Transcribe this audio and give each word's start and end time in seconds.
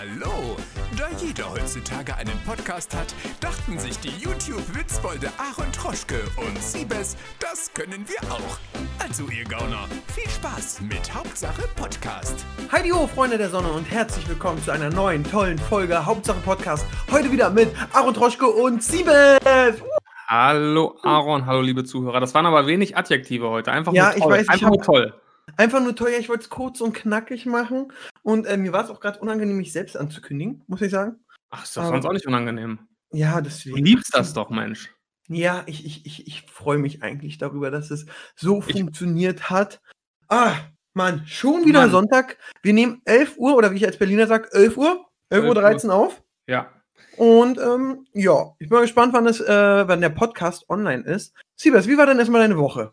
Hallo! 0.00 0.56
Da 0.96 1.08
jeder 1.22 1.50
heutzutage 1.52 2.16
einen 2.16 2.38
Podcast 2.46 2.96
hat, 2.96 3.14
dachten 3.42 3.78
sich 3.78 3.98
die 3.98 4.08
YouTube-Witzbolde 4.24 5.28
Aaron 5.36 5.70
Troschke 5.72 6.22
und 6.38 6.56
Siebes, 6.58 7.18
das 7.38 7.70
können 7.74 8.06
wir 8.08 8.30
auch. 8.32 8.56
Also 8.98 9.24
ihr 9.24 9.44
Gauner, 9.44 9.84
viel 10.14 10.26
Spaß 10.30 10.80
mit 10.80 11.12
Hauptsache 11.14 11.64
Podcast. 11.76 12.46
Heidi 12.72 12.88
ho, 12.88 13.06
Freunde 13.08 13.36
der 13.36 13.50
Sonne 13.50 13.68
und 13.72 13.90
herzlich 13.90 14.26
willkommen 14.26 14.62
zu 14.64 14.70
einer 14.70 14.88
neuen, 14.88 15.22
tollen 15.22 15.58
Folge 15.58 16.06
Hauptsache 16.06 16.40
Podcast. 16.40 16.86
Heute 17.10 17.30
wieder 17.30 17.50
mit 17.50 17.68
Aaron 17.92 18.14
Troschke 18.14 18.46
und 18.46 18.82
Siebes. 18.82 19.82
Hallo 20.28 20.96
Aaron, 21.02 21.44
hallo 21.44 21.60
liebe 21.60 21.84
Zuhörer. 21.84 22.20
Das 22.20 22.32
waren 22.32 22.46
aber 22.46 22.66
wenig 22.66 22.96
Adjektive 22.96 23.50
heute. 23.50 23.70
Einfach 23.70 23.92
Ja, 23.92 24.06
nur 24.06 24.16
ich 24.16 24.22
toll. 24.22 24.32
weiß, 24.32 24.42
ich 24.44 24.48
Einfach 24.48 24.66
hab- 24.66 24.74
nur 24.76 24.82
toll. 24.82 25.14
Einfach 25.56 25.80
nur 25.82 25.94
ja, 26.10 26.18
ich 26.18 26.28
wollte 26.28 26.44
es 26.44 26.50
kurz 26.50 26.80
und 26.80 26.92
knackig 26.94 27.46
machen 27.46 27.92
und 28.22 28.46
äh, 28.46 28.56
mir 28.56 28.72
war 28.72 28.84
es 28.84 28.90
auch 28.90 29.00
gerade 29.00 29.18
unangenehm, 29.20 29.56
mich 29.56 29.72
selbst 29.72 29.96
anzukündigen, 29.96 30.62
muss 30.66 30.80
ich 30.82 30.90
sagen. 30.90 31.16
Ach, 31.50 31.64
ist 31.64 31.76
doch 31.76 31.82
Aber- 31.82 31.92
sonst 31.92 32.06
auch 32.06 32.12
nicht 32.12 32.26
unangenehm. 32.26 32.78
Ja, 33.12 33.36
Du 33.36 33.42
deswegen. 33.48 33.84
liebst 33.84 34.14
das 34.14 34.32
doch, 34.32 34.50
Mensch. 34.50 34.94
Ja, 35.28 35.62
ich, 35.66 35.84
ich, 35.84 36.06
ich, 36.06 36.26
ich 36.26 36.42
freue 36.50 36.78
mich 36.78 37.02
eigentlich 37.02 37.38
darüber, 37.38 37.70
dass 37.70 37.90
es 37.90 38.06
so 38.36 38.62
Ich- 38.66 38.72
funktioniert 38.76 39.50
hat. 39.50 39.80
Ah, 40.28 40.54
Mann, 40.92 41.24
schon 41.26 41.64
wieder 41.64 41.82
Mann. 41.82 41.90
Sonntag. 41.90 42.36
Wir 42.62 42.72
nehmen 42.72 43.00
11 43.04 43.36
Uhr 43.36 43.56
oder 43.56 43.70
wie 43.72 43.76
ich 43.76 43.86
als 43.86 43.96
Berliner 43.98 44.26
sage, 44.26 44.48
11 44.52 44.76
Uhr, 44.76 45.06
11 45.28 45.44
Uhr 45.44 45.54
13 45.54 45.90
auf. 45.90 46.22
Ja. 46.46 46.70
Und 47.16 47.58
ähm, 47.58 48.06
ja, 48.12 48.52
ich 48.58 48.68
bin 48.68 48.76
mal 48.76 48.82
gespannt, 48.82 49.12
wann, 49.12 49.26
es, 49.26 49.40
äh, 49.40 49.88
wann 49.88 50.00
der 50.00 50.08
Podcast 50.10 50.68
online 50.68 51.04
ist. 51.04 51.32
Siebers, 51.56 51.86
wie 51.88 51.96
war 51.98 52.06
denn 52.06 52.18
erstmal 52.18 52.40
deine 52.42 52.58
Woche? 52.58 52.92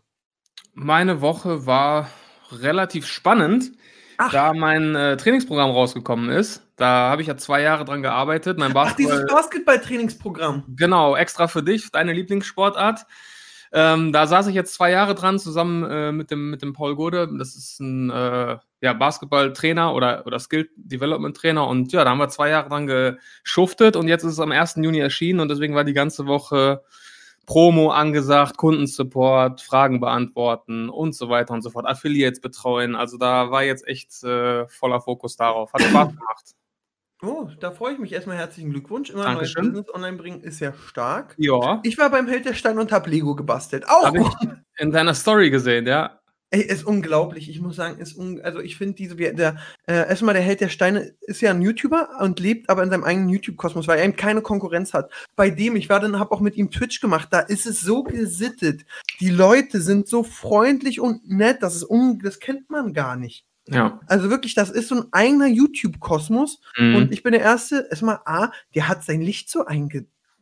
Meine 0.74 1.20
Woche 1.20 1.66
war 1.66 2.08
relativ 2.52 3.06
spannend, 3.06 3.72
Ach. 4.18 4.32
da 4.32 4.52
mein 4.52 4.94
äh, 4.94 5.16
Trainingsprogramm 5.16 5.70
rausgekommen 5.70 6.30
ist. 6.30 6.62
Da 6.76 7.10
habe 7.10 7.22
ich 7.22 7.28
ja 7.28 7.36
zwei 7.36 7.62
Jahre 7.62 7.84
dran 7.84 8.02
gearbeitet. 8.02 8.58
Mein 8.58 8.76
Ach, 8.76 8.94
dieses 8.94 9.26
Basketball, 9.26 9.42
Basketball-Trainingsprogramm. 9.42 10.64
genau, 10.76 11.16
extra 11.16 11.48
für 11.48 11.62
dich, 11.62 11.90
deine 11.90 12.12
Lieblingssportart. 12.12 13.06
Ähm, 13.70 14.12
da 14.12 14.26
saß 14.26 14.46
ich 14.46 14.54
jetzt 14.54 14.74
zwei 14.74 14.90
Jahre 14.90 15.14
dran, 15.14 15.38
zusammen 15.38 15.84
äh, 15.84 16.12
mit, 16.12 16.30
dem, 16.30 16.50
mit 16.50 16.62
dem 16.62 16.72
Paul 16.72 16.96
Gode. 16.96 17.28
Das 17.36 17.54
ist 17.54 17.80
ein 17.80 18.10
äh, 18.10 18.56
ja, 18.80 18.92
Basketball-Trainer 18.94 19.94
oder, 19.94 20.26
oder 20.26 20.38
Skill-Development-Trainer. 20.38 21.66
Und 21.66 21.92
ja, 21.92 22.04
da 22.04 22.10
haben 22.10 22.18
wir 22.18 22.28
zwei 22.28 22.48
Jahre 22.48 22.68
dran 22.68 22.86
geschuftet 22.86 23.96
und 23.96 24.08
jetzt 24.08 24.24
ist 24.24 24.32
es 24.32 24.40
am 24.40 24.52
1. 24.52 24.76
Juni 24.76 24.98
erschienen 24.98 25.40
und 25.40 25.48
deswegen 25.48 25.74
war 25.74 25.84
die 25.84 25.92
ganze 25.92 26.26
Woche 26.26 26.82
Promo 27.48 27.90
angesagt, 27.90 28.58
Kundensupport, 28.58 29.62
Fragen 29.62 30.00
beantworten 30.00 30.90
und 30.90 31.14
so 31.14 31.30
weiter 31.30 31.54
und 31.54 31.62
so 31.62 31.70
fort, 31.70 31.86
Affiliates 31.86 32.42
betreuen. 32.42 32.94
Also 32.94 33.16
da 33.16 33.50
war 33.50 33.64
jetzt 33.64 33.88
echt 33.88 34.22
äh, 34.22 34.68
voller 34.68 35.00
Fokus 35.00 35.36
darauf. 35.36 35.72
Hat 35.72 35.80
Spaß 35.80 36.08
gemacht. 36.10 36.44
Oh, 37.22 37.48
da 37.58 37.70
freue 37.70 37.94
ich 37.94 37.98
mich 37.98 38.12
erstmal. 38.12 38.36
Herzlichen 38.36 38.68
Glückwunsch. 38.68 39.08
Immer 39.08 39.24
Dankeschön. 39.24 39.64
neues 39.64 39.72
Business 39.72 39.94
online 39.94 40.18
bringen 40.18 40.42
ist 40.42 40.60
ja 40.60 40.74
stark. 40.74 41.36
Ja, 41.38 41.80
Ich 41.84 41.96
war 41.96 42.10
beim 42.10 42.28
Held 42.28 42.44
der 42.44 42.52
Steine 42.52 42.80
und 42.80 42.92
habe 42.92 43.08
Lego 43.08 43.34
gebastelt. 43.34 43.88
Auch 43.88 44.04
habe 44.04 44.20
ich 44.20 44.48
in 44.76 44.92
deiner 44.92 45.14
Story 45.14 45.48
gesehen, 45.48 45.86
ja. 45.86 46.17
Ey, 46.50 46.62
ist 46.62 46.84
unglaublich. 46.86 47.50
Ich 47.50 47.60
muss 47.60 47.76
sagen, 47.76 48.00
ist 48.00 48.16
un 48.16 48.40
also 48.40 48.60
ich 48.60 48.76
finde 48.78 48.94
diese, 48.94 49.18
wie- 49.18 49.32
der, 49.34 49.56
äh, 49.86 50.08
erstmal 50.08 50.32
der 50.32 50.42
Held 50.42 50.62
der 50.62 50.70
Steine 50.70 51.14
ist 51.20 51.42
ja 51.42 51.50
ein 51.50 51.60
YouTuber 51.60 52.08
und 52.20 52.40
lebt 52.40 52.70
aber 52.70 52.82
in 52.82 52.88
seinem 52.90 53.04
eigenen 53.04 53.28
YouTube-Kosmos, 53.28 53.86
weil 53.86 53.98
er 53.98 54.04
eben 54.06 54.16
keine 54.16 54.40
Konkurrenz 54.40 54.94
hat. 54.94 55.12
Bei 55.36 55.50
dem, 55.50 55.76
ich 55.76 55.90
war 55.90 56.00
dann, 56.00 56.18
habe 56.18 56.32
auch 56.32 56.40
mit 56.40 56.56
ihm 56.56 56.70
Twitch 56.70 57.00
gemacht, 57.02 57.28
da 57.32 57.40
ist 57.40 57.66
es 57.66 57.82
so 57.82 58.02
gesittet. 58.02 58.86
Die 59.20 59.28
Leute 59.28 59.82
sind 59.82 60.08
so 60.08 60.22
freundlich 60.22 61.00
und 61.00 61.28
nett, 61.28 61.58
das 61.62 61.76
ist 61.76 61.84
un 61.88 62.18
das 62.20 62.38
kennt 62.40 62.70
man 62.70 62.94
gar 62.94 63.16
nicht. 63.16 63.44
Ja. 63.68 64.00
Also 64.06 64.30
wirklich, 64.30 64.54
das 64.54 64.70
ist 64.70 64.88
so 64.88 64.94
ein 64.94 65.04
eigener 65.12 65.48
YouTube-Kosmos. 65.48 66.62
Mhm. 66.78 66.94
Und 66.96 67.12
ich 67.12 67.22
bin 67.22 67.32
der 67.32 67.42
Erste, 67.42 67.86
erstmal 67.90 68.20
A, 68.24 68.52
der 68.74 68.88
hat 68.88 69.04
sein 69.04 69.20
Licht 69.20 69.50
so 69.50 69.66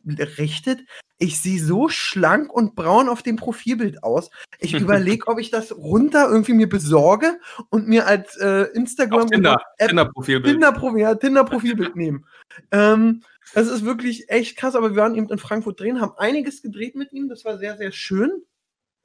eingerichtet. 0.05 0.79
Ich 1.19 1.41
sehe 1.41 1.59
so 1.59 1.89
schlank 1.89 2.53
und 2.53 2.75
braun 2.75 3.09
auf 3.09 3.23
dem 3.23 3.37
Profilbild 3.37 4.03
aus. 4.03 4.29
Ich 4.59 4.73
überlege, 4.79 5.27
ob 5.27 5.39
ich 5.39 5.49
das 5.49 5.75
runter 5.75 6.29
irgendwie 6.29 6.53
mir 6.53 6.69
besorge 6.69 7.39
und 7.69 7.87
mir 7.87 8.07
als 8.07 8.35
äh, 8.37 8.67
Instagram 8.73 9.27
Tinder, 9.29 9.61
App 9.77 9.89
Tinder-Profilbild. 9.89 10.53
Tinder-Profil 10.53 11.01
ja, 11.01 11.15
Tinder-Profilbild 11.15 11.95
nehmen. 11.95 12.25
Ähm, 12.71 13.23
das 13.53 13.67
ist 13.67 13.85
wirklich 13.85 14.29
echt 14.29 14.57
krass, 14.57 14.75
aber 14.75 14.91
wir 14.91 15.01
waren 15.01 15.15
eben 15.15 15.29
in 15.29 15.39
Frankfurt 15.39 15.79
drehen, 15.79 16.01
haben 16.01 16.13
einiges 16.17 16.61
gedreht 16.61 16.95
mit 16.95 17.13
ihm. 17.13 17.29
Das 17.29 17.45
war 17.45 17.57
sehr, 17.57 17.77
sehr 17.77 17.91
schön. 17.91 18.43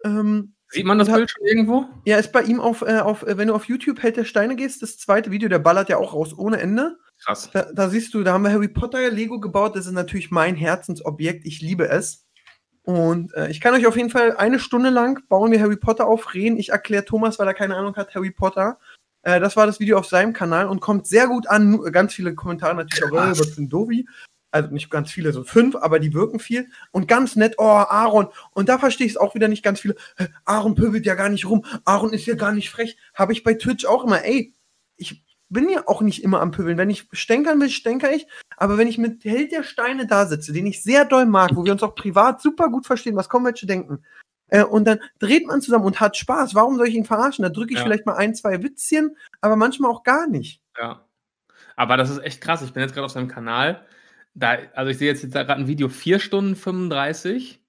Ähm, 0.05 0.55
Sieht 0.69 0.87
man 0.87 0.99
das 0.99 1.09
Bild 1.09 1.31
schon 1.31 1.47
irgendwo? 1.47 1.87
ja, 2.05 2.17
ist 2.17 2.33
bei 2.33 2.43
ihm 2.43 2.61
auf, 2.61 2.83
äh, 2.83 2.99
auf, 2.99 3.23
äh, 3.23 3.37
wenn 3.37 3.49
du 3.49 3.55
auf 3.55 3.67
YouTube 3.67 4.03
Held 4.03 4.17
der 4.17 4.25
Steine 4.25 4.57
gehst, 4.57 4.83
das 4.83 4.99
zweite 4.99 5.31
Video, 5.31 5.49
der 5.49 5.59
ballert 5.59 5.89
ja 5.89 5.99
auch 5.99 6.15
raus 6.15 6.37
ohne 6.37 6.61
Ende. 6.61 6.99
Krass. 7.25 7.51
Da, 7.53 7.71
da 7.73 7.89
siehst 7.89 8.15
du, 8.15 8.23
da 8.23 8.33
haben 8.33 8.43
wir 8.45 8.53
Harry 8.53 8.69
Potter 8.69 9.11
Lego 9.11 9.39
gebaut. 9.41 9.77
Das 9.77 9.87
ist 9.87 9.93
natürlich 9.93 10.31
mein 10.31 10.57
Herzensobjekt. 10.57 11.45
Ich 11.47 11.61
liebe 11.61 11.89
es. 11.89 12.27
Und 12.85 13.33
äh, 13.35 13.49
ich 13.49 13.61
kann 13.61 13.75
euch 13.75 13.87
auf 13.87 13.97
jeden 13.97 14.11
Fall 14.11 14.37
eine 14.37 14.59
Stunde 14.59 14.91
lang 14.91 15.23
bauen 15.29 15.53
wir 15.53 15.61
Harry 15.61 15.77
Potter 15.77 16.07
auf, 16.09 16.35
reden. 16.35 16.59
Ich 16.59 16.71
erkläre 16.71 17.05
Thomas, 17.05 17.39
weil 17.39 17.47
er 17.47 17.55
keine 17.55 17.77
Ahnung 17.77 17.95
hat, 17.95 18.15
Harry 18.15 18.33
Potter. 18.33 18.79
Äh, 19.23 19.39
das 19.39 19.57
war 19.57 19.67
das 19.67 19.79
Video 19.79 19.99
auf 19.99 20.07
seinem 20.07 20.33
Kanal 20.33 20.67
und 20.67 20.81
kommt 20.81 21.07
sehr 21.07 21.29
gut 21.29 21.47
an. 21.47 21.71
Nu- 21.71 21.83
Ganz 21.93 22.13
viele 22.15 22.35
Kommentare 22.35 22.75
natürlich 22.75 23.05
auch, 23.05 23.17
äh, 23.17 23.39
was 23.39 23.51
für 23.51 23.63
ein 23.63 23.69
Dovi. 23.69 24.05
Also 24.51 24.69
nicht 24.71 24.91
ganz 24.91 25.11
viele, 25.13 25.33
so 25.33 25.45
fünf, 25.45 25.77
aber 25.77 25.99
die 26.01 26.13
wirken 26.13 26.41
viel. 26.41 26.69
Und 26.91 27.07
ganz 27.09 27.37
nett, 27.37 27.55
oh, 27.59 27.63
Aaron. 27.65 28.27
Und 28.51 28.69
da 28.69 28.79
verstehe 28.79 29.07
ich 29.07 29.13
es 29.13 29.17
auch 29.17 29.35
wieder 29.37 29.49
nicht 29.49 29.63
ganz 29.63 29.81
viele. 29.81 29.95
"Hä, 30.19 30.27
Aaron 30.45 30.75
pöbelt 30.75 31.07
ja 31.07 31.15
gar 31.15 31.29
nicht 31.29 31.47
rum. 31.49 31.65
Aaron 31.85 32.13
ist 32.13 32.27
ja 32.27 32.35
gar 32.35 32.53
nicht 32.53 32.69
frech. 32.69 32.99
Habe 33.15 33.33
ich 33.33 33.45
bei 33.45 33.55
Twitch 33.55 33.87
auch 33.87 34.05
immer. 34.05 34.25
Ey, 34.25 34.55
ich 34.97 35.25
bin 35.53 35.69
ja 35.69 35.87
auch 35.87 36.01
nicht 36.03 36.23
immer 36.25 36.41
am 36.41 36.51
Pöbeln. 36.51 36.79
Wenn 36.79 36.91
ich 36.91 37.09
stänkern 37.13 37.61
will, 37.61 37.71
stänker 37.71 38.13
ich. 38.13 38.27
Aber 38.57 38.79
wenn 38.79 38.89
ich 38.89 38.99
mit 38.99 39.25
Held 39.25 39.53
der 39.53 39.63
Steine 39.63 40.07
da 40.07 40.27
sitze, 40.27 40.53
den 40.53 40.67
ich 40.67 40.83
sehr 40.83 41.05
doll 41.05 41.27
mag, 41.27 41.55
wo 41.55 41.65
wir 41.65 41.73
uns 41.73 41.83
auch 41.83 41.95
privat 41.95 42.41
super 42.41 42.69
gut 42.71 42.87
verstehen, 42.87 43.17
was 43.17 43.29
kommen 43.29 43.47
welche 43.47 43.67
denken, 43.67 44.05
äh, 44.49 44.65
und 44.65 44.85
dann 44.87 45.01
dreht 45.19 45.47
man 45.47 45.61
zusammen 45.63 45.85
und 45.85 46.01
hat 46.01 46.17
Spaß. 46.17 46.55
Warum 46.55 46.77
soll 46.77 46.89
ich 46.89 46.95
ihn 46.95 47.05
verarschen? 47.05 47.43
Da 47.43 47.49
drücke 47.49 47.73
ich 47.73 47.79
Ja. 47.79 47.85
vielleicht 47.85 48.07
mal 48.07 48.17
ein, 48.17 48.35
zwei 48.35 48.63
Witzchen, 48.63 49.17
aber 49.41 49.57
manchmal 49.57 49.91
auch 49.91 50.03
gar 50.03 50.27
nicht. 50.29 50.61
Ja. 50.79 51.05
Aber 51.77 51.97
das 51.97 52.11
ist 52.11 52.19
echt 52.19 52.41
krass. 52.41 52.63
Ich 52.63 52.73
bin 52.73 52.83
jetzt 52.83 52.93
gerade 52.95 53.07
auf 53.07 53.13
seinem 53.13 53.29
Kanal. 53.29 53.85
Da, 54.35 54.57
also 54.75 54.91
ich 54.91 54.99
sehe 54.99 55.09
jetzt, 55.09 55.23
jetzt 55.23 55.33
gerade 55.33 55.55
ein 55.55 55.67
Video 55.67 55.89
4 55.89 56.19
Stunden 56.19 56.55
35. 56.57 57.61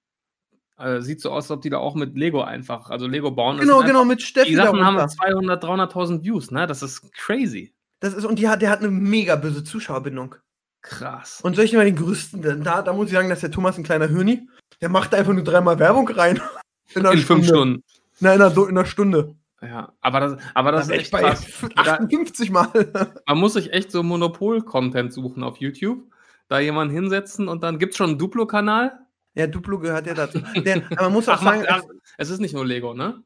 Äh, 0.78 1.00
sieht 1.02 1.20
so 1.20 1.30
aus, 1.30 1.44
als 1.44 1.50
ob 1.52 1.62
die 1.62 1.70
da 1.70 1.78
auch 1.78 1.94
mit 1.94 2.16
Lego 2.16 2.42
einfach, 2.42 2.90
also 2.90 3.06
Lego 3.06 3.30
bauen. 3.30 3.58
Genau, 3.58 3.80
genau, 3.80 3.88
einfach- 4.00 4.04
mit 4.06 4.22
Steffi 4.22 4.50
Die 4.50 4.56
Sachen 4.56 4.84
haben 4.84 4.96
darunter. 4.96 5.08
200, 5.16 5.62
300.000 5.62 6.22
Views, 6.24 6.50
ne? 6.50 6.66
Das 6.66 6.82
ist 6.82 7.12
crazy. 7.12 7.73
Das 8.04 8.12
ist, 8.12 8.26
und 8.26 8.38
die 8.38 8.50
hat, 8.50 8.60
der 8.60 8.68
hat 8.68 8.80
eine 8.80 8.90
mega 8.90 9.34
böse 9.34 9.64
Zuschauerbindung. 9.64 10.34
Krass. 10.82 11.40
Und 11.42 11.56
soll 11.56 11.64
ich 11.64 11.70
dir 11.70 11.78
mal 11.78 11.86
den 11.86 11.96
größten, 11.96 12.42
denn 12.42 12.62
da, 12.62 12.82
da 12.82 12.92
muss 12.92 13.06
ich 13.06 13.14
sagen, 13.14 13.30
dass 13.30 13.40
der 13.40 13.50
Thomas 13.50 13.78
ein 13.78 13.82
kleiner 13.82 14.08
Hirni, 14.08 14.46
der 14.82 14.90
macht 14.90 15.14
einfach 15.14 15.32
nur 15.32 15.42
dreimal 15.42 15.78
Werbung 15.78 16.06
rein. 16.10 16.38
In, 16.94 17.06
In 17.06 17.18
fünf 17.20 17.46
Stunden. 17.46 17.82
Nein, 18.20 18.36
in 18.36 18.42
einer, 18.42 18.54
in 18.54 18.68
einer 18.68 18.84
Stunde. 18.84 19.36
Ja, 19.62 19.94
aber 20.02 20.20
das, 20.20 20.36
aber 20.52 20.72
das, 20.72 20.88
Das 20.88 20.96
ist 20.96 21.00
echt 21.00 21.12
krass. 21.14 21.46
Da, 21.76 21.94
58 21.94 22.50
Mal. 22.50 22.68
man 23.26 23.38
muss 23.38 23.54
sich 23.54 23.72
echt 23.72 23.90
so 23.90 24.02
Monopol-Content 24.02 25.10
suchen 25.10 25.42
auf 25.42 25.56
YouTube. 25.56 26.04
Da 26.48 26.58
jemanden 26.58 26.92
hinsetzen 26.92 27.48
und 27.48 27.62
dann 27.62 27.78
gibt 27.78 27.92
es 27.92 27.96
schon 27.96 28.10
einen 28.10 28.18
Duplo-Kanal. 28.18 28.98
Ja, 29.32 29.46
Duplo 29.46 29.78
gehört 29.78 30.06
ja 30.06 30.12
dazu. 30.12 30.40
Der, 30.56 30.82
aber 30.90 31.04
man 31.04 31.12
muss 31.14 31.28
auch 31.30 31.38
Ach, 31.38 31.42
macht, 31.42 31.60
sagen, 31.60 31.68
ach, 31.70 31.82
es 32.18 32.28
ist 32.28 32.40
nicht 32.40 32.54
nur 32.54 32.66
Lego, 32.66 32.92
ne? 32.92 33.22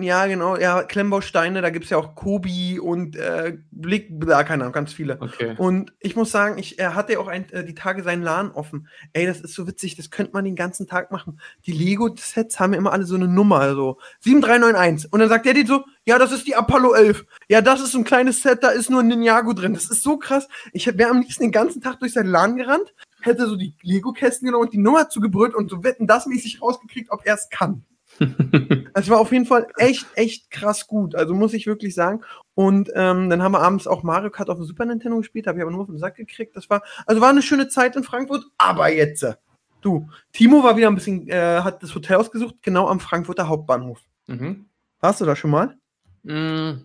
Ja, 0.00 0.26
genau, 0.26 0.56
ja, 0.56 0.82
Klemmbausteine, 0.82 1.62
da 1.62 1.70
gibt 1.70 1.84
es 1.84 1.90
ja 1.90 1.96
auch 1.98 2.14
Kobi 2.14 2.78
und 2.78 3.16
äh, 3.16 3.58
Blick, 3.70 4.08
da 4.20 4.44
keine 4.44 4.64
Ahnung, 4.64 4.72
ganz 4.72 4.92
viele. 4.92 5.20
Okay. 5.20 5.54
Und 5.56 5.92
ich 6.00 6.16
muss 6.16 6.30
sagen, 6.30 6.58
ich 6.58 6.78
er 6.78 6.94
hatte 6.94 7.14
ja 7.14 7.18
auch 7.18 7.28
ein, 7.28 7.50
äh, 7.50 7.64
die 7.64 7.74
Tage 7.74 8.02
seinen 8.02 8.22
Laden 8.22 8.50
offen. 8.52 8.88
Ey, 9.12 9.26
das 9.26 9.40
ist 9.40 9.54
so 9.54 9.66
witzig, 9.66 9.96
das 9.96 10.10
könnte 10.10 10.32
man 10.32 10.44
den 10.44 10.56
ganzen 10.56 10.86
Tag 10.86 11.10
machen. 11.10 11.40
Die 11.66 11.72
Lego-Sets 11.72 12.60
haben 12.60 12.72
ja 12.72 12.78
immer 12.78 12.92
alle 12.92 13.04
so 13.04 13.14
eine 13.14 13.28
Nummer, 13.28 13.74
so 13.74 13.98
7391. 14.20 15.12
Und 15.12 15.20
dann 15.20 15.28
sagt 15.28 15.46
der 15.46 15.54
dir 15.54 15.66
so, 15.66 15.84
ja, 16.04 16.18
das 16.18 16.32
ist 16.32 16.46
die 16.46 16.56
Apollo 16.56 16.92
11. 16.94 17.24
Ja, 17.48 17.60
das 17.60 17.80
ist 17.80 17.92
so 17.92 17.98
ein 17.98 18.04
kleines 18.04 18.42
Set, 18.42 18.62
da 18.62 18.70
ist 18.70 18.90
nur 18.90 19.00
ein 19.00 19.08
Ninjago 19.08 19.52
drin. 19.52 19.74
Das 19.74 19.90
ist 19.90 20.02
so 20.02 20.16
krass. 20.16 20.48
Ich 20.72 20.86
wäre 20.86 21.10
am 21.10 21.20
liebsten 21.20 21.44
den 21.44 21.52
ganzen 21.52 21.80
Tag 21.80 22.00
durch 22.00 22.12
seinen 22.12 22.30
Laden 22.30 22.56
gerannt, 22.56 22.94
hätte 23.20 23.46
so 23.46 23.56
die 23.56 23.74
Lego-Kästen 23.82 24.46
genommen 24.46 24.64
und 24.64 24.72
die 24.72 24.78
Nummer 24.78 25.08
zugebrüllt 25.08 25.54
und 25.54 25.70
so 25.70 25.84
wetten 25.84 26.06
das 26.06 26.26
mäßig 26.26 26.62
rausgekriegt, 26.62 27.10
ob 27.10 27.24
er 27.24 27.34
es 27.34 27.48
kann. 27.50 27.84
Es 28.94 29.08
war 29.08 29.18
auf 29.18 29.32
jeden 29.32 29.46
Fall 29.46 29.66
echt, 29.76 30.06
echt 30.14 30.50
krass 30.50 30.86
gut. 30.86 31.14
Also 31.14 31.34
muss 31.34 31.54
ich 31.54 31.66
wirklich 31.66 31.94
sagen. 31.94 32.20
Und 32.54 32.90
ähm, 32.94 33.30
dann 33.30 33.42
haben 33.42 33.52
wir 33.52 33.60
abends 33.60 33.86
auch 33.86 34.02
Mario 34.02 34.30
Kart 34.30 34.50
auf 34.50 34.58
dem 34.58 34.66
Super 34.66 34.84
Nintendo 34.84 35.16
gespielt, 35.18 35.46
habe 35.46 35.58
ich 35.58 35.62
aber 35.62 35.70
nur 35.70 35.82
auf 35.82 35.86
den 35.86 35.98
Sack 35.98 36.16
gekriegt. 36.16 36.54
Das 36.56 36.68
war, 36.68 36.82
also 37.06 37.20
war 37.20 37.30
eine 37.30 37.42
schöne 37.42 37.68
Zeit 37.68 37.96
in 37.96 38.04
Frankfurt, 38.04 38.44
aber 38.58 38.92
jetzt. 38.92 39.22
äh, 39.22 39.34
Du, 39.80 40.08
Timo 40.32 40.62
war 40.62 40.76
wieder 40.76 40.88
ein 40.88 40.94
bisschen, 40.94 41.26
äh, 41.28 41.60
hat 41.62 41.82
das 41.82 41.94
Hotel 41.94 42.16
ausgesucht, 42.16 42.56
genau 42.60 42.86
am 42.88 43.00
Frankfurter 43.00 43.48
Hauptbahnhof. 43.48 44.00
mhm. 44.26 44.66
Warst 45.00 45.22
du 45.22 45.24
da 45.24 45.34
schon 45.34 45.50
mal? 45.50 45.78
Mm, 46.24 46.82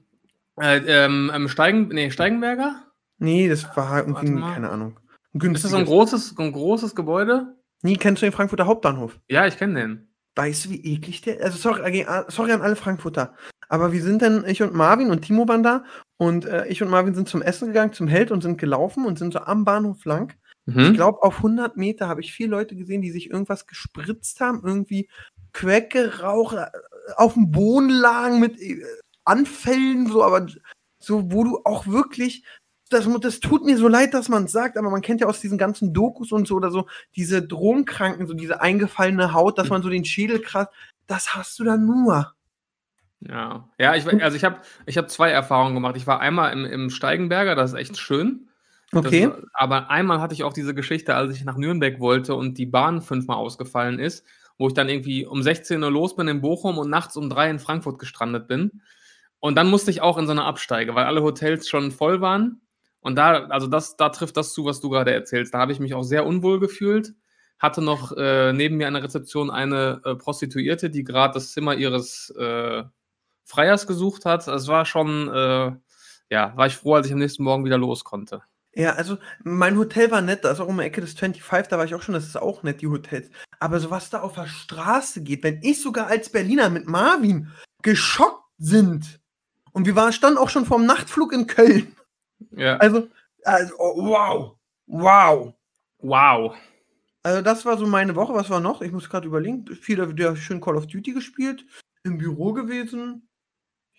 äh, 0.62 0.78
ähm, 0.88 1.30
ähm, 1.34 1.50
Steigen, 1.50 1.90
nee, 1.90 2.10
Steigenberger? 2.10 2.82
Nee, 3.18 3.50
das 3.50 3.66
war 3.76 3.98
irgendwie, 3.98 4.16
Warte 4.16 4.32
mal. 4.32 4.54
keine 4.54 4.70
Ahnung. 4.70 4.98
Ist 5.34 5.66
das 5.66 5.72
so 5.72 5.78
ein 5.78 5.84
großes, 5.84 6.36
ein 6.38 6.54
großes 6.54 6.96
Gebäude? 6.96 7.58
Nee, 7.82 7.98
kennst 7.98 8.22
du 8.22 8.26
den 8.26 8.32
Frankfurter 8.32 8.68
Hauptbahnhof? 8.68 9.20
Ja, 9.28 9.46
ich 9.46 9.58
kenne 9.58 9.82
den. 9.82 10.08
Weißt 10.36 10.66
du, 10.66 10.70
wie 10.70 10.84
eklig 10.94 11.22
der 11.22 11.42
Also, 11.44 11.58
sorry, 11.58 12.02
äh, 12.02 12.24
sorry 12.28 12.52
an 12.52 12.62
alle 12.62 12.76
Frankfurter. 12.76 13.34
Aber 13.70 13.92
wir 13.94 14.02
sind 14.04 14.22
dann, 14.22 14.46
ich 14.46 14.62
und 14.62 14.74
Marvin 14.74 15.10
und 15.12 15.22
Timo 15.22 15.48
waren 15.48 15.64
da 15.64 15.84
Und 16.18 16.46
äh, 16.46 16.68
ich 16.68 16.82
und 16.84 16.90
Marvin 16.90 17.16
sind 17.16 17.28
zum 17.28 17.42
Essen 17.42 17.68
gegangen, 17.70 17.94
zum 17.94 18.08
Held 18.08 18.32
und 18.32 18.42
sind 18.42 18.58
gelaufen 18.58 19.06
und 19.06 19.18
sind 19.20 19.34
so 19.34 19.40
am 19.40 19.66
Bahnhof 19.66 20.06
lang. 20.06 20.34
Ich 20.68 20.76
Mhm. 20.76 20.94
glaube, 20.94 21.22
auf 21.22 21.38
100 21.44 21.78
Meter 21.78 22.08
habe 22.08 22.22
ich 22.22 22.34
vier 22.34 22.48
Leute 22.48 22.76
gesehen, 22.76 23.02
die 23.02 23.12
sich 23.12 23.30
irgendwas 23.30 23.68
gespritzt 23.68 24.40
haben, 24.42 24.62
irgendwie 24.64 25.10
Quack 25.54 25.92
geraucht, 25.92 26.56
äh, 26.58 26.66
auf 27.18 27.34
dem 27.36 27.52
Boden 27.52 27.90
lagen 27.90 28.40
mit 28.40 28.60
äh, 28.60 28.82
Anfällen, 29.26 30.08
so, 30.08 30.24
aber 30.24 30.48
so, 31.00 31.32
wo 31.32 31.44
du 31.44 31.62
auch 31.66 31.86
wirklich, 31.88 32.44
das, 32.90 33.08
das 33.22 33.40
tut 33.40 33.66
mir 33.66 33.78
so 33.78 33.88
leid, 33.88 34.14
dass 34.14 34.30
man 34.30 34.46
es 34.46 34.52
sagt, 34.52 34.78
aber 34.78 34.90
man 34.90 35.02
kennt 35.02 35.22
ja 35.22 35.28
aus 35.28 35.40
diesen 35.42 35.58
ganzen 35.58 35.94
Dokus 35.94 36.32
und 36.32 36.48
so 36.48 36.56
oder 36.56 36.72
so, 36.72 36.88
diese 37.16 37.42
Drogenkranken, 37.42 38.28
so 38.28 38.34
diese 38.34 38.62
eingefallene 38.62 39.34
Haut, 39.34 39.58
dass 39.58 39.70
man 39.70 39.82
so 39.82 39.90
den 39.90 40.06
Schädel 40.06 40.40
kratzt, 40.40 40.72
das 41.08 41.36
hast 41.36 41.58
du 41.60 41.64
dann 41.64 41.86
nur. 41.86 42.34
Ja, 43.22 43.70
ja 43.80 43.96
ich, 43.96 44.06
also 44.24 44.38
ich 44.38 44.44
habe 44.44 44.58
ich 44.86 44.98
hab 44.98 45.10
zwei 45.10 45.30
Erfahrungen 45.32 45.74
gemacht. 45.74 45.98
Ich 45.98 46.06
war 46.08 46.20
einmal 46.20 46.54
im, 46.54 46.66
im 46.66 46.90
Steigenberger, 46.90 47.56
das 47.56 47.74
ist 47.74 47.80
echt 47.80 47.98
schön. 47.98 48.50
Das 48.92 49.06
Okay. 49.06 49.28
war- 49.30 49.40
aber 49.54 49.90
einmal 49.90 50.22
hatte 50.22 50.34
ich 50.34 50.44
auch 50.44 50.54
diese 50.54 50.76
Geschichte, 50.76 51.16
als 51.16 51.36
ich 51.36 51.44
nach 51.44 51.58
Nürnberg 51.58 52.00
wollte 52.00 52.36
und 52.36 52.58
die 52.58 52.66
Bahn 52.68 53.02
fünfmal 53.02 53.38
ausgefallen 53.38 54.00
ist, 54.00 54.24
wo 54.58 54.68
ich 54.68 54.74
dann 54.74 54.90
irgendwie 54.90 55.26
um 55.26 55.42
16 55.42 55.82
Uhr 55.84 55.92
los 55.92 56.16
bin 56.16 56.28
in 56.28 56.42
Bochum 56.42 56.78
und 56.78 56.90
nachts 56.90 57.18
um 57.18 57.30
drei 57.30 57.50
in 57.50 57.60
Frankfurt 57.60 58.00
gestrandet 58.00 58.48
bin. 58.48 58.82
Und 59.40 59.56
dann 59.56 59.70
musste 59.70 59.92
ich 59.92 60.02
auch 60.02 60.18
in 60.18 60.28
so 60.28 60.32
eine 60.32 60.44
Absteige, 60.46 60.96
weil 60.96 61.06
alle 61.06 61.24
Hotels 61.24 61.68
schon 61.68 61.92
voll 61.92 62.22
waren. 62.22 62.62
Und 63.06 63.18
da, 63.18 63.46
also 63.50 63.68
das, 63.68 63.98
da 63.98 64.10
trifft 64.10 64.36
das 64.36 64.52
zu, 64.52 64.66
was 64.66 64.80
du 64.80 64.90
gerade 64.90 65.14
erzählst. 65.14 65.54
Da 65.54 65.60
habe 65.60 65.72
ich 65.72 65.80
mich 65.80 65.94
auch 65.94 66.02
sehr 66.02 66.26
unwohl 66.26 66.60
gefühlt. 66.60 67.14
Hatte 67.60 67.84
noch 67.84 68.12
äh, 68.18 68.52
neben 68.52 68.78
mir 68.78 68.88
an 68.88 68.96
der 68.96 69.04
Rezeption 69.04 69.52
eine 69.52 70.02
äh, 70.04 70.16
Prostituierte, 70.16 70.90
die 70.90 71.04
gerade 71.04 71.36
das 71.36 71.52
Zimmer 71.52 71.76
ihres 71.76 72.32
äh, 72.32 72.84
Freiers 73.44 73.86
gesucht 73.86 74.26
hat. 74.26 74.48
Es 74.48 74.68
war 74.68 74.88
schon, 74.88 75.28
äh, 75.28 75.72
ja, 76.32 76.58
war 76.58 76.66
ich 76.66 76.78
froh, 76.78 76.96
als 76.96 77.06
ich 77.06 77.14
am 77.14 77.20
nächsten 77.20 77.44
Morgen 77.44 77.64
wieder 77.64 77.78
los 77.78 78.04
konnte. 78.04 78.42
Ja, 78.74 78.94
also 78.94 79.20
mein 79.44 79.78
Hotel 79.78 80.10
war 80.10 80.22
nett, 80.22 80.44
da 80.44 80.50
ist 80.50 80.60
auch 80.60 80.68
um 80.68 80.80
die 80.80 80.84
Ecke 80.84 81.02
des 81.02 81.14
25, 81.14 81.70
da 81.70 81.78
war 81.78 81.86
ich 81.86 81.94
auch 81.94 82.02
schon, 82.02 82.16
das 82.16 82.26
ist 82.26 82.38
auch 82.38 82.64
nett, 82.64 82.82
die 82.82 82.88
Hotels. 82.88 83.30
Aber 83.60 83.80
so 83.80 83.92
was 83.92 84.10
da 84.10 84.22
auf 84.22 84.34
der 84.34 84.48
Straße 84.48 85.22
geht, 85.22 85.44
wenn 85.44 85.62
ich 85.62 85.80
sogar 85.80 86.08
als 86.08 86.32
Berliner 86.32 86.72
mit 86.72 86.88
Marvin 86.88 87.52
geschockt 87.84 88.50
sind. 88.58 89.20
Und 89.74 89.86
wir 89.86 89.96
waren, 89.96 90.12
standen 90.12 90.40
auch 90.40 90.50
schon 90.50 90.66
vorm 90.66 90.88
Nachtflug 90.88 91.34
in 91.34 91.46
Köln. 91.46 91.95
Ja. 92.52 92.78
Also, 92.78 93.08
also 93.44 93.74
oh, 93.78 94.06
wow. 94.06 94.58
Wow. 94.88 95.54
Wow. 96.00 96.56
Also 97.24 97.42
das 97.42 97.66
war 97.66 97.78
so 97.78 97.88
meine 97.88 98.16
Woche. 98.16 98.34
Was 98.34 98.50
war 98.50 98.60
noch? 98.60 98.82
Ich 98.82 98.92
muss 98.92 99.10
gerade 99.10 99.28
überlegen. 99.28 99.66
Viel 99.76 100.08
wieder 100.10 100.36
schön 100.36 100.62
Call 100.62 100.78
of 100.78 100.88
Duty 100.88 101.14
gespielt, 101.14 101.66
im 102.04 102.18
Büro 102.18 102.54
gewesen. 102.54 103.28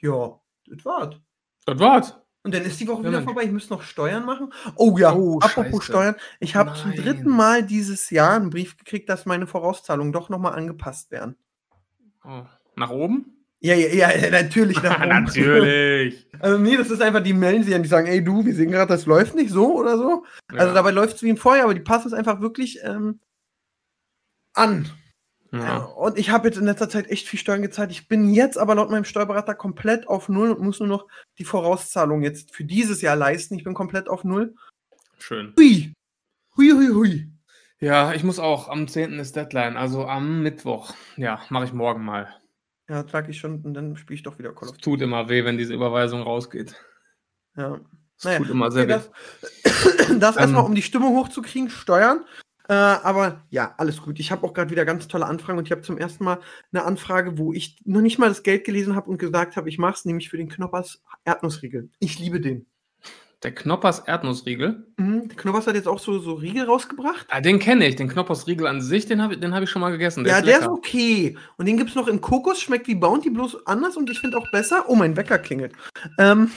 Ja, 0.01 0.41
das 0.67 0.85
war's. 0.85 1.17
Das 1.65 1.79
war's. 1.79 2.17
Und 2.45 2.55
dann 2.55 2.63
ist 2.63 2.79
die 2.79 2.87
Woche 2.87 3.03
Ja, 3.03 3.09
wieder 3.09 3.23
vorbei. 3.23 3.43
Ich 3.43 3.51
muss 3.51 3.71
noch 3.71 3.83
Steuern 3.83 4.25
machen. 4.25 4.53
Oh 4.77 4.97
ja, 4.97 5.13
Oh, 5.13 5.41
apropos 5.41 5.83
Scheiße. 5.85 5.93
Steuern. 5.93 6.17
Ich 6.39 6.55
habe 6.55 6.75
zum 6.75 6.95
dritten 6.95 7.29
Mal 7.31 7.65
dieses 7.65 8.11
Jahr 8.11 8.37
einen 8.37 8.51
Brief 8.51 8.77
gekriegt, 8.77 9.09
dass 9.09 9.27
meine 9.27 9.49
Vorauszahlungen 9.49 10.13
doch 10.13 10.29
nochmal 10.29 10.55
angepasst 10.55 11.11
werden. 11.11 11.37
Oh. 12.25 12.45
Nach 12.77 12.91
oben? 12.91 13.36
Ja, 13.61 13.75
ja, 13.75 14.11
ja, 14.15 14.31
natürlich. 14.31 14.81
Natürlich. 14.83 16.27
Also 16.41 16.59
nee, 16.59 16.77
das 16.77 16.91
ist 16.91 17.01
einfach, 17.01 17.23
die 17.23 17.33
melden 17.33 17.65
sich 17.65 17.75
an, 17.75 17.83
die 17.83 17.89
sagen, 17.89 18.07
ey 18.07 18.23
du, 18.23 18.45
wir 18.45 18.55
sehen 18.55 18.71
gerade, 18.71 18.89
das 18.93 19.07
läuft 19.07 19.35
nicht 19.35 19.51
so 19.51 19.75
oder 19.77 19.97
so. 19.97 20.25
Also 20.53 20.67
Ja. 20.69 20.75
dabei 20.75 20.91
läuft 20.91 21.17
es 21.17 21.23
wie 21.23 21.31
im 21.31 21.39
Vorjahr, 21.39 21.65
aber 21.65 21.75
die 21.75 21.81
passen 21.81 22.09
es 22.09 22.13
einfach 22.13 22.41
wirklich 22.41 22.79
ähm, 22.83 23.19
an. 24.53 24.91
Ja. 25.53 25.79
Und 25.79 26.19
ich 26.19 26.31
habe 26.31 26.49
jetzt 26.49 26.59
in 26.59 26.65
letzter 26.67 26.89
Zeit 26.91 27.09
echt 27.09 27.29
viel 27.29 27.39
Steuern 27.39 27.63
gezahlt. 27.63 27.91
Ich 27.91 28.09
bin 28.09 28.29
jetzt 28.35 28.59
aber 28.59 28.75
laut 28.75 28.91
meinem 28.91 29.05
Steuerberater 29.05 29.55
komplett 29.55 30.07
auf 30.07 30.29
Null 30.29 30.51
und 30.53 30.65
muss 30.65 30.81
nur 30.81 30.89
noch 30.89 31.07
die 31.39 31.45
Vorauszahlung 31.45 32.23
jetzt 32.23 32.55
für 32.55 32.65
dieses 32.65 33.01
Jahr 33.01 33.17
leisten. 33.17 33.55
Ich 33.55 33.65
bin 33.65 33.73
komplett 33.75 34.09
auf 34.09 34.23
Null. 34.25 34.55
Schön. 35.19 35.55
Hui. 35.59 35.93
Hui, 36.57 36.71
hui, 36.73 36.89
hui. 36.89 37.29
Ja, 37.79 38.13
ich 38.13 38.23
muss 38.23 38.39
auch. 38.39 38.69
Am 38.69 38.87
10. 38.89 39.19
ist 39.19 39.35
Deadline, 39.37 39.77
also 39.77 40.07
am 40.07 40.43
Mittwoch. 40.43 40.93
Ja, 41.17 41.41
mache 41.49 41.65
ich 41.65 41.73
morgen 41.73 42.05
mal. 42.05 42.29
Ja, 42.89 43.03
trage 43.03 43.31
ich 43.31 43.39
schon 43.39 43.63
und 43.63 43.75
dann 43.75 43.97
spiele 43.97 44.15
ich 44.17 44.23
doch 44.23 44.39
wieder 44.39 44.53
Call 44.55 44.69
Es 44.69 44.71
of 44.71 44.77
Duty. 44.79 44.83
tut 44.99 45.03
immer 45.03 45.29
weh, 45.29 45.45
wenn 45.45 45.59
diese 45.59 45.75
Überweisung 45.75 46.23
rausgeht. 46.23 46.75
Ja. 47.57 47.81
Es 48.19 48.25
Naja, 48.25 48.39
tut 48.39 48.51
immer 48.51 48.67
Okay, 48.67 48.75
sehr 48.75 48.89
weh. 48.89 48.93
das 48.93 49.11
das 50.21 50.37
erstmal, 50.37 50.63
Ähm. 50.63 50.67
um 50.71 50.75
die 50.75 50.83
Stimmung 50.83 51.15
hochzukriegen, 51.17 51.69
Steuern. 51.71 52.25
Äh, 52.69 52.73
aber 52.75 53.45
ja, 53.51 53.75
alles 53.79 54.03
gut. 54.03 54.19
Ich 54.19 54.33
habe 54.33 54.45
auch 54.47 54.53
gerade 54.53 54.71
wieder 54.71 54.85
ganz 54.85 55.07
tolle 55.07 55.27
Anfragen 55.27 55.59
und 55.59 55.67
ich 55.67 55.73
habe 55.73 55.83
zum 55.83 55.99
ersten 55.99 56.25
Mal 56.25 56.41
eine 56.73 56.85
Anfrage, 56.85 57.39
wo 57.39 57.53
ich 57.53 57.79
noch 57.85 58.01
nicht 58.01 58.19
mal 58.19 58.29
das 58.29 58.43
Geld 58.43 58.65
gelesen 58.65 58.97
habe 58.97 59.09
und 59.11 59.19
gesagt 59.19 59.57
habe, 59.57 59.69
ich 59.69 59.79
mache 59.79 59.95
es 59.95 60.05
nämlich 60.05 60.29
für 60.31 60.37
den 60.37 60.49
Knoppers 60.49 61.03
Erdnussriegel. 61.25 61.91
Ich 62.01 62.19
liebe 62.19 62.41
den. 62.41 62.67
Der 63.43 63.55
Knoppers 63.55 64.01
Erdnussriegel. 64.01 64.87
Mhm, 64.97 65.29
der 65.29 65.37
Knoppers 65.37 65.67
hat 65.67 65.75
jetzt 65.75 65.89
auch 65.89 65.99
so, 65.99 66.19
so 66.19 66.35
Riegel 66.35 66.65
rausgebracht. 66.65 67.27
Ah, 67.29 67.41
den 67.41 67.59
kenne 67.59 67.87
ich. 67.87 67.97
Den 67.97 68.09
Knoppers 68.09 68.47
Riegel 68.47 68.67
an 68.67 68.81
sich, 68.81 69.07
den 69.07 69.21
habe 69.23 69.35
ich, 69.35 69.41
den 69.41 69.55
hab 69.55 69.63
ich 69.63 69.69
schon 69.69 69.83
mal 69.83 69.91
gegessen. 69.91 70.25
Der 70.25 70.33
ja, 70.33 70.39
ist 70.39 70.47
der 70.47 70.59
ist 70.61 70.69
okay. 70.69 71.37
Und 71.59 71.67
den 71.67 71.77
gibt 71.77 71.91
es 71.91 71.97
noch 71.97 72.09
in 72.09 72.21
Kokos, 72.23 72.61
schmeckt 72.61 72.89
wie 72.89 72.95
Bounty, 72.95 73.29
bloß 73.29 73.67
anders 73.67 73.97
und 73.97 74.09
ich 74.09 74.21
finde 74.21 74.39
auch 74.39 74.51
besser. 74.51 74.85
Oh, 74.89 74.95
mein 74.95 75.17
Wecker 75.17 75.39
klingelt. 75.39 75.75
Ähm, 76.19 76.51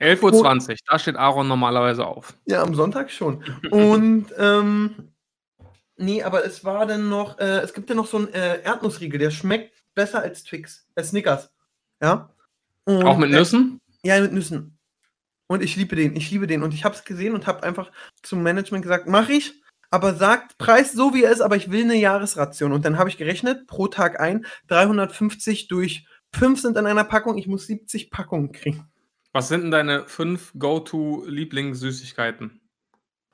11.20 0.00 0.70
Uhr. 0.70 0.76
Da 0.88 0.98
steht 0.98 1.16
Aaron 1.16 1.46
normalerweise 1.46 2.04
auf. 2.06 2.34
Ja, 2.46 2.62
am 2.62 2.74
Sonntag 2.74 3.10
schon. 3.10 3.44
Und 3.70 4.26
ähm, 4.36 5.12
nee, 5.96 6.22
aber 6.22 6.44
es 6.44 6.64
war 6.64 6.86
dann 6.86 7.08
noch, 7.08 7.38
äh, 7.38 7.60
es 7.60 7.72
gibt 7.72 7.88
ja 7.88 7.94
noch 7.94 8.06
so 8.06 8.16
einen 8.16 8.28
äh, 8.32 8.62
Erdnussriegel, 8.62 9.20
der 9.20 9.30
schmeckt 9.30 9.74
besser 9.94 10.22
als 10.22 10.42
Twix, 10.42 10.88
als 10.96 11.10
Snickers. 11.10 11.52
Ja. 12.02 12.30
Und, 12.84 13.04
auch 13.04 13.18
mit 13.18 13.30
Nüssen? 13.30 13.80
Äh, 14.02 14.08
ja, 14.08 14.20
mit 14.20 14.32
Nüssen. 14.32 14.79
Und 15.50 15.64
ich 15.64 15.74
liebe 15.74 15.96
den, 15.96 16.14
ich 16.14 16.30
liebe 16.30 16.46
den. 16.46 16.62
Und 16.62 16.72
ich 16.74 16.84
habe 16.84 16.94
es 16.94 17.02
gesehen 17.04 17.34
und 17.34 17.48
habe 17.48 17.64
einfach 17.64 17.90
zum 18.22 18.44
Management 18.44 18.82
gesagt, 18.84 19.08
mache 19.08 19.32
ich, 19.32 19.60
aber 19.90 20.14
sagt 20.14 20.58
Preis 20.58 20.92
so 20.92 21.12
wie 21.12 21.24
er 21.24 21.32
ist, 21.32 21.40
aber 21.40 21.56
ich 21.56 21.72
will 21.72 21.82
eine 21.82 21.96
Jahresration. 21.96 22.70
Und 22.72 22.84
dann 22.84 22.98
habe 22.98 23.08
ich 23.08 23.16
gerechnet, 23.18 23.66
pro 23.66 23.88
Tag 23.88 24.20
ein, 24.20 24.46
350 24.68 25.66
durch 25.66 26.06
5 26.36 26.60
sind 26.60 26.76
in 26.76 26.86
einer 26.86 27.02
Packung, 27.02 27.36
ich 27.36 27.48
muss 27.48 27.66
70 27.66 28.12
Packungen 28.12 28.52
kriegen. 28.52 28.86
Was 29.32 29.48
sind 29.48 29.62
denn 29.62 29.70
deine 29.72 30.06
fünf 30.06 30.52
Go-To-Lieblingssüßigkeiten? 30.56 32.60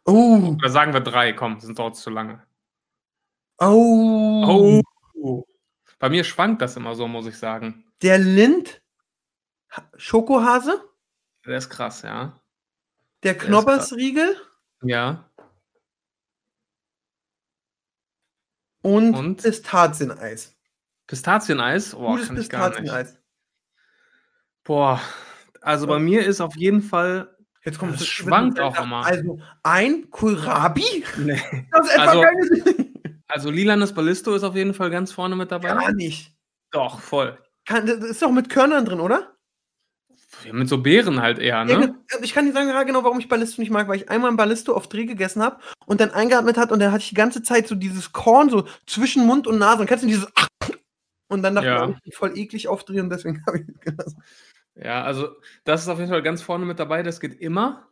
Oh, 0.06 0.56
Oder 0.58 0.70
sagen 0.70 0.94
wir 0.94 1.00
drei, 1.00 1.34
komm, 1.34 1.60
sind 1.60 1.78
dort 1.78 1.96
zu 1.96 2.08
lange. 2.08 2.42
oh, 3.60 4.80
Oh. 5.22 5.44
Bei 5.98 6.08
mir 6.08 6.24
schwankt 6.24 6.62
das 6.62 6.76
immer 6.76 6.94
so, 6.94 7.06
muss 7.08 7.26
ich 7.26 7.36
sagen. 7.36 7.84
Der 8.02 8.18
Lind 8.18 8.80
Ha- 9.72 9.90
Schokohase, 9.96 10.82
Der 11.46 11.58
ist 11.58 11.70
krass, 11.70 12.02
ja. 12.02 12.40
der 13.22 13.36
ist 13.36 13.42
Knobbersriegel 13.44 14.36
Ja. 14.82 15.30
und, 18.82 19.14
Und? 19.14 19.42
Pistazieneis. 19.42 20.56
Pistazieneis? 21.06 21.90
Boah, 21.92 22.12
Gutes 22.12 22.28
kann 22.28 22.36
ich 22.38 22.48
gar 22.50 22.68
nicht. 22.70 22.78
Pistazieneis. 22.80 23.18
Boah, 24.64 25.00
also 25.60 25.86
bei 25.86 25.98
mir 25.98 26.24
ist 26.26 26.40
auf 26.40 26.56
jeden 26.56 26.82
Fall. 26.82 27.36
Jetzt 27.64 27.78
kommt 27.78 27.96
es 27.96 28.06
schwankt 28.06 28.60
auch 28.60 28.78
immer. 28.80 29.04
Also 29.04 29.40
ein 29.64 30.08
Kohlrabi? 30.10 31.04
Nee. 31.18 31.40
Das 31.72 31.86
ist 31.86 31.94
etwa 31.94 32.02
Also- 32.04 32.20
keine 32.22 32.86
Also 33.28 33.50
lilanes 33.50 33.92
Ballisto 33.92 34.34
ist 34.34 34.44
auf 34.44 34.54
jeden 34.54 34.72
Fall 34.74 34.90
ganz 34.90 35.12
vorne 35.12 35.34
mit 35.36 35.50
dabei. 35.50 35.68
Gar 35.68 35.92
nicht. 35.92 36.32
Doch, 36.70 37.00
voll. 37.00 37.38
Kann, 37.64 37.86
das 37.86 37.98
ist 37.98 38.22
doch 38.22 38.30
mit 38.30 38.48
Körnern 38.48 38.84
drin, 38.84 39.00
oder? 39.00 39.35
Ja, 40.46 40.52
mit 40.52 40.68
so 40.68 40.78
Beeren 40.78 41.20
halt 41.20 41.38
eher, 41.38 41.56
Ja, 41.56 41.64
ne? 41.64 41.94
ge- 42.08 42.18
ich 42.22 42.32
kann 42.32 42.46
dir 42.46 42.52
sagen, 42.52 42.68
ja, 42.68 42.82
genau, 42.84 43.02
warum 43.04 43.18
ich 43.18 43.28
Ballisto 43.28 43.60
nicht 43.60 43.70
mag, 43.70 43.88
weil 43.88 43.96
ich 43.96 44.08
einmal 44.10 44.30
ein 44.30 44.36
Ballisto 44.36 44.74
auf 44.74 44.88
Dreh 44.88 45.04
gegessen 45.04 45.42
habe 45.42 45.58
und 45.86 46.00
dann 46.00 46.10
eingeatmet 46.10 46.56
hat 46.56 46.72
und 46.72 46.78
dann 46.80 46.92
hatte 46.92 47.02
ich 47.02 47.08
die 47.10 47.14
ganze 47.14 47.42
Zeit 47.42 47.66
so 47.68 47.74
dieses 47.74 48.12
Korn 48.12 48.48
so 48.50 48.66
zwischen 48.86 49.26
Mund 49.26 49.46
und 49.46 49.58
Nase 49.58 49.80
und 49.80 49.86
kennst 49.88 50.04
du 50.04 50.08
dieses 50.08 50.26
und 51.28 51.42
dann 51.42 51.54
dachte 51.54 51.68
Ja. 51.68 51.88
ich, 51.88 52.00
bin 52.02 52.12
voll 52.12 52.38
eklig 52.38 52.68
aufdrehen 52.68 53.02
und 53.02 53.10
deswegen 53.10 53.42
habe 53.46 53.58
ich 53.58 53.64
es 53.68 53.80
gelassen. 53.80 54.22
Ja, 54.74 55.02
also 55.04 55.28
das 55.64 55.82
ist 55.82 55.88
auf 55.88 55.98
jeden 55.98 56.10
Fall 56.10 56.22
ganz 56.22 56.42
vorne 56.42 56.66
mit 56.66 56.78
dabei, 56.78 57.02
das 57.02 57.20
geht 57.20 57.40
immer. 57.40 57.88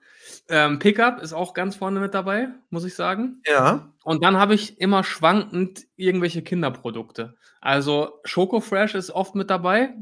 Ähm, 0.49 0.79
Pickup 0.79 1.21
ist 1.23 1.33
auch 1.33 1.55
ganz 1.55 1.77
vorne 1.77 2.01
mit 2.01 2.15
dabei, 2.15 2.49
muss 2.71 2.85
ich 2.85 2.95
sagen. 2.95 3.41
Ja. 3.47 3.91
Und 4.05 4.23
dann 4.23 4.37
habe 4.39 4.55
ich 4.55 4.81
immer 4.81 5.03
schwankend 5.05 5.87
irgendwelche 5.97 6.43
Kinderprodukte. 6.43 7.35
Also 7.61 8.21
Schoko 8.25 8.61
Fresh 8.61 8.95
ist 8.95 9.11
oft 9.11 9.35
mit 9.35 9.49
dabei. 9.51 9.95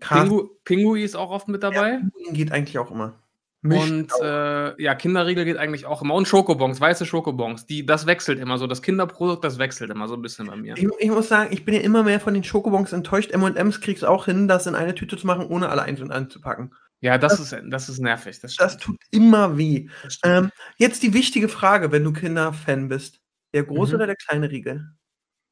Pingu, 0.00 0.48
Pingui 0.64 1.02
ist 1.02 1.16
auch 1.16 1.30
oft 1.30 1.48
mit 1.48 1.62
dabei. 1.62 2.00
Ja, 2.26 2.32
geht 2.32 2.52
eigentlich 2.52 2.78
auch 2.78 2.90
immer. 2.90 3.20
Mischt 3.60 3.90
Und 3.90 4.12
äh, 4.22 4.80
ja, 4.80 4.94
Kinderriegel 4.94 5.44
geht 5.44 5.56
eigentlich 5.56 5.84
auch 5.84 6.00
immer. 6.02 6.14
Und 6.14 6.28
Schokobons, 6.28 6.80
weiße 6.80 7.04
Schokobons. 7.06 7.66
Die, 7.66 7.84
das 7.84 8.06
wechselt 8.06 8.38
immer 8.38 8.56
so. 8.56 8.68
Das 8.68 8.82
Kinderprodukt, 8.82 9.42
das 9.42 9.58
wechselt 9.58 9.90
immer 9.90 10.06
so 10.06 10.14
ein 10.14 10.22
bisschen 10.22 10.46
bei 10.46 10.54
mir. 10.54 10.76
Ich, 10.76 10.86
ich 11.00 11.10
muss 11.10 11.28
sagen, 11.28 11.52
ich 11.52 11.64
bin 11.64 11.74
ja 11.74 11.80
immer 11.80 12.04
mehr 12.04 12.20
von 12.20 12.34
den 12.34 12.44
Schokobons 12.44 12.92
enttäuscht. 12.92 13.32
M&M's 13.32 13.80
kriegst 13.80 14.04
auch 14.04 14.26
hin, 14.26 14.46
das 14.46 14.68
in 14.68 14.76
eine 14.76 14.94
Tüte 14.94 15.16
zu 15.16 15.26
machen, 15.26 15.46
ohne 15.46 15.70
alle 15.70 15.82
einzeln 15.82 16.12
anzupacken. 16.12 16.72
Ja, 17.00 17.18
das, 17.18 17.40
ist, 17.40 17.56
das 17.68 17.88
ist 17.88 17.98
nervig. 17.98 18.38
Das, 18.40 18.54
Das 18.54 18.76
tut 18.76 18.96
immer 19.10 19.58
weh. 19.58 19.88
Das. 20.04 20.18
Ähm, 20.24 20.50
jetzt 20.76 21.02
die 21.02 21.12
wichtige 21.12 21.48
Frage, 21.48 21.90
wenn 21.90 22.04
du 22.04 22.12
Kinderfan 22.12 22.88
bist. 22.88 23.20
Der 23.54 23.64
große 23.64 23.92
Mhm. 23.92 23.96
oder 23.96 24.06
der 24.06 24.16
kleine 24.16 24.50
Riegel? 24.50 24.84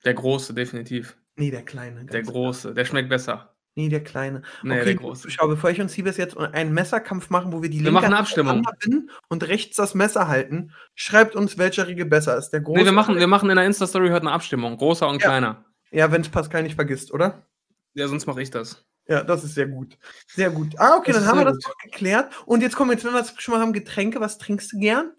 Der 0.05 0.15
große, 0.15 0.55
definitiv. 0.55 1.17
Nee, 1.35 1.51
der 1.51 1.63
kleine. 1.63 2.05
Der 2.05 2.23
große. 2.23 2.73
Der 2.73 2.85
schmeckt 2.85 3.09
besser. 3.09 3.56
Nee, 3.79 3.91
der 3.91 4.03
kleine. 4.03 4.41
Nee, 4.63 4.77
okay, 4.77 4.85
der 4.87 4.95
große. 4.95 5.31
Schau, 5.31 5.49
bevor 5.49 5.69
ich 5.69 5.81
und 5.83 5.91
Siebes 5.91 6.17
jetzt 6.17 6.37
einen 6.39 6.73
Messerkampf 6.73 7.29
machen, 7.29 7.53
wo 7.53 7.61
wir 7.63 7.69
die 7.69 7.85
Wir 7.85 7.93
machen 7.93 8.07
eine 8.07 8.17
Hand 8.17 8.27
Abstimmung. 8.67 9.11
und 9.29 9.47
rechts 9.47 9.77
das 9.77 9.95
Messer 9.95 10.29
halten, 10.29 10.73
schreibt 10.95 11.37
uns, 11.37 11.59
welcher 11.59 11.87
Riegel 11.87 12.07
besser 12.07 12.39
ist. 12.39 12.51
Der 12.51 12.61
große. 12.63 12.79
Nee, 12.81 12.85
wir 12.87 12.93
machen, 12.93 13.17
wir 13.17 13.27
machen 13.27 13.51
in 13.51 13.57
der 13.57 13.67
Insta-Story 13.67 14.09
heute 14.09 14.23
eine 14.23 14.33
Abstimmung. 14.33 14.79
Großer 14.79 15.07
und 15.07 15.21
Ja. 15.21 15.29
kleiner. 15.29 15.65
ja, 15.91 16.11
wenn 16.11 16.23
es 16.23 16.29
Pascal 16.31 16.63
nicht 16.63 16.75
vergisst, 16.75 17.13
oder? 17.13 17.47
Ja, 17.93 18.09
sonst 18.09 18.27
mache 18.27 18.41
ich 18.41 18.51
das. 18.51 18.83
Ja, 19.09 19.23
das 19.23 19.45
ist 19.45 19.55
sehr 19.55 19.67
gut. 19.69 19.99
Sehr 20.27 20.51
gut. 20.51 20.73
Ah, 20.79 20.97
okay, 20.97 21.13
Das 21.13 21.21
dann 21.23 21.31
haben 21.31 21.39
wir 21.39 21.45
das 21.45 21.63
gut. 21.63 21.75
geklärt. 21.85 22.33
Und 22.47 22.63
jetzt 22.63 22.77
kommen 22.77 22.91
wir 22.91 22.95
jetzt, 22.95 23.05
wenn 23.05 23.13
wir 23.13 23.21
das 23.21 23.35
schon 23.37 23.53
mal 23.55 23.61
haben, 23.61 23.73
Getränke. 23.75 24.21
Was 24.21 24.39
trinkst 24.39 24.73
du 24.73 24.79
gern? 24.79 25.13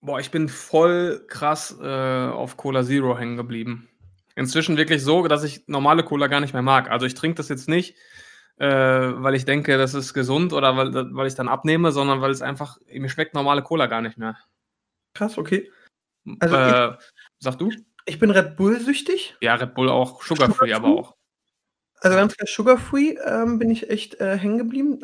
Boah, 0.00 0.20
ich 0.20 0.30
bin 0.30 0.48
voll 0.48 1.22
krass 1.28 1.76
äh, 1.80 1.84
auf 2.28 2.56
Cola 2.56 2.82
Zero 2.82 3.16
hängen 3.18 3.36
geblieben. 3.36 3.88
Inzwischen 4.38 4.76
wirklich 4.76 5.02
so, 5.02 5.26
dass 5.26 5.42
ich 5.42 5.66
normale 5.66 6.04
Cola 6.04 6.28
gar 6.28 6.38
nicht 6.38 6.52
mehr 6.52 6.62
mag. 6.62 6.88
Also 6.90 7.06
ich 7.06 7.14
trinke 7.14 7.34
das 7.34 7.48
jetzt 7.48 7.68
nicht, 7.68 7.96
äh, 8.58 8.68
weil 8.68 9.34
ich 9.34 9.44
denke, 9.44 9.76
das 9.76 9.94
ist 9.94 10.14
gesund 10.14 10.52
oder 10.52 10.76
weil, 10.76 10.94
weil 11.12 11.26
ich 11.26 11.34
dann 11.34 11.48
abnehme, 11.48 11.90
sondern 11.90 12.20
weil 12.20 12.30
es 12.30 12.40
einfach, 12.40 12.78
mir 12.88 13.08
schmeckt 13.08 13.34
normale 13.34 13.62
Cola 13.62 13.86
gar 13.86 14.00
nicht 14.00 14.16
mehr. 14.16 14.38
Krass, 15.12 15.38
okay. 15.38 15.68
Also 16.38 16.54
äh, 16.54 16.96
sag 17.40 17.58
du? 17.58 17.72
Ich 18.06 18.20
bin 18.20 18.30
Red 18.30 18.56
Bull 18.56 18.78
süchtig. 18.78 19.36
Ja, 19.40 19.56
Red 19.56 19.74
Bull 19.74 19.88
auch, 19.88 20.22
Sugar-Free, 20.22 20.72
aber 20.72 20.86
auch. 20.86 21.16
Also 22.00 22.16
ganz 22.16 22.36
klar 22.36 22.46
Sugar-Free 22.46 23.16
ähm, 23.26 23.58
bin 23.58 23.72
ich 23.72 23.90
echt 23.90 24.20
äh, 24.20 24.38
hängen 24.38 24.58
geblieben. 24.58 25.00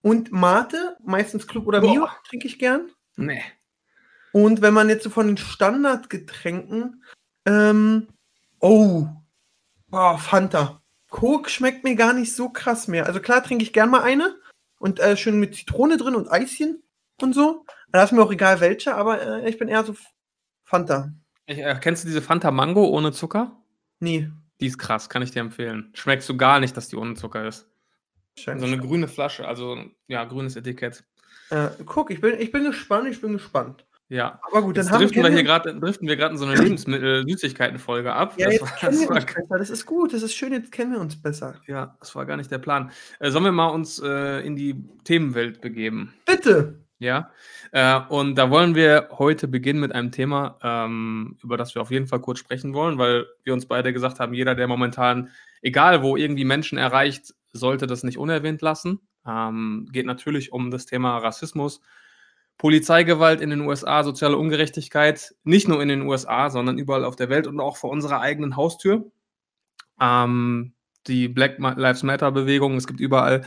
Und 0.00 0.30
Mate, 0.30 0.96
meistens 1.04 1.48
Club 1.48 1.66
oder 1.66 1.80
Boah. 1.80 1.90
Mio, 1.90 2.08
trinke 2.28 2.46
ich 2.46 2.60
gern. 2.60 2.92
Nee. 3.16 3.42
Und 4.30 4.62
wenn 4.62 4.74
man 4.74 4.88
jetzt 4.88 5.02
so 5.02 5.10
von 5.10 5.26
den 5.26 5.38
Standardgetränken, 5.38 7.02
ähm, 7.46 8.06
oh, 8.60 9.08
boah, 9.88 10.18
Fanta. 10.18 10.82
Coke 11.08 11.50
schmeckt 11.50 11.84
mir 11.84 11.96
gar 11.96 12.12
nicht 12.12 12.34
so 12.34 12.48
krass 12.48 12.88
mehr. 12.88 13.06
Also 13.06 13.20
klar 13.20 13.42
trinke 13.42 13.64
ich 13.64 13.72
gern 13.72 13.90
mal 13.90 14.02
eine 14.02 14.36
und 14.78 15.00
äh, 15.00 15.16
schön 15.16 15.40
mit 15.40 15.54
Zitrone 15.56 15.96
drin 15.96 16.14
und 16.14 16.30
Eischen 16.30 16.82
und 17.20 17.34
so. 17.34 17.66
Da 17.90 18.04
ist 18.04 18.12
mir 18.12 18.22
auch 18.22 18.32
egal 18.32 18.60
welche, 18.60 18.94
aber 18.94 19.20
äh, 19.20 19.50
ich 19.50 19.58
bin 19.58 19.68
eher 19.68 19.84
so 19.84 19.96
Fanta. 20.62 21.12
Ich, 21.46 21.58
äh, 21.58 21.76
kennst 21.80 22.04
du 22.04 22.08
diese 22.08 22.22
Fanta 22.22 22.50
Mango 22.52 22.86
ohne 22.86 23.12
Zucker? 23.12 23.60
Nee. 23.98 24.30
Die 24.60 24.66
ist 24.66 24.78
krass, 24.78 25.08
kann 25.08 25.22
ich 25.22 25.32
dir 25.32 25.40
empfehlen. 25.40 25.90
Schmeckst 25.94 26.28
du 26.28 26.36
gar 26.36 26.60
nicht, 26.60 26.76
dass 26.76 26.88
die 26.88 26.96
ohne 26.96 27.14
Zucker 27.14 27.46
ist. 27.46 27.66
So 28.36 28.52
eine 28.52 28.78
grüne 28.78 29.08
Flasche, 29.08 29.46
also 29.46 29.76
ja, 30.06 30.24
grünes 30.24 30.56
Etikett. 30.56 31.04
Äh, 31.50 31.68
guck, 31.84 32.10
ich 32.10 32.20
bin, 32.20 32.38
ich 32.38 32.52
bin 32.52 32.64
gespannt, 32.64 33.08
ich 33.08 33.20
bin 33.20 33.32
gespannt. 33.32 33.84
Ja. 34.10 34.40
Aber 34.42 34.62
gut, 34.62 34.76
dann 34.76 34.84
Jetzt 34.84 34.92
haben 34.92 35.00
driften 35.00 35.22
wir 35.22 35.30
hier 35.30 35.44
gerade 35.44 35.78
driften 35.78 36.08
wir 36.08 36.16
gerade 36.16 36.32
in 36.32 36.38
so 36.38 36.44
eine 36.44 36.60
Lebensmittel-Süßigkeiten-Folge 36.60 38.12
ab. 38.12 38.34
Ja, 38.36 38.46
das, 38.46 38.54
jetzt 38.54 38.62
war, 38.62 38.70
kennen 38.76 38.92
das, 38.92 39.00
wir 39.00 39.08
war, 39.08 39.16
uns 39.16 39.26
besser. 39.26 39.58
Das 39.58 39.70
ist 39.70 39.86
gut, 39.86 40.12
das 40.12 40.22
ist 40.22 40.34
schön, 40.34 40.52
jetzt 40.52 40.72
kennen 40.72 40.92
wir 40.92 41.00
uns 41.00 41.22
besser. 41.22 41.54
ja, 41.68 41.96
das 42.00 42.14
war 42.16 42.26
gar 42.26 42.36
nicht 42.36 42.50
der 42.50 42.58
Plan. 42.58 42.90
Äh, 43.20 43.30
sollen 43.30 43.44
wir 43.44 43.52
mal 43.52 43.68
uns 43.68 44.02
äh, 44.04 44.44
in 44.44 44.56
die 44.56 44.84
Themenwelt 45.04 45.60
begeben? 45.60 46.12
Bitte! 46.26 46.80
Ja. 46.98 47.30
Äh, 47.70 48.00
und 48.08 48.34
da 48.34 48.50
wollen 48.50 48.74
wir 48.74 49.08
heute 49.12 49.46
beginnen 49.46 49.78
mit 49.80 49.92
einem 49.92 50.10
Thema, 50.10 50.58
ähm, 50.62 51.38
über 51.42 51.56
das 51.56 51.76
wir 51.76 51.80
auf 51.80 51.92
jeden 51.92 52.08
Fall 52.08 52.20
kurz 52.20 52.40
sprechen 52.40 52.74
wollen, 52.74 52.98
weil 52.98 53.26
wir 53.44 53.54
uns 53.54 53.66
beide 53.66 53.92
gesagt 53.92 54.18
haben, 54.18 54.34
jeder, 54.34 54.56
der 54.56 54.66
momentan, 54.66 55.30
egal 55.62 56.02
wo 56.02 56.16
irgendwie 56.16 56.44
Menschen 56.44 56.78
erreicht, 56.78 57.32
sollte 57.52 57.86
das 57.86 58.02
nicht 58.02 58.18
unerwähnt 58.18 58.60
lassen. 58.60 59.00
Ähm, 59.24 59.88
geht 59.92 60.06
natürlich 60.06 60.52
um 60.52 60.70
das 60.72 60.84
Thema 60.84 61.16
Rassismus, 61.18 61.80
Polizeigewalt 62.60 63.40
in 63.40 63.48
den 63.48 63.62
USA, 63.62 64.04
soziale 64.04 64.36
Ungerechtigkeit, 64.36 65.34
nicht 65.44 65.66
nur 65.66 65.80
in 65.80 65.88
den 65.88 66.02
USA, 66.02 66.50
sondern 66.50 66.76
überall 66.76 67.06
auf 67.06 67.16
der 67.16 67.30
Welt 67.30 67.46
und 67.46 67.58
auch 67.58 67.78
vor 67.78 67.88
unserer 67.88 68.20
eigenen 68.20 68.54
Haustür. 68.54 69.10
Ähm, 69.98 70.74
die 71.06 71.28
Black 71.28 71.56
Lives 71.58 72.02
Matter-Bewegung, 72.02 72.76
es 72.76 72.86
gibt 72.86 73.00
überall 73.00 73.46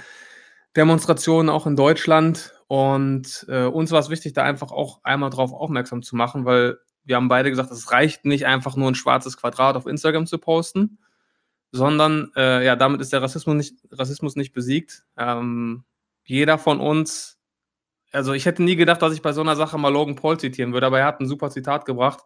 Demonstrationen, 0.75 1.51
auch 1.51 1.67
in 1.67 1.75
Deutschland. 1.75 2.55
Und 2.65 3.45
äh, 3.49 3.65
uns 3.65 3.91
war 3.91 3.99
es 3.99 4.09
wichtig, 4.09 4.33
da 4.33 4.45
einfach 4.45 4.71
auch 4.71 5.03
einmal 5.03 5.29
drauf 5.29 5.53
aufmerksam 5.53 6.01
zu 6.01 6.15
machen, 6.15 6.45
weil 6.45 6.79
wir 7.03 7.17
haben 7.17 7.27
beide 7.27 7.51
gesagt, 7.51 7.69
es 7.69 7.91
reicht 7.91 8.25
nicht 8.25 8.47
einfach 8.47 8.75
nur 8.75 8.89
ein 8.89 8.95
schwarzes 8.95 9.37
Quadrat 9.37 9.75
auf 9.75 9.85
Instagram 9.85 10.25
zu 10.25 10.39
posten, 10.39 10.97
sondern 11.71 12.31
äh, 12.35 12.65
ja, 12.65 12.75
damit 12.75 12.99
ist 12.99 13.13
der 13.13 13.21
Rassismus 13.21 13.55
nicht, 13.55 13.75
Rassismus 13.91 14.35
nicht 14.35 14.53
besiegt. 14.53 15.03
Ähm, 15.17 15.83
jeder 16.23 16.57
von 16.57 16.79
uns, 16.79 17.37
also 18.13 18.33
ich 18.33 18.45
hätte 18.45 18.63
nie 18.63 18.75
gedacht, 18.75 19.01
dass 19.01 19.13
ich 19.13 19.21
bei 19.21 19.33
so 19.33 19.41
einer 19.41 19.55
Sache 19.55 19.77
mal 19.77 19.89
Logan 19.89 20.15
Paul 20.15 20.39
zitieren 20.39 20.71
würde, 20.73 20.87
aber 20.87 20.99
er 20.99 21.05
hat 21.05 21.19
ein 21.19 21.27
super 21.27 21.49
Zitat 21.49 21.85
gebracht. 21.85 22.21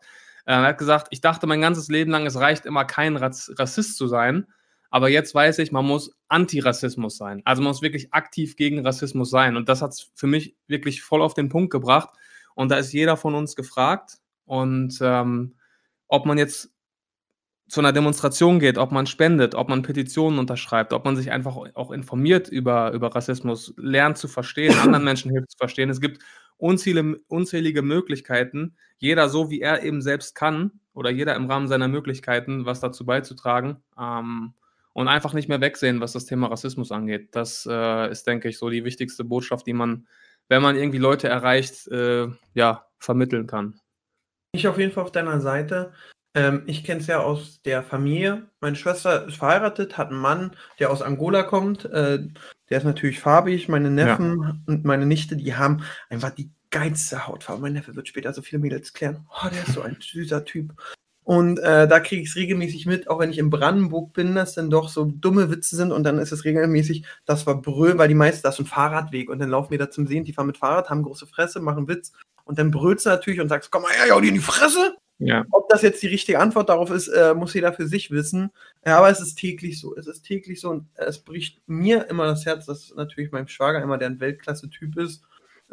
Äh, 0.45 0.53
er 0.53 0.61
hat 0.61 0.77
gesagt, 0.77 1.07
ich 1.11 1.21
dachte 1.21 1.47
mein 1.47 1.61
ganzes 1.61 1.87
Leben 1.87 2.11
lang, 2.11 2.25
es 2.25 2.37
reicht 2.37 2.65
immer 2.65 2.85
kein 2.85 3.15
Rassist 3.17 3.97
zu 3.97 4.07
sein, 4.07 4.47
aber 4.89 5.09
jetzt 5.09 5.33
weiß 5.35 5.59
ich, 5.59 5.71
man 5.71 5.85
muss 5.85 6.15
Antirassismus 6.27 7.17
sein. 7.17 7.41
Also 7.45 7.61
man 7.61 7.71
muss 7.71 7.81
wirklich 7.81 8.13
aktiv 8.13 8.55
gegen 8.55 8.85
Rassismus 8.85 9.29
sein. 9.29 9.57
Und 9.57 9.67
das 9.69 9.81
hat 9.81 9.91
es 9.91 10.11
für 10.15 10.27
mich 10.27 10.55
wirklich 10.67 11.01
voll 11.01 11.21
auf 11.21 11.33
den 11.33 11.49
Punkt 11.49 11.71
gebracht. 11.71 12.09
Und 12.55 12.69
da 12.69 12.77
ist 12.77 12.93
jeder 12.93 13.17
von 13.17 13.35
uns 13.35 13.55
gefragt. 13.55 14.17
Und 14.45 14.97
ähm, 15.01 15.55
ob 16.07 16.25
man 16.25 16.37
jetzt 16.37 16.71
zu 17.67 17.81
einer 17.81 17.91
Demonstration 17.91 18.59
geht, 18.59 18.77
ob 18.77 18.91
man 18.91 19.07
spendet, 19.07 19.55
ob 19.55 19.69
man 19.69 19.81
Petitionen 19.81 20.39
unterschreibt, 20.39 20.93
ob 20.93 21.03
man 21.03 21.15
sich 21.15 21.31
einfach 21.31 21.55
auch 21.55 21.91
informiert 21.91 22.47
über, 22.47 22.91
über 22.91 23.13
Rassismus, 23.13 23.73
lernt 23.77 24.17
zu 24.17 24.27
verstehen, 24.27 24.73
anderen 24.79 25.03
Menschen 25.03 25.31
hilft 25.31 25.51
zu 25.51 25.57
verstehen. 25.57 25.89
Es 25.89 25.99
gibt 25.99 26.23
unzählige, 26.57 27.19
unzählige 27.27 27.81
Möglichkeiten, 27.81 28.75
jeder 28.97 29.29
so, 29.29 29.49
wie 29.49 29.61
er 29.61 29.83
eben 29.83 30.01
selbst 30.01 30.33
kann 30.33 30.71
oder 30.93 31.09
jeder 31.09 31.35
im 31.35 31.45
Rahmen 31.45 31.67
seiner 31.67 31.87
Möglichkeiten, 31.87 32.65
was 32.65 32.79
dazu 32.79 33.05
beizutragen. 33.05 33.83
Ähm, 33.99 34.53
und 34.93 35.07
einfach 35.07 35.33
nicht 35.33 35.47
mehr 35.47 35.61
wegsehen, 35.61 36.01
was 36.01 36.13
das 36.13 36.25
Thema 36.25 36.47
Rassismus 36.47 36.91
angeht. 36.91 37.35
Das 37.35 37.67
äh, 37.69 38.09
ist, 38.09 38.25
denke 38.25 38.49
ich, 38.49 38.57
so 38.57 38.71
die 38.71 38.83
wichtigste 38.83 39.23
Botschaft, 39.23 39.67
die 39.67 39.73
man, 39.73 40.07
wenn 40.47 40.63
man 40.63 40.75
irgendwie 40.75 40.97
Leute 40.97 41.27
erreicht, 41.27 41.87
äh, 41.89 42.29
ja, 42.55 42.87
vermitteln 42.97 43.45
kann. 43.45 43.79
Ich 44.53 44.67
auf 44.67 44.79
jeden 44.79 44.91
Fall 44.91 45.03
auf 45.03 45.11
deiner 45.11 45.39
Seite. 45.39 45.93
Ähm, 46.33 46.63
ich 46.65 46.83
kenne 46.83 47.01
es 47.01 47.07
ja 47.07 47.19
aus 47.19 47.61
der 47.63 47.83
Familie. 47.83 48.47
Meine 48.59 48.75
Schwester 48.75 49.27
ist 49.27 49.37
verheiratet, 49.37 49.97
hat 49.97 50.09
einen 50.09 50.19
Mann, 50.19 50.55
der 50.79 50.91
aus 50.91 51.01
Angola 51.01 51.43
kommt. 51.43 51.85
Äh, 51.85 52.27
der 52.69 52.77
ist 52.77 52.83
natürlich 52.83 53.19
farbig. 53.19 53.69
Meine 53.69 53.89
Neffen 53.89 54.41
ja. 54.41 54.57
und 54.67 54.85
meine 54.85 55.05
Nichte, 55.05 55.35
die 55.35 55.55
haben 55.55 55.83
einfach 56.09 56.31
die 56.31 56.51
geilste 56.69 57.27
Hautfarbe. 57.27 57.61
Mein 57.61 57.73
Neffe 57.73 57.95
wird 57.95 58.07
später 58.07 58.33
so 58.33 58.41
viele 58.41 58.59
Mädels 58.59 58.93
klären. 58.93 59.25
Oh, 59.29 59.47
der 59.49 59.63
ist 59.63 59.73
so 59.73 59.81
ein 59.81 59.97
süßer 60.01 60.45
Typ. 60.45 60.73
Und 61.23 61.59
äh, 61.59 61.89
da 61.89 61.99
kriege 61.99 62.21
ich 62.21 62.29
es 62.29 62.35
regelmäßig 62.37 62.85
mit, 62.85 63.09
auch 63.09 63.19
wenn 63.19 63.31
ich 63.31 63.37
in 63.37 63.49
Brandenburg 63.49 64.13
bin, 64.13 64.33
dass 64.33 64.53
dann 64.53 64.69
doch 64.69 64.87
so 64.87 65.03
dumme 65.03 65.51
Witze 65.51 65.75
sind 65.75 65.91
und 65.91 66.05
dann 66.05 66.19
ist 66.19 66.31
es 66.31 66.45
regelmäßig, 66.45 67.03
das 67.25 67.45
war 67.45 67.61
brüllen, 67.61 67.97
weil 67.97 68.07
die 68.07 68.13
meisten, 68.13 68.43
das 68.43 68.55
ist 68.55 68.61
ein 68.61 68.65
Fahrradweg 68.65 69.29
und 69.29 69.39
dann 69.39 69.49
laufen 69.49 69.71
wir 69.71 69.77
da 69.77 69.89
zum 69.89 70.07
Sehen, 70.07 70.23
die 70.23 70.31
fahren 70.31 70.47
mit 70.47 70.57
Fahrrad, 70.57 70.89
haben 70.89 71.03
große 71.03 71.27
Fresse, 71.27 71.59
machen 71.59 71.89
Witz 71.89 72.13
und 72.45 72.57
dann 72.57 72.71
brüllst 72.71 73.05
du 73.05 73.09
natürlich 73.09 73.41
und 73.41 73.49
sagst, 73.49 73.71
komm 73.71 73.81
mal 73.81 73.91
her, 73.91 74.07
ja, 74.07 74.21
die 74.21 74.29
in 74.29 74.35
die 74.35 74.39
Fresse. 74.39 74.95
Ja. 75.19 75.45
Ob 75.51 75.67
das 75.69 75.81
jetzt 75.81 76.03
die 76.03 76.07
richtige 76.07 76.39
Antwort 76.39 76.69
darauf 76.69 76.91
ist, 76.91 77.07
äh, 77.07 77.33
muss 77.33 77.53
jeder 77.53 77.73
für 77.73 77.87
sich 77.87 78.11
wissen. 78.11 78.51
Ja, 78.85 78.99
aber 78.99 79.09
es 79.09 79.19
ist 79.19 79.35
täglich 79.35 79.79
so. 79.79 79.95
Es 79.95 80.05
ist 80.07 80.23
täglich 80.23 80.61
so 80.61 80.69
und 80.69 80.87
es 80.95 81.19
bricht 81.19 81.59
mir 81.67 82.07
immer 82.09 82.25
das 82.25 82.45
Herz, 82.45 82.65
dass 82.67 82.93
natürlich 82.95 83.31
mein 83.31 83.47
Schwager 83.47 83.81
immer 83.81 83.97
der 83.97 84.19
Weltklasse-Typ 84.19 84.97
ist. 84.97 85.23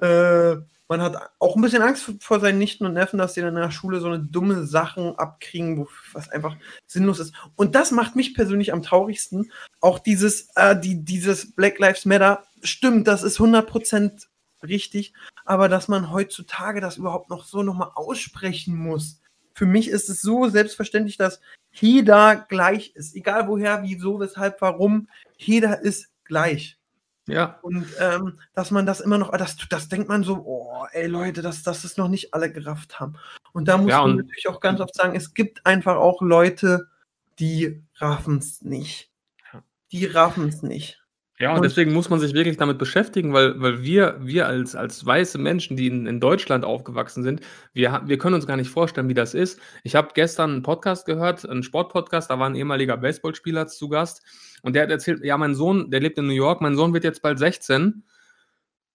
Äh, 0.00 0.56
man 0.88 1.00
hat 1.00 1.16
auch 1.38 1.56
ein 1.56 1.62
bisschen 1.62 1.82
Angst 1.82 2.10
vor 2.20 2.40
seinen 2.40 2.58
Nichten 2.58 2.84
und 2.84 2.92
Neffen, 2.92 3.18
dass 3.18 3.34
dann 3.34 3.48
in 3.48 3.54
der 3.54 3.70
Schule 3.70 4.00
so 4.00 4.06
eine 4.06 4.20
dumme 4.20 4.64
Sachen 4.66 5.16
abkriegen, 5.16 5.78
wo, 5.78 5.88
was 6.12 6.28
einfach 6.28 6.56
sinnlos 6.86 7.20
ist. 7.20 7.34
Und 7.56 7.74
das 7.74 7.90
macht 7.90 8.16
mich 8.16 8.34
persönlich 8.34 8.72
am 8.72 8.82
traurigsten. 8.82 9.50
Auch 9.80 9.98
dieses, 9.98 10.48
äh, 10.56 10.78
die, 10.78 11.02
dieses 11.04 11.52
Black 11.52 11.78
Lives 11.78 12.04
Matter, 12.04 12.44
stimmt, 12.62 13.08
das 13.08 13.22
ist 13.22 13.38
100% 13.38 14.26
richtig, 14.62 15.14
aber 15.44 15.68
dass 15.68 15.88
man 15.88 16.10
heutzutage 16.10 16.80
das 16.80 16.96
überhaupt 16.96 17.30
noch 17.30 17.44
so 17.44 17.62
nochmal 17.62 17.90
aussprechen 17.94 18.76
muss. 18.76 19.20
Für 19.54 19.66
mich 19.66 19.88
ist 19.88 20.10
es 20.10 20.20
so 20.20 20.48
selbstverständlich, 20.48 21.16
dass 21.16 21.40
jeder 21.72 22.44
gleich 22.48 22.94
ist. 22.94 23.14
Egal 23.14 23.48
woher, 23.48 23.82
wieso, 23.82 24.20
weshalb, 24.20 24.60
warum, 24.60 25.08
jeder 25.36 25.80
ist 25.80 26.10
gleich. 26.24 26.78
Ja. 27.26 27.58
Und 27.62 27.86
ähm, 28.00 28.38
dass 28.52 28.70
man 28.70 28.84
das 28.84 29.00
immer 29.00 29.16
noch, 29.16 29.30
das, 29.36 29.56
das 29.70 29.88
denkt 29.88 30.08
man 30.08 30.24
so, 30.24 30.42
oh, 30.44 30.84
ey 30.92 31.06
Leute, 31.06 31.40
dass 31.40 31.62
das 31.62 31.84
es 31.84 31.96
noch 31.96 32.08
nicht 32.08 32.34
alle 32.34 32.52
gerafft 32.52 33.00
haben. 33.00 33.14
Und 33.52 33.68
da 33.68 33.78
muss 33.78 33.90
ja, 33.90 34.02
man 34.02 34.16
natürlich 34.16 34.48
auch 34.48 34.60
ganz 34.60 34.80
oft 34.80 34.94
sagen, 34.94 35.16
es 35.16 35.32
gibt 35.32 35.64
einfach 35.64 35.96
auch 35.96 36.20
Leute, 36.20 36.88
die 37.38 37.82
raffen 37.96 38.38
es 38.38 38.62
nicht. 38.62 39.10
Die 39.92 40.06
raffen 40.06 40.48
es 40.48 40.62
nicht. 40.62 41.03
Ja, 41.40 41.56
und, 41.56 41.64
deswegen 41.64 41.92
muss 41.92 42.10
man 42.10 42.20
sich 42.20 42.32
wirklich 42.32 42.58
damit 42.58 42.78
beschäftigen, 42.78 43.32
weil, 43.32 43.60
weil 43.60 43.82
wir, 43.82 44.16
wir 44.20 44.46
als, 44.46 44.76
als 44.76 45.04
weiße 45.04 45.36
Menschen, 45.36 45.76
die 45.76 45.88
in, 45.88 46.06
in 46.06 46.20
Deutschland 46.20 46.64
aufgewachsen 46.64 47.24
sind, 47.24 47.40
wir, 47.72 48.02
wir 48.04 48.18
können 48.18 48.36
uns 48.36 48.46
gar 48.46 48.56
nicht 48.56 48.70
vorstellen, 48.70 49.08
wie 49.08 49.14
das 49.14 49.34
ist. 49.34 49.58
Ich 49.82 49.96
habe 49.96 50.10
gestern 50.14 50.52
einen 50.52 50.62
Podcast 50.62 51.06
gehört, 51.06 51.48
einen 51.48 51.64
Sportpodcast, 51.64 52.30
da 52.30 52.38
war 52.38 52.48
ein 52.48 52.54
ehemaliger 52.54 52.96
Baseballspieler 52.96 53.66
zu 53.66 53.88
Gast 53.88 54.22
und 54.62 54.76
der 54.76 54.84
hat 54.84 54.90
erzählt, 54.90 55.24
ja, 55.24 55.36
mein 55.36 55.56
Sohn, 55.56 55.90
der 55.90 55.98
lebt 55.98 56.18
in 56.18 56.28
New 56.28 56.34
York, 56.34 56.60
mein 56.60 56.76
Sohn 56.76 56.94
wird 56.94 57.02
jetzt 57.02 57.20
bald 57.20 57.40
16 57.40 58.04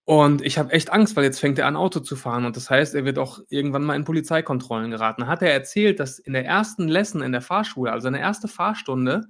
und 0.05 0.41
ich 0.41 0.57
habe 0.57 0.71
echt 0.71 0.93
Angst, 0.93 1.17
weil 1.17 1.25
jetzt 1.25 1.41
fängt 1.41 1.59
er 1.59 1.67
an, 1.67 1.75
Auto 1.75 1.99
zu 1.99 2.15
fahren 2.15 2.45
und 2.45 2.55
das 2.55 2.69
heißt, 2.69 2.95
er 2.95 3.03
wird 3.03 3.19
auch 3.19 3.41
irgendwann 3.49 3.83
mal 3.83 3.97
in 3.97 4.05
Polizeikontrollen 4.05 4.91
geraten. 4.91 5.27
Hat 5.27 5.41
er 5.41 5.51
erzählt, 5.51 5.99
dass 5.99 6.19
in 6.19 6.31
der 6.31 6.45
ersten 6.45 6.87
Lesson 6.87 7.21
in 7.21 7.33
der 7.33 7.41
Fahrschule, 7.41 7.91
also 7.91 8.07
eine 8.07 8.21
erste 8.21 8.47
Fahrstunde, 8.47 9.27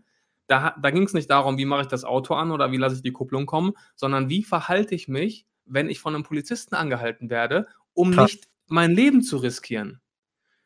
da, 0.49 0.75
da 0.81 0.89
ging 0.89 1.03
es 1.03 1.13
nicht 1.13 1.29
darum, 1.29 1.57
wie 1.57 1.65
mache 1.65 1.81
ich 1.81 1.87
das 1.87 2.03
Auto 2.03 2.33
an 2.33 2.51
oder 2.51 2.71
wie 2.71 2.77
lasse 2.77 2.95
ich 2.95 3.03
die 3.03 3.11
Kupplung 3.11 3.45
kommen, 3.45 3.73
sondern 3.95 4.29
wie 4.29 4.43
verhalte 4.43 4.95
ich 4.95 5.07
mich, 5.07 5.45
wenn 5.65 5.89
ich 5.89 5.99
von 5.99 6.15
einem 6.15 6.23
Polizisten 6.23 6.75
angehalten 6.75 7.29
werde, 7.29 7.67
um 7.93 8.11
Krass. 8.11 8.31
nicht 8.31 8.49
mein 8.67 8.91
Leben 8.91 9.21
zu 9.21 9.37
riskieren. 9.37 10.01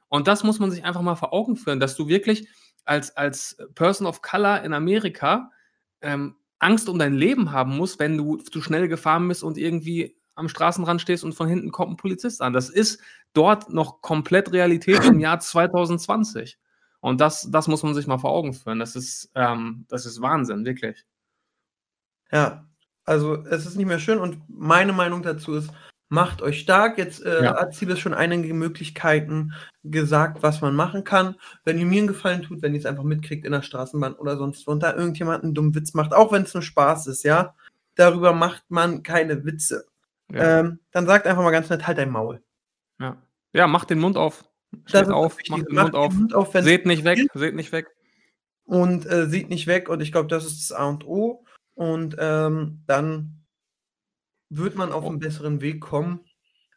Und 0.07 0.27
das 0.27 0.43
muss 0.43 0.59
man 0.59 0.71
sich 0.71 0.85
einfach 0.85 1.01
mal 1.01 1.15
vor 1.15 1.33
Augen 1.33 1.57
führen, 1.57 1.81
dass 1.81 1.95
du 1.95 2.07
wirklich 2.07 2.47
als, 2.85 3.15
als 3.17 3.57
Person 3.75 4.07
of 4.07 4.21
Color 4.21 4.61
in 4.61 4.73
Amerika 4.73 5.51
ähm, 6.01 6.35
Angst 6.59 6.87
um 6.87 6.97
dein 6.97 7.13
Leben 7.13 7.51
haben 7.51 7.75
musst, 7.75 7.99
wenn 7.99 8.17
du 8.17 8.37
zu 8.37 8.61
schnell 8.61 8.87
gefahren 8.87 9.27
bist 9.27 9.43
und 9.43 9.57
irgendwie 9.57 10.15
am 10.35 10.47
Straßenrand 10.47 11.01
stehst 11.01 11.25
und 11.25 11.33
von 11.33 11.47
hinten 11.47 11.71
kommt 11.71 11.91
ein 11.91 11.97
Polizist 11.97 12.41
an. 12.41 12.53
Das 12.53 12.69
ist 12.69 13.01
dort 13.33 13.73
noch 13.73 14.01
komplett 14.01 14.53
Realität 14.53 15.03
im 15.03 15.19
Jahr 15.19 15.39
2020. 15.41 16.57
Und 17.03 17.19
das, 17.19 17.49
das 17.51 17.67
muss 17.67 17.83
man 17.83 17.93
sich 17.93 18.07
mal 18.07 18.17
vor 18.17 18.31
Augen 18.31 18.53
führen. 18.53 18.79
Das 18.79 18.95
ist, 18.95 19.29
ähm, 19.35 19.85
das 19.89 20.05
ist 20.05 20.21
Wahnsinn, 20.21 20.63
wirklich. 20.63 21.05
Ja, 22.31 22.65
also 23.03 23.43
es 23.45 23.65
ist 23.65 23.75
nicht 23.75 23.87
mehr 23.87 23.99
schön 23.99 24.19
und 24.19 24.41
meine 24.47 24.93
Meinung 24.93 25.21
dazu 25.21 25.53
ist, 25.55 25.69
macht 26.07 26.41
euch 26.41 26.61
stark. 26.61 26.97
Jetzt 26.97 27.21
äh, 27.25 27.43
Ja. 27.43 27.57
hat 27.59 27.73
Siebes 27.73 27.99
schon 27.99 28.13
einige 28.13 28.53
Möglichkeiten 28.53 29.51
gesagt, 29.83 30.43
was 30.43 30.61
man 30.61 30.75
machen 30.75 31.03
kann. 31.03 31.35
Wenn 31.65 31.77
ihr 31.77 31.85
mir 31.85 31.97
einen 31.99 32.07
Gefallen 32.07 32.41
tut, 32.43 32.61
wenn 32.61 32.73
ihr 32.73 32.79
es 32.79 32.85
einfach 32.85 33.03
mitkriegt 33.03 33.45
in 33.45 33.51
der 33.51 33.63
Straßenbahn 33.63 34.13
oder 34.13 34.37
sonst 34.37 34.65
wo 34.65 34.71
und 34.71 34.81
da 34.81 34.95
irgendjemand 34.95 35.43
einen 35.43 35.53
dummen 35.53 35.75
Witz 35.75 35.93
macht, 35.93 36.13
auch 36.13 36.31
wenn 36.31 36.43
es 36.43 36.53
nur 36.53 36.63
Spaß 36.63 37.07
ist, 37.07 37.23
ja, 37.23 37.53
darüber 37.95 38.31
macht 38.31 38.63
man 38.69 39.03
keine 39.03 39.43
Witze. 39.43 39.85
Ja, 40.31 40.59
Ähm, 40.61 40.79
dann 40.91 41.05
sagt 41.05 41.27
einfach 41.27 41.43
mal 41.43 41.51
ganz 41.51 41.69
nett, 41.69 41.85
halt 41.85 41.97
dein 41.97 42.11
Maul. 42.11 42.41
ja. 42.99 43.17
ja 43.51 43.67
macht 43.67 43.89
den 43.89 43.99
Mund 43.99 44.15
auf. 44.15 44.45
Steht 44.85 45.09
auf, 45.09 45.37
macht 45.49 45.67
den 45.69 45.75
Mund 45.75 45.95
auf. 45.95 46.13
Mund 46.13 46.33
auf 46.33 46.51
Seht 46.53 46.85
nicht 46.85 47.03
weg, 47.03 47.19
seht 47.33 47.55
nicht 47.55 47.71
weg. 47.71 47.87
und 48.65 49.05
äh, 49.05 49.27
sieht 49.27 49.49
nicht 49.49 49.67
weg. 49.67 49.89
Und 49.89 50.01
ich 50.01 50.11
glaube, 50.11 50.27
das 50.27 50.45
ist 50.45 50.69
das 50.69 50.77
A 50.77 50.87
und 50.87 51.05
O. 51.05 51.45
Und 51.75 52.15
ähm, 52.19 52.81
dann 52.87 53.43
wird 54.49 54.75
man 54.75 54.91
auf 54.91 55.03
Oh. 55.03 55.09
einen 55.09 55.19
besseren 55.19 55.61
Weg 55.61 55.81
kommen. 55.81 56.21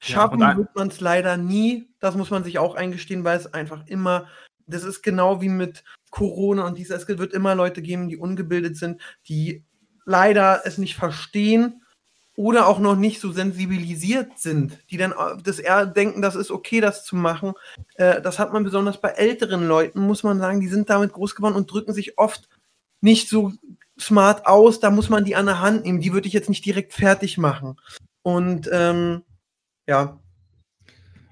Ja, 0.01 0.15
Schaffen 0.15 0.43
ein- 0.43 0.57
wird 0.57 0.75
man 0.75 0.89
es 0.89 1.01
leider 1.01 1.37
nie. 1.37 1.89
Das 2.01 2.17
muss 2.17 2.31
man 2.31 2.45
sich 2.45 2.59
auch 2.59 2.75
eingestehen, 2.75 3.25
weil 3.25 3.39
es 3.39 3.53
einfach 3.53 3.87
immer, 3.87 4.29
das 4.67 4.85
ist 4.85 5.03
genau 5.03 5.41
wie 5.41 5.49
mit 5.49 5.85
Corona 6.11 6.67
und 6.67 6.79
dieser, 6.79 6.97
es 6.97 7.07
wird 7.09 7.33
immer 7.33 7.55
Leute 7.55 7.83
geben, 7.83 8.09
die 8.09 8.17
ungebildet 8.17 8.77
sind, 8.77 9.01
die 9.29 9.65
leider 10.05 10.63
es 10.65 10.79
nicht 10.79 10.95
verstehen 10.97 11.83
oder 12.37 12.67
auch 12.69 12.79
noch 12.79 12.97
nicht 12.97 13.21
so 13.21 13.33
sensibilisiert 13.33 14.39
sind, 14.39 14.79
die 14.91 14.99
dann 14.99 15.13
äh, 15.13 15.43
das 15.43 15.59
eher 15.59 15.87
denken, 15.87 16.23
das 16.23 16.37
ist 16.37 16.51
okay, 16.51 16.81
das 16.81 17.05
zu 17.05 17.17
machen. 17.17 17.55
Äh, 17.95 18.21
das 18.21 18.39
hat 18.39 18.53
man 18.53 18.63
besonders 18.63 19.01
bei 19.01 19.09
älteren 19.09 19.67
Leuten, 19.67 20.01
muss 20.01 20.23
man 20.23 20.39
sagen, 20.39 20.61
die 20.61 20.69
sind 20.69 20.91
damit 20.91 21.13
groß 21.13 21.35
geworden 21.35 21.57
und 21.57 21.71
drücken 21.73 21.95
sich 21.95 22.19
oft 22.19 22.49
nicht 23.01 23.29
so 23.29 23.53
smart 23.99 24.47
aus. 24.47 24.81
Da 24.81 24.91
muss 24.91 25.09
man 25.09 25.25
die 25.25 25.35
an 25.35 25.47
der 25.47 25.61
Hand 25.61 25.85
nehmen. 25.85 26.01
Die 26.01 26.13
würde 26.13 26.29
ich 26.29 26.35
jetzt 26.35 26.51
nicht 26.51 26.65
direkt 26.65 26.93
fertig 26.93 27.39
machen. 27.39 27.81
Und 28.23 28.69
ähm, 28.73 29.23
ja, 29.87 30.21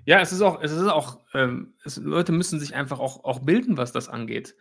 Ja, 0.06 0.20
es 0.20 0.32
ist 0.32 0.42
auch, 0.42 0.62
es 0.62 0.72
ist 0.72 0.86
auch, 0.86 1.20
ähm, 1.34 1.74
es, 1.84 1.96
Leute 1.96 2.32
müssen 2.32 2.60
sich 2.60 2.74
einfach 2.74 2.98
auch, 2.98 3.24
auch 3.24 3.40
bilden, 3.40 3.76
was 3.76 3.92
das 3.92 4.08
angeht. 4.08 4.54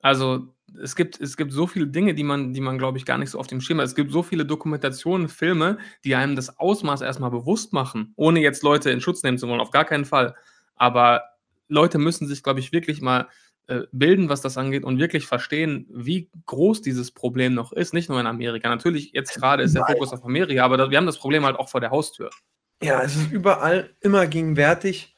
Also 0.00 0.54
es 0.80 0.96
gibt, 0.96 1.20
es 1.20 1.36
gibt 1.36 1.52
so 1.52 1.66
viele 1.66 1.86
Dinge, 1.86 2.14
die 2.14 2.24
man, 2.24 2.52
die 2.52 2.60
man, 2.60 2.78
glaube 2.78 2.98
ich, 2.98 3.04
gar 3.04 3.18
nicht 3.18 3.30
so 3.30 3.38
auf 3.38 3.46
dem 3.46 3.60
Schirm 3.60 3.78
hat. 3.78 3.86
Es 3.86 3.94
gibt 3.94 4.12
so 4.12 4.22
viele 4.22 4.46
Dokumentationen, 4.46 5.28
Filme, 5.28 5.78
die 6.04 6.14
einem 6.14 6.36
das 6.36 6.58
Ausmaß 6.58 7.00
erstmal 7.00 7.30
bewusst 7.30 7.72
machen, 7.72 8.12
ohne 8.16 8.40
jetzt 8.40 8.62
Leute 8.62 8.90
in 8.90 9.00
Schutz 9.00 9.22
nehmen 9.22 9.38
zu 9.38 9.48
wollen, 9.48 9.60
auf 9.60 9.70
gar 9.70 9.84
keinen 9.84 10.04
Fall. 10.04 10.34
Aber 10.76 11.22
Leute 11.68 11.98
müssen 11.98 12.26
sich, 12.26 12.42
glaube 12.42 12.60
ich, 12.60 12.72
wirklich 12.72 13.00
mal 13.00 13.28
äh, 13.66 13.82
bilden, 13.92 14.28
was 14.28 14.40
das 14.40 14.58
angeht 14.58 14.84
und 14.84 14.98
wirklich 14.98 15.26
verstehen, 15.26 15.86
wie 15.90 16.30
groß 16.46 16.82
dieses 16.82 17.10
Problem 17.10 17.54
noch 17.54 17.72
ist. 17.72 17.94
Nicht 17.94 18.08
nur 18.08 18.20
in 18.20 18.26
Amerika. 18.26 18.68
Natürlich, 18.68 19.12
jetzt 19.12 19.34
gerade 19.34 19.62
ist 19.62 19.74
der. 19.74 19.86
Fokus 19.86 20.12
auf 20.12 20.24
Amerika, 20.24 20.64
aber 20.64 20.76
das, 20.76 20.90
wir 20.90 20.98
haben 20.98 21.06
das 21.06 21.18
Problem 21.18 21.44
halt 21.44 21.56
auch 21.56 21.68
vor 21.68 21.80
der 21.80 21.90
Haustür. 21.90 22.30
ja, 22.82 23.02
es 23.02 23.16
ist 23.16 23.30
überall 23.30 23.90
immer 24.00 24.26
gegenwärtig. 24.26 25.16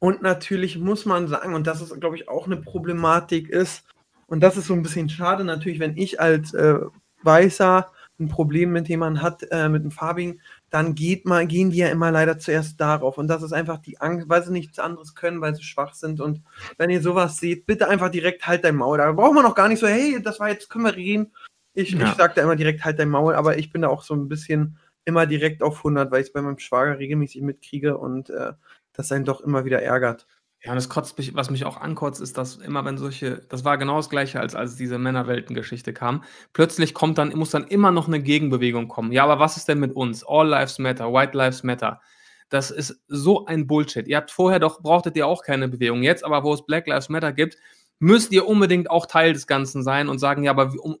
Und 0.00 0.20
natürlich 0.20 0.76
muss 0.78 1.06
man 1.06 1.28
sagen, 1.28 1.54
und 1.54 1.66
das 1.66 1.80
ist, 1.80 1.98
glaube 1.98 2.16
ich, 2.16 2.28
auch 2.28 2.46
eine 2.46 2.56
Problematik 2.58 3.48
ist, 3.48 3.84
und 4.26 4.40
das 4.40 4.56
ist 4.56 4.66
so 4.66 4.74
ein 4.74 4.82
bisschen 4.82 5.08
schade, 5.08 5.44
natürlich, 5.44 5.80
wenn 5.80 5.96
ich 5.96 6.20
als 6.20 6.54
äh, 6.54 6.78
Weißer 7.22 7.90
ein 8.20 8.28
Problem 8.28 8.72
mit 8.72 8.88
jemandem 8.88 9.22
hat, 9.22 9.42
äh, 9.50 9.68
mit 9.68 9.82
einem 9.82 9.90
Farbigen, 9.90 10.40
dann 10.70 10.94
geht 10.94 11.24
mal, 11.24 11.46
gehen 11.46 11.70
die 11.70 11.78
ja 11.78 11.88
immer 11.88 12.10
leider 12.10 12.38
zuerst 12.38 12.80
darauf. 12.80 13.18
Und 13.18 13.26
das 13.28 13.42
ist 13.42 13.52
einfach 13.52 13.78
die 13.78 14.00
Angst, 14.00 14.28
weil 14.28 14.44
sie 14.44 14.52
nichts 14.52 14.78
anderes 14.78 15.14
können, 15.14 15.40
weil 15.40 15.54
sie 15.54 15.64
schwach 15.64 15.94
sind. 15.94 16.20
Und 16.20 16.40
wenn 16.78 16.90
ihr 16.90 17.02
sowas 17.02 17.38
seht, 17.38 17.66
bitte 17.66 17.88
einfach 17.88 18.10
direkt 18.10 18.46
halt 18.46 18.64
dein 18.64 18.76
Maul. 18.76 18.98
Da 18.98 19.10
braucht 19.12 19.34
man 19.34 19.46
auch 19.46 19.54
gar 19.56 19.68
nicht 19.68 19.80
so, 19.80 19.88
hey, 19.88 20.20
das 20.22 20.38
war 20.38 20.48
jetzt, 20.48 20.70
können 20.70 20.84
wir 20.84 20.94
reden. 20.94 21.32
Ich, 21.74 21.90
Ja. 21.90 22.08
ich 22.08 22.14
sag 22.14 22.36
da 22.36 22.42
immer 22.42 22.54
direkt 22.56 22.84
halt 22.84 23.00
dein 23.00 23.08
Maul, 23.10 23.34
aber 23.34 23.58
ich 23.58 23.72
bin 23.72 23.82
da 23.82 23.88
auch 23.88 24.02
so 24.04 24.14
ein 24.14 24.28
bisschen 24.28 24.78
immer 25.04 25.26
direkt 25.26 25.62
auf 25.62 25.78
100, 25.78 26.10
weil 26.12 26.20
ich 26.20 26.28
es 26.28 26.32
bei 26.32 26.40
meinem 26.40 26.58
Schwager 26.58 26.98
regelmäßig 26.98 27.42
mitkriege 27.42 27.98
und 27.98 28.30
äh, 28.30 28.52
das 28.92 29.10
einen 29.10 29.24
doch 29.24 29.40
immer 29.40 29.64
wieder 29.64 29.82
ärgert. 29.82 30.26
Ja, 30.64 30.70
und 30.70 30.76
das 30.76 30.88
kotzt 30.88 31.18
mich, 31.18 31.34
was 31.34 31.50
mich 31.50 31.66
auch 31.66 31.76
ankotzt, 31.76 32.22
ist, 32.22 32.38
dass 32.38 32.56
immer 32.56 32.86
wenn 32.86 32.96
solche, 32.96 33.42
das 33.50 33.66
war 33.66 33.76
genau 33.76 33.98
das 33.98 34.08
Gleiche, 34.08 34.40
als 34.40 34.54
als 34.54 34.76
diese 34.76 34.98
Männerwelten-Geschichte 34.98 35.92
kam. 35.92 36.24
Plötzlich 36.54 36.94
kommt 36.94 37.18
dann, 37.18 37.36
muss 37.36 37.50
dann 37.50 37.66
immer 37.66 37.90
noch 37.90 38.08
eine 38.08 38.22
Gegenbewegung 38.22 38.88
kommen. 38.88 39.12
Ja, 39.12 39.24
aber 39.24 39.38
was 39.38 39.58
ist 39.58 39.68
denn 39.68 39.78
mit 39.78 39.94
uns? 39.94 40.24
All 40.26 40.48
Lives 40.48 40.78
Matter, 40.78 41.12
White 41.12 41.36
Lives 41.36 41.64
Matter. 41.64 42.00
Das 42.48 42.70
ist 42.70 43.02
so 43.08 43.44
ein 43.44 43.66
Bullshit. 43.66 44.08
Ihr 44.08 44.16
habt 44.16 44.30
vorher 44.30 44.58
doch, 44.58 44.80
brauchtet 44.80 45.16
ihr 45.16 45.26
auch 45.26 45.42
keine 45.42 45.68
Bewegung. 45.68 46.02
Jetzt 46.02 46.24
aber, 46.24 46.42
wo 46.44 46.54
es 46.54 46.64
Black 46.64 46.86
Lives 46.86 47.10
Matter 47.10 47.34
gibt, 47.34 47.58
müsst 47.98 48.32
ihr 48.32 48.46
unbedingt 48.46 48.90
auch 48.90 49.04
Teil 49.04 49.34
des 49.34 49.46
Ganzen 49.46 49.82
sein 49.82 50.08
und 50.08 50.18
sagen, 50.18 50.44
ja, 50.44 50.50
aber 50.50 50.72
wir, 50.72 50.82
um, 50.82 50.96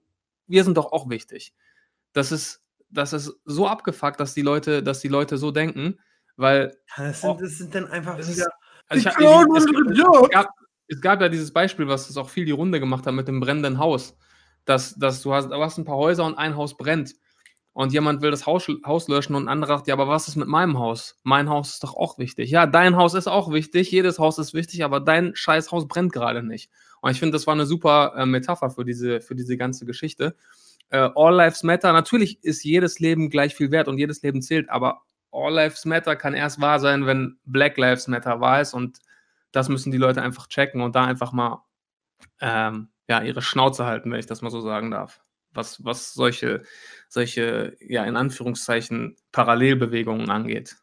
wir 0.46 0.64
sind 0.64 0.76
doch 0.76 0.92
auch 0.92 1.08
wichtig. 1.08 1.54
Das 2.12 2.32
ist, 2.32 2.62
das 2.90 3.14
ist 3.14 3.34
so 3.46 3.66
abgefuckt, 3.66 4.20
dass 4.20 4.34
die 4.34 4.42
Leute, 4.42 4.82
dass 4.82 5.00
die 5.00 5.08
Leute 5.08 5.38
so 5.38 5.50
denken, 5.52 5.98
weil 6.36 6.76
Das 6.96 7.22
sind, 7.22 7.40
das 7.40 7.58
sind 7.58 7.74
dann 7.74 7.86
einfach 7.86 8.18
wieder. 8.18 8.46
Also 8.88 9.08
ich, 9.08 9.14
klauen 9.14 9.56
es, 9.56 9.66
unsere 9.66 9.92
es, 9.92 9.98
Jobs. 9.98 10.30
gab, 10.30 10.48
es 10.88 11.00
gab 11.00 11.20
ja 11.20 11.28
dieses 11.28 11.52
Beispiel, 11.52 11.88
was 11.88 12.10
es 12.10 12.16
auch 12.16 12.28
viel 12.28 12.44
die 12.44 12.52
Runde 12.52 12.80
gemacht 12.80 13.06
hat 13.06 13.14
mit 13.14 13.28
dem 13.28 13.40
brennenden 13.40 13.78
Haus. 13.78 14.16
Dass, 14.64 14.94
dass 14.94 15.20
du, 15.22 15.34
hast, 15.34 15.50
du 15.50 15.56
hast 15.56 15.76
ein 15.76 15.84
paar 15.84 15.96
Häuser 15.96 16.24
und 16.24 16.36
ein 16.36 16.56
Haus 16.56 16.76
brennt. 16.76 17.14
Und 17.74 17.92
jemand 17.92 18.22
will 18.22 18.30
das 18.30 18.46
Haus, 18.46 18.68
Haus 18.86 19.08
löschen 19.08 19.34
und 19.34 19.44
ein 19.44 19.48
anderer 19.48 19.78
sagt, 19.78 19.88
ja, 19.88 19.94
aber 19.94 20.06
was 20.06 20.28
ist 20.28 20.36
mit 20.36 20.46
meinem 20.46 20.78
Haus? 20.78 21.18
Mein 21.24 21.50
Haus 21.50 21.70
ist 21.70 21.82
doch 21.82 21.94
auch 21.94 22.18
wichtig. 22.18 22.48
Ja, 22.50 22.66
dein 22.66 22.94
Haus 22.94 23.14
ist 23.14 23.26
auch 23.26 23.50
wichtig, 23.50 23.90
jedes 23.90 24.20
Haus 24.20 24.38
ist 24.38 24.54
wichtig, 24.54 24.84
aber 24.84 25.00
dein 25.00 25.34
scheiß 25.34 25.72
Haus 25.72 25.88
brennt 25.88 26.12
gerade 26.12 26.44
nicht. 26.44 26.70
Und 27.00 27.10
ich 27.10 27.18
finde, 27.18 27.32
das 27.32 27.48
war 27.48 27.54
eine 27.54 27.66
super 27.66 28.14
äh, 28.16 28.26
Metapher 28.26 28.70
für 28.70 28.84
diese, 28.84 29.20
für 29.20 29.34
diese 29.34 29.56
ganze 29.56 29.86
Geschichte. 29.86 30.36
Äh, 30.90 31.10
All 31.16 31.34
Lives 31.34 31.64
Matter, 31.64 31.92
natürlich 31.92 32.42
ist 32.44 32.62
jedes 32.62 33.00
Leben 33.00 33.28
gleich 33.28 33.56
viel 33.56 33.72
wert 33.72 33.88
und 33.88 33.98
jedes 33.98 34.22
Leben 34.22 34.40
zählt, 34.40 34.70
aber 34.70 35.02
All 35.34 35.52
Lives 35.52 35.84
Matter 35.84 36.16
kann 36.16 36.34
erst 36.34 36.60
wahr 36.60 36.78
sein, 36.78 37.06
wenn 37.06 37.38
Black 37.44 37.76
Lives 37.76 38.08
Matter 38.08 38.40
wahr 38.40 38.60
ist 38.60 38.74
und 38.74 39.00
das 39.52 39.68
müssen 39.68 39.92
die 39.92 39.98
Leute 39.98 40.22
einfach 40.22 40.48
checken 40.48 40.80
und 40.80 40.94
da 40.96 41.04
einfach 41.04 41.32
mal 41.32 41.64
ähm, 42.40 42.88
ja, 43.08 43.22
ihre 43.22 43.42
Schnauze 43.42 43.84
halten, 43.84 44.10
wenn 44.10 44.18
ich 44.18 44.26
das 44.26 44.42
mal 44.42 44.50
so 44.50 44.60
sagen 44.60 44.90
darf. 44.90 45.20
Was, 45.52 45.84
was 45.84 46.14
solche, 46.14 46.62
solche, 47.08 47.76
ja, 47.80 48.04
in 48.04 48.16
Anführungszeichen, 48.16 49.16
Parallelbewegungen 49.30 50.30
angeht. 50.30 50.76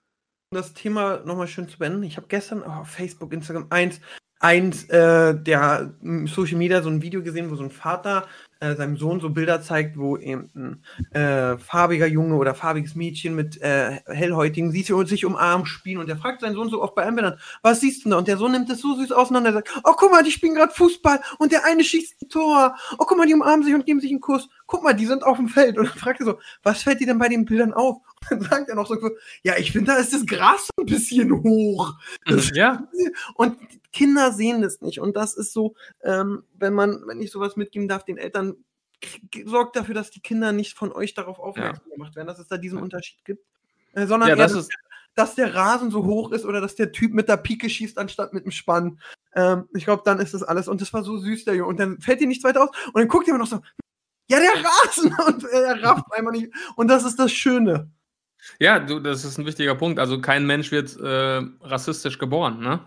das 0.51 0.73
Thema 0.73 1.21
nochmal 1.25 1.47
schön 1.47 1.67
zu 1.67 1.77
beenden. 1.77 2.03
Ich 2.03 2.17
habe 2.17 2.27
gestern 2.27 2.63
auf 2.63 2.87
Facebook, 2.87 3.33
Instagram 3.33 3.67
eins, 3.69 3.99
eins 4.39 4.85
äh, 4.89 5.35
der 5.35 5.93
Social 6.25 6.57
Media 6.57 6.81
so 6.81 6.89
ein 6.89 7.01
Video 7.01 7.21
gesehen, 7.21 7.51
wo 7.51 7.55
so 7.55 7.63
ein 7.63 7.71
Vater 7.71 8.27
äh, 8.61 8.75
seinem 8.75 8.95
Sohn 8.95 9.19
so 9.19 9.29
Bilder 9.29 9.61
zeigt, 9.61 9.97
wo 9.97 10.17
eben 10.17 10.49
ein 10.55 11.19
äh, 11.19 11.57
farbiger 11.57 12.07
Junge 12.07 12.35
oder 12.35 12.55
farbiges 12.55 12.95
Mädchen 12.95 13.35
mit 13.35 13.59
äh, 13.61 13.99
hellhäutigen 14.05 14.71
sieht 14.71 14.85
sie 14.85 15.05
sich 15.05 15.25
umarmen 15.25 15.65
spielen 15.65 15.97
und 15.97 16.07
der 16.07 16.17
fragt 16.17 16.41
seinen 16.41 16.53
Sohn 16.53 16.69
so 16.69 16.81
oft 16.81 16.95
bei 16.95 17.03
einem 17.03 17.15
Bildern, 17.15 17.39
was 17.63 17.81
siehst 17.81 18.05
du 18.05 18.09
da? 18.09 18.17
Und 18.17 18.27
der 18.27 18.37
Sohn 18.37 18.51
nimmt 18.51 18.69
das 18.69 18.79
so 18.79 18.95
süß 18.95 19.11
auseinander 19.11 19.49
und 19.49 19.55
sagt, 19.55 19.81
oh 19.83 19.93
guck 19.97 20.11
mal, 20.11 20.23
die 20.23 20.31
spielen 20.31 20.55
gerade 20.55 20.73
Fußball 20.73 21.19
und 21.39 21.51
der 21.51 21.65
eine 21.65 21.83
schießt 21.83 22.21
ein 22.21 22.29
Tor. 22.29 22.75
Oh 22.99 23.05
guck 23.05 23.17
mal, 23.17 23.25
die 23.25 23.33
umarmen 23.33 23.65
sich 23.65 23.73
und 23.73 23.85
geben 23.85 23.99
sich 23.99 24.11
einen 24.11 24.21
Kuss. 24.21 24.47
Guck 24.67 24.83
mal, 24.83 24.93
die 24.93 25.05
sind 25.05 25.23
auf 25.23 25.37
dem 25.37 25.47
Feld. 25.47 25.77
Und 25.77 25.89
dann 25.89 25.97
fragt 25.97 26.19
er 26.19 26.27
so, 26.27 26.39
was 26.63 26.83
fällt 26.83 26.99
dir 26.99 27.07
denn 27.07 27.17
bei 27.17 27.29
den 27.29 27.45
Bildern 27.45 27.73
auf? 27.73 27.97
Dann 28.29 28.41
sagt 28.41 28.69
er 28.69 28.75
noch 28.75 28.87
so, 28.87 28.97
ja, 29.43 29.57
ich 29.57 29.71
finde, 29.71 29.91
da 29.93 29.97
ist 29.97 30.13
das 30.13 30.25
Gras 30.25 30.67
so 30.75 30.83
ein 30.83 30.85
bisschen 30.85 31.31
hoch. 31.43 31.93
Das- 32.25 32.51
ja, 32.53 32.87
Und 33.35 33.57
Kinder 33.91 34.31
sehen 34.31 34.61
das 34.61 34.81
nicht. 34.81 34.99
Und 34.99 35.15
das 35.15 35.35
ist 35.35 35.53
so, 35.53 35.73
ähm, 36.03 36.43
wenn 36.53 36.73
man, 36.73 37.01
wenn 37.07 37.21
ich 37.21 37.31
sowas 37.31 37.55
mitgeben 37.55 37.87
darf, 37.87 38.05
den 38.05 38.17
Eltern, 38.17 38.55
sorgt 39.45 39.75
dafür, 39.75 39.95
dass 39.95 40.11
die 40.11 40.21
Kinder 40.21 40.51
nicht 40.51 40.77
von 40.77 40.91
euch 40.91 41.13
darauf 41.13 41.39
aufmerksam 41.39 41.89
gemacht 41.91 42.15
werden, 42.15 42.27
dass 42.27 42.39
es 42.39 42.47
da 42.47 42.57
diesen 42.57 42.77
Ja. 42.77 42.83
Unterschied 42.83 43.25
gibt. 43.25 43.43
Äh, 43.93 44.05
sondern 44.05 44.29
ja, 44.29 44.35
eher, 44.35 44.43
das 44.43 44.53
dass, 44.53 44.61
ist, 44.65 44.71
dass 45.15 45.35
der 45.35 45.53
Rasen 45.55 45.91
so 45.91 46.05
hoch 46.05 46.31
ist 46.31 46.45
oder 46.45 46.61
dass 46.61 46.75
der 46.75 46.91
Typ 46.91 47.13
mit 47.13 47.27
der 47.27 47.37
Pike 47.37 47.69
schießt, 47.69 47.97
anstatt 47.97 48.33
mit 48.33 48.45
dem 48.45 48.51
Spann. 48.51 49.01
Ähm, 49.33 49.67
ich 49.73 49.85
glaube, 49.85 50.03
dann 50.05 50.19
ist 50.19 50.33
das 50.33 50.43
alles. 50.43 50.67
Und 50.67 50.79
das 50.81 50.93
war 50.93 51.03
so 51.03 51.17
süß, 51.17 51.45
der 51.45 51.55
Junge. 51.55 51.67
Und 51.69 51.79
dann 51.79 51.99
fällt 51.99 52.21
dir 52.21 52.27
nichts 52.27 52.43
weiter 52.43 52.63
aus. 52.63 52.69
Und 52.87 52.97
dann 52.97 53.07
guckt 53.07 53.27
ihr 53.27 53.31
immer 53.33 53.43
noch 53.43 53.49
so, 53.49 53.61
ja, 54.29 54.39
der 54.39 54.63
Rasen! 54.63 55.13
Und 55.27 55.43
er 55.45 55.83
rafft 55.83 56.05
einfach 56.13 56.31
nicht. 56.31 56.53
Und 56.77 56.87
das 56.87 57.03
ist 57.03 57.17
das 57.19 57.31
Schöne. 57.33 57.89
Ja, 58.59 58.79
du, 58.79 58.99
das 58.99 59.23
ist 59.25 59.37
ein 59.37 59.45
wichtiger 59.45 59.75
Punkt. 59.75 59.99
Also 59.99 60.19
kein 60.21 60.45
Mensch 60.45 60.71
wird 60.71 60.97
äh, 60.99 61.41
rassistisch 61.61 62.17
geboren, 62.19 62.59
ne? 62.59 62.81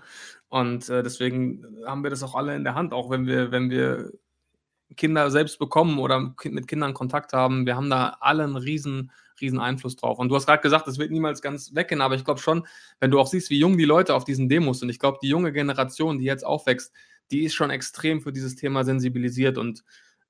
Und 0.49 0.89
äh, 0.89 1.03
deswegen 1.03 1.65
haben 1.87 2.03
wir 2.05 2.11
das 2.11 2.23
auch 2.23 2.35
alle 2.35 2.55
in 2.55 2.65
der 2.65 2.75
Hand, 2.75 2.93
auch 2.93 3.11
wenn 3.11 3.27
wir, 3.27 3.51
wenn 3.51 3.71
wir 3.71 4.13
Kinder 4.97 5.31
selbst 5.31 5.59
bekommen 5.59 5.99
oder 5.99 6.35
mit 6.45 6.69
Kindern 6.69 6.95
Kontakt 6.95 7.33
haben, 7.33 7.67
wir 7.67 7.77
haben 7.77 7.91
da 7.91 8.17
alle 8.21 8.45
einen 8.45 8.57
riesen, 8.57 9.11
riesen 9.41 9.59
Einfluss 9.59 9.97
drauf. 9.97 10.19
Und 10.19 10.29
du 10.29 10.37
hast 10.37 10.47
gerade 10.47 10.63
gesagt, 10.63 10.87
es 10.87 10.99
wird 10.99 11.11
niemals 11.11 11.43
ganz 11.43 11.75
weggehen, 11.75 12.01
aber 12.01 12.15
ich 12.15 12.25
glaube 12.25 12.41
schon, 12.41 12.67
wenn 13.01 13.11
du 13.11 13.19
auch 13.19 13.27
siehst, 13.27 13.51
wie 13.51 13.59
jung 13.59 13.77
die 13.77 13.85
Leute 13.85 14.15
auf 14.15 14.25
diesen 14.25 14.49
Demos 14.49 14.81
sind, 14.81 14.91
ich 14.91 14.99
glaube, 14.99 15.19
die 15.23 15.29
junge 15.29 15.53
Generation, 15.53 16.19
die 16.19 16.25
jetzt 16.25 16.45
aufwächst, 16.47 16.93
die 17.31 17.45
ist 17.45 17.55
schon 17.55 17.71
extrem 17.71 18.21
für 18.21 18.33
dieses 18.33 18.55
Thema 18.55 18.85
sensibilisiert 18.85 19.59
und 19.59 19.83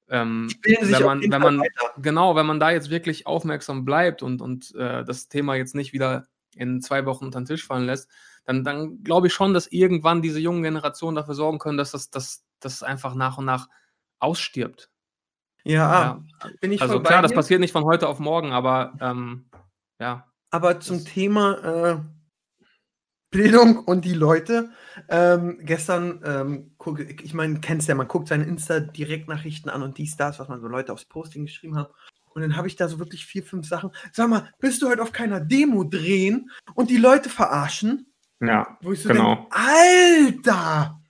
ähm, 0.09 0.49
wenn 0.62 1.03
man, 1.03 1.23
wenn 1.23 1.40
man 1.40 1.62
genau, 1.99 2.37
wenn 2.37 2.47
man 2.47 2.61
da 2.61 2.71
jetzt 2.71 2.90
wirklich 2.90 3.27
aufmerksam 3.27 3.85
bleibt 3.85 4.23
und, 4.23 4.43
und 4.43 4.75
äh, 4.75 5.05
das 5.05 5.29
Thema 5.29 5.55
jetzt 5.55 5.75
nicht 5.75 5.93
wieder 5.93 6.27
in 6.55 6.81
zwei 6.81 7.07
Wochen 7.07 7.25
unter 7.25 7.40
den 7.40 7.47
Tisch 7.47 7.67
fallen 7.67 7.87
lässt, 7.87 8.09
dann, 8.45 8.64
dann 8.64 9.03
glaube 9.03 9.29
ich 9.29 9.33
schon, 9.33 9.55
dass 9.55 9.67
irgendwann 9.67 10.23
diese 10.23 10.40
jungen 10.40 10.62
Generationen 10.62 11.17
dafür 11.17 11.35
sorgen 11.35 11.59
können, 11.59 11.79
dass 11.79 11.93
das, 11.93 12.11
das, 12.11 12.45
das 12.61 12.83
einfach 12.83 13.14
nach 13.14 13.38
und 13.38 13.47
nach 13.47 13.69
ausstirbt. 14.19 14.90
Ja, 15.64 16.21
ja. 16.43 16.51
bin 16.61 16.73
ich 16.73 16.83
Also 16.83 17.01
klar, 17.01 17.23
das 17.23 17.33
passiert 17.33 17.61
nicht 17.61 17.73
von 17.73 17.85
heute 17.85 18.07
auf 18.07 18.19
morgen, 18.19 18.53
aber 18.53 18.93
ähm, 19.01 19.47
ja. 19.99 20.27
Aber 20.51 20.79
zum 20.81 21.05
Thema 21.05 21.55
äh, 21.64 21.99
Bildung 23.35 23.79
und 23.79 24.05
die 24.05 24.14
Leute. 24.14 24.70
Ähm, 25.09 25.59
gestern, 25.62 26.20
ähm, 26.25 26.70
guck, 26.79 27.01
ich 27.01 27.35
meine, 27.35 27.59
kennst 27.59 27.88
ja, 27.88 27.97
man 27.97 28.07
guckt 28.07 28.29
seine 28.29 28.44
Insta-Direktnachrichten 28.44 29.70
an 29.70 29.83
und 29.83 29.99
dies, 29.99 30.16
das, 30.16 30.38
was 30.38 30.49
man 30.49 30.61
so 30.61 30.68
Leute 30.68 30.92
aufs 30.92 31.05
Posting 31.05 31.47
geschrieben 31.47 31.77
hat. 31.77 31.90
Und 32.33 32.42
dann 32.42 32.57
habe 32.57 32.68
ich 32.68 32.77
da 32.77 32.88
so 32.88 32.99
wirklich 33.01 33.27
vier, 33.27 33.42
fünf 33.42 33.66
Sachen. 33.66 33.90
Sag 34.12 34.29
mal, 34.29 34.49
bist 34.61 34.83
du 34.83 34.88
heute 34.88 35.03
auf 35.03 35.12
keiner 35.12 35.40
Demo 35.40 35.83
drehen 35.83 36.51
und 36.75 36.90
die 36.90 36.97
Leute 36.97 37.29
verarschen? 37.29 38.07
Ja, 38.40 38.79
Wo 38.83 38.92
ich 38.92 39.03
so 39.03 39.09
genau. 39.09 39.35
Denke, 39.35 39.51
Alter! 39.51 41.01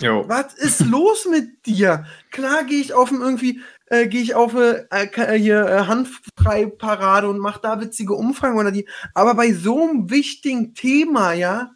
Jo. 0.00 0.24
Was 0.28 0.54
ist 0.54 0.86
los 0.86 1.26
mit 1.28 1.66
dir? 1.66 2.06
Klar 2.30 2.64
gehe 2.64 2.80
ich 2.80 2.94
auf 2.94 3.10
irgendwie, 3.10 3.60
äh, 3.90 4.06
gehe 4.06 4.22
ich 4.22 4.34
auf 4.34 4.54
äh, 4.54 4.86
äh, 4.90 5.38
hier 5.38 5.66
äh, 5.66 5.86
handfrei 5.86 6.66
Parade 6.66 7.28
und 7.28 7.38
mache 7.38 7.60
da 7.62 7.80
witzige 7.80 8.14
Umfragen 8.14 8.58
oder 8.58 8.70
die. 8.70 8.88
Aber 9.14 9.34
bei 9.34 9.52
so 9.52 9.88
einem 9.88 10.10
wichtigen 10.10 10.74
Thema, 10.74 11.32
ja, 11.32 11.72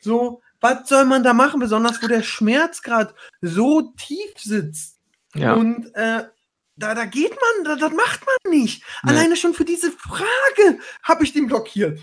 so, 0.00 0.42
was 0.60 0.88
soll 0.88 1.04
man 1.04 1.22
da 1.22 1.32
machen? 1.32 1.60
Besonders 1.60 2.02
wo 2.02 2.06
der 2.06 2.22
Schmerzgrad 2.22 3.14
so 3.40 3.92
tief 3.96 4.32
sitzt. 4.38 4.98
Ja. 5.34 5.54
Und 5.54 5.94
äh, 5.94 6.24
da, 6.76 6.94
da 6.94 7.04
geht 7.06 7.30
man, 7.32 7.64
da, 7.64 7.76
das 7.76 7.92
macht 7.92 8.20
man 8.26 8.52
nicht. 8.52 8.82
Nee. 9.02 9.10
Alleine 9.10 9.36
schon 9.36 9.54
für 9.54 9.64
diese 9.64 9.90
Frage 9.90 10.78
habe 11.02 11.24
ich 11.24 11.32
den 11.32 11.46
blockiert. 11.46 12.00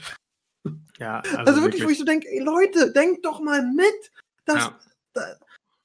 Ja, 0.98 1.20
also, 1.20 1.38
also 1.38 1.62
wirklich, 1.62 1.64
wirklich, 1.64 1.86
wo 1.86 1.90
ich 1.90 1.98
so 1.98 2.06
denke, 2.06 2.28
ey 2.30 2.40
Leute, 2.40 2.92
denkt 2.92 3.26
doch 3.26 3.40
mal 3.40 3.62
mit. 3.64 4.12
Das, 4.46 4.66
ja. 4.66 4.80
da, 5.14 5.36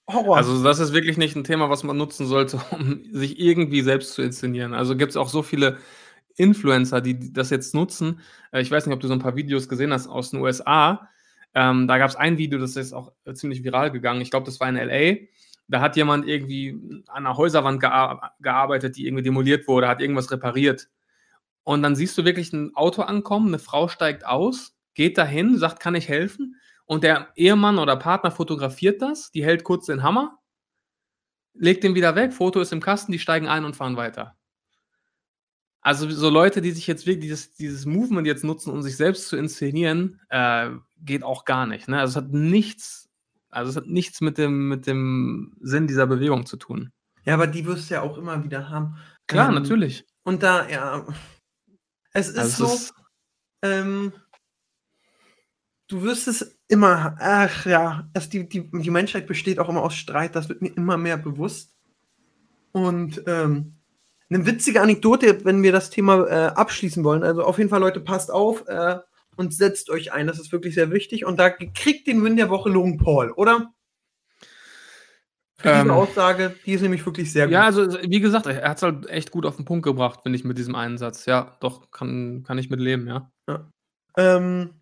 Horror. 0.09 0.37
Also 0.37 0.63
das 0.63 0.79
ist 0.79 0.93
wirklich 0.93 1.19
nicht 1.19 1.37
ein 1.37 1.45
Thema, 1.45 1.71
was 1.71 1.85
man 1.85 1.97
nutzen 1.97 2.27
sollte, 2.27 2.61
um 2.71 3.05
sich 3.13 3.39
irgendwie 3.39 3.83
selbst 3.83 4.15
zu 4.15 4.23
inszenieren. 4.23 4.75
Also 4.75 4.97
gibt 4.97 5.11
es 5.11 5.17
auch 5.17 5.29
so 5.29 5.43
viele 5.43 5.79
Influencer, 6.37 7.01
die 7.01 7.33
das 7.33 7.51
jetzt 7.51 7.75
nutzen. 7.75 8.21
Äh, 8.53 8.63
ich 8.63 8.71
weiß 8.71 8.87
nicht, 8.87 8.95
ob 8.95 9.01
du 9.01 9.09
so 9.09 9.13
ein 9.13 9.19
paar 9.21 9.37
Videos 9.37 9.69
gesehen 9.69 9.93
hast 9.93 10.07
aus 10.07 10.31
den 10.31 10.41
USA. 10.41 11.09
Ähm, 11.55 11.89
da 11.89 11.99
gab 11.99 12.09
es 12.11 12.17
ein 12.17 12.39
Video, 12.39 12.59
das 12.59 12.77
ist 12.77 12.93
auch 12.93 13.13
ziemlich 13.35 13.65
viral 13.65 13.91
gegangen. 13.91 14.21
Ich 14.21 14.31
glaube, 14.31 14.47
das 14.47 14.61
war 14.61 14.69
in 14.69 14.77
LA. 14.77 15.27
Da 15.67 15.81
hat 15.81 15.97
jemand 15.97 16.27
irgendwie 16.27 17.05
an 17.09 17.27
einer 17.27 17.37
Häuserwand 17.37 17.81
gear 17.81 18.33
gearbeitet, 18.41 18.97
die 18.97 19.07
irgendwie 19.07 19.25
demoliert 19.25 19.69
wurde, 19.69 19.89
hat 19.89 20.01
irgendwas 20.01 20.31
repariert. 20.31 20.89
Und 21.65 21.83
dann 21.83 21.97
siehst 21.97 22.17
du 22.17 22.25
wirklich 22.25 22.53
ein 22.55 22.75
Auto 22.75 23.03
ankommen, 23.03 23.49
eine 23.49 23.59
Frau 23.59 23.89
steigt 23.89 24.25
aus, 24.25 24.75
geht 24.95 25.19
dahin, 25.19 25.59
sagt, 25.59 25.81
kann 25.81 25.95
ich 25.95 26.09
helfen? 26.09 26.57
Und 26.89 27.05
der 27.05 27.29
Ehemann 27.37 27.79
oder 27.79 27.97
Partner 27.97 28.31
fotografiert 28.31 29.03
das, 29.03 29.31
die 29.31 29.45
hält 29.45 29.63
kurz 29.63 29.87
den 29.87 30.03
Hammer, 30.03 30.39
legt 31.53 31.85
den 31.85 31.95
wieder 31.95 32.15
weg, 32.15 32.33
Foto 32.33 32.61
ist 32.61 32.73
im 32.73 32.81
Kasten, 32.81 33.13
die 33.13 33.19
steigen 33.19 33.47
ein 33.47 33.67
und 33.67 33.77
fahren 33.77 33.99
weiter. 33.99 34.39
Also 35.83 36.09
so 36.09 36.31
Leute, 36.31 36.63
die 36.63 36.71
sich 36.71 36.87
jetzt 36.87 37.07
wirklich 37.07 37.25
dieses, 37.25 37.55
dieses 37.55 37.85
Movement 37.85 38.27
jetzt 38.27 38.43
nutzen, 38.43 38.73
um 38.73 38.81
sich 38.81 38.97
selbst 38.97 39.29
zu 39.29 39.37
inszenieren, 39.37 40.19
äh, 40.31 40.71
geht 40.99 41.25
auch 41.25 41.45
gar 41.45 41.67
nicht. 41.67 41.89
Ne? 41.89 42.01
Also 42.01 42.19
es 42.19 42.25
hat 42.25 42.33
nichts, 42.33 43.11
also 43.51 43.69
es 43.69 43.77
hat 43.77 43.87
nichts 43.87 44.23
mit 44.23 44.39
dem, 44.39 44.69
mit 44.69 44.87
dem 44.87 45.57
Sinn 45.61 45.87
dieser 45.87 46.07
Bewegung 46.07 46.47
zu 46.47 46.57
tun. 46.57 46.91
Ja, 47.25 47.35
aber 47.35 47.47
die 47.47 47.67
wirst 47.67 47.91
du 47.91 47.95
ja 47.95 48.03
auch 48.03 48.17
immer 48.17 48.43
wieder 48.45 48.71
haben. 48.71 48.97
Klar, 49.27 49.49
ähm, 49.49 49.57
natürlich. 49.57 50.07
Und 50.23 50.43
da, 50.43 50.67
ja, 50.71 51.07
es 52.13 52.29
ist 52.29 52.39
also 52.39 52.67
so, 52.67 52.73
es 52.73 52.83
ist, 52.83 52.95
ähm, 53.63 54.13
du 55.89 56.03
wirst 56.03 56.29
es 56.29 56.58
immer, 56.69 57.17
ach 57.19 57.67
ja, 57.67 58.09
es, 58.13 58.29
die, 58.29 58.49
die, 58.49 58.71
die 58.71 58.91
Menschheit 58.91 59.27
besteht 59.27 59.59
auch 59.59 59.69
immer 59.69 59.83
aus 59.83 59.95
Streit, 59.95 60.37
das 60.37 60.49
wird 60.49 60.63
mir 60.63 60.75
immer 60.77 60.97
mehr 60.97 61.17
bewusst. 61.17 61.75
Und 62.73 63.23
ähm, 63.27 63.75
eine 64.31 64.47
witzige 64.47 64.83
Anekdote, 64.83 65.45
wenn 65.45 65.63
wir 65.63 65.73
das 65.73 65.91
Thema 65.91 66.27
äh, 66.27 66.47
abschließen 66.49 67.03
wollen. 67.03 67.23
Also 67.23 67.43
auf 67.43 67.59
jeden 67.59 67.71
Fall, 67.71 67.81
Leute, 67.81 68.01
passt 68.01 68.31
auf 68.31 68.67
äh, 68.69 68.99
und 69.37 69.55
setzt 69.55 69.89
euch 69.89 70.13
ein. 70.13 70.27
Das 70.27 70.39
ist 70.39 70.53
wirklich 70.53 70.75
sehr 70.75 70.91
wichtig. 70.91 71.25
Und 71.25 71.39
da 71.39 71.49
kriegt 71.51 72.07
den 72.07 72.23
Win 72.23 72.37
der 72.37 72.51
Woche 72.51 72.69
Logan 72.69 72.99
Paul, 72.99 73.33
oder? 73.33 73.73
Für 75.57 75.73
diese 75.73 75.81
ähm, 75.81 75.91
Aussage, 75.91 76.55
die 76.67 76.75
ist 76.75 76.83
nämlich 76.83 77.05
wirklich 77.05 77.33
sehr 77.33 77.47
gut. 77.47 77.53
Ja, 77.55 77.65
also 77.65 77.89
wie 78.03 78.21
gesagt, 78.21 78.47
er 78.47 78.69
hat 78.69 78.77
es 78.77 78.83
halt 78.83 79.09
echt 79.09 79.33
gut 79.33 79.45
auf 79.45 79.57
den 79.57 79.65
Punkt 79.65 79.85
gebracht, 79.85 80.21
finde 80.23 80.39
ich, 80.39 80.45
mit 80.45 80.57
diesem 80.57 80.77
einen 80.77 80.99
Satz. 80.99 81.27
Ja, 81.27 81.57
doch, 81.61 81.91
kann, 81.91 82.45
kann 82.47 82.59
ich 82.59 82.71
mit 82.71 82.79
leben, 82.79 83.09
ja. 83.09 83.33
ja. 83.49 83.69
Ähm, 84.17 84.78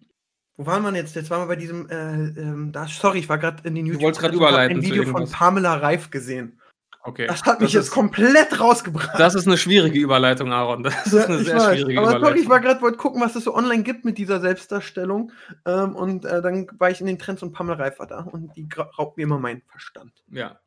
wo 0.56 0.66
waren 0.66 0.82
wir 0.82 0.92
jetzt? 0.94 1.14
Jetzt 1.14 1.30
waren 1.30 1.42
wir 1.42 1.46
bei 1.46 1.56
diesem, 1.56 1.88
äh, 1.90 1.94
ähm, 1.94 2.72
da, 2.72 2.86
sorry, 2.86 3.18
ich 3.18 3.28
war 3.28 3.38
gerade 3.38 3.66
in 3.68 3.74
den 3.74 3.86
YouTube. 3.86 4.00
Du 4.00 4.06
wolltest 4.06 4.22
gerade 4.22 4.36
überleiten. 4.36 4.78
ein 4.78 4.82
Video 4.82 5.04
von 5.04 5.30
Pamela 5.30 5.74
Reif 5.74 6.10
gesehen. 6.10 6.60
Okay. 7.02 7.28
Das 7.28 7.44
hat 7.44 7.60
mich 7.60 7.72
das 7.72 7.84
jetzt 7.84 7.90
komplett 7.92 8.58
rausgebracht. 8.58 9.16
Das 9.16 9.36
ist 9.36 9.46
eine 9.46 9.56
schwierige 9.56 9.98
Überleitung, 10.00 10.52
Aaron. 10.52 10.82
Das 10.82 11.06
ist 11.06 11.26
eine 11.26 11.38
sehr 11.38 11.56
weiß, 11.56 11.74
schwierige 11.78 12.00
aber 12.00 12.08
Überleitung. 12.08 12.28
Sorry, 12.28 12.40
ich 12.40 12.48
war 12.48 12.60
gerade, 12.60 12.80
wollte 12.80 12.96
gucken, 12.96 13.20
was 13.20 13.36
es 13.36 13.44
so 13.44 13.54
online 13.54 13.84
gibt 13.84 14.04
mit 14.04 14.18
dieser 14.18 14.40
Selbstdarstellung. 14.40 15.30
Ähm, 15.66 15.94
und 15.94 16.24
äh, 16.24 16.42
dann 16.42 16.66
war 16.78 16.90
ich 16.90 17.00
in 17.00 17.06
den 17.06 17.20
Trends 17.20 17.44
und 17.44 17.52
Pamela 17.52 17.78
Reif 17.78 18.00
war 18.00 18.08
da. 18.08 18.20
Und 18.20 18.56
die 18.56 18.68
raubt 18.98 19.18
mir 19.18 19.22
immer 19.22 19.38
meinen 19.38 19.62
Verstand. 19.68 20.12
Ja. 20.32 20.58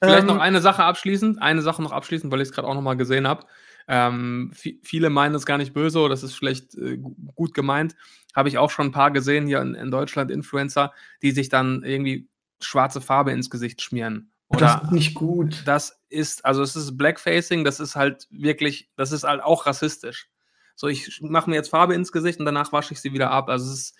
Vielleicht 0.00 0.20
ähm, 0.20 0.26
noch 0.26 0.38
eine 0.38 0.60
Sache 0.60 0.84
abschließend, 0.84 1.42
eine 1.42 1.62
Sache 1.62 1.82
noch 1.82 1.92
abschließend, 1.92 2.32
weil 2.32 2.40
ich 2.40 2.48
es 2.48 2.54
gerade 2.54 2.68
auch 2.68 2.74
nochmal 2.74 2.96
gesehen 2.96 3.26
habe. 3.26 3.44
Ähm, 3.86 4.52
viele 4.54 5.10
meinen 5.10 5.34
es 5.34 5.46
gar 5.46 5.58
nicht 5.58 5.74
böse 5.74 5.98
oder 5.98 6.10
das 6.10 6.22
ist 6.22 6.34
vielleicht 6.34 6.74
äh, 6.76 6.98
gut 7.34 7.54
gemeint. 7.54 7.94
Habe 8.34 8.48
ich 8.48 8.58
auch 8.58 8.70
schon 8.70 8.86
ein 8.86 8.92
paar 8.92 9.10
gesehen 9.10 9.46
hier 9.46 9.60
in, 9.60 9.74
in, 9.74 9.90
Deutschland, 9.90 10.30
Influencer, 10.30 10.92
die 11.22 11.32
sich 11.32 11.48
dann 11.48 11.82
irgendwie 11.82 12.28
schwarze 12.60 13.00
Farbe 13.00 13.32
ins 13.32 13.50
Gesicht 13.50 13.82
schmieren. 13.82 14.32
Oder 14.48 14.60
das 14.60 14.82
ist 14.84 14.92
nicht 14.92 15.14
gut. 15.14 15.62
Das 15.66 16.00
ist, 16.08 16.44
also 16.44 16.62
es 16.62 16.76
ist 16.76 16.96
Blackfacing, 16.96 17.64
das 17.64 17.80
ist 17.80 17.96
halt 17.96 18.26
wirklich, 18.30 18.90
das 18.96 19.12
ist 19.12 19.24
halt 19.24 19.42
auch 19.42 19.66
rassistisch. 19.66 20.28
So, 20.76 20.88
ich 20.88 21.20
mache 21.20 21.50
mir 21.50 21.56
jetzt 21.56 21.68
Farbe 21.68 21.94
ins 21.94 22.10
Gesicht 22.10 22.40
und 22.40 22.46
danach 22.46 22.72
wasche 22.72 22.94
ich 22.94 23.00
sie 23.00 23.12
wieder 23.12 23.30
ab. 23.30 23.48
Also 23.48 23.70
es 23.70 23.78
ist, 23.78 23.96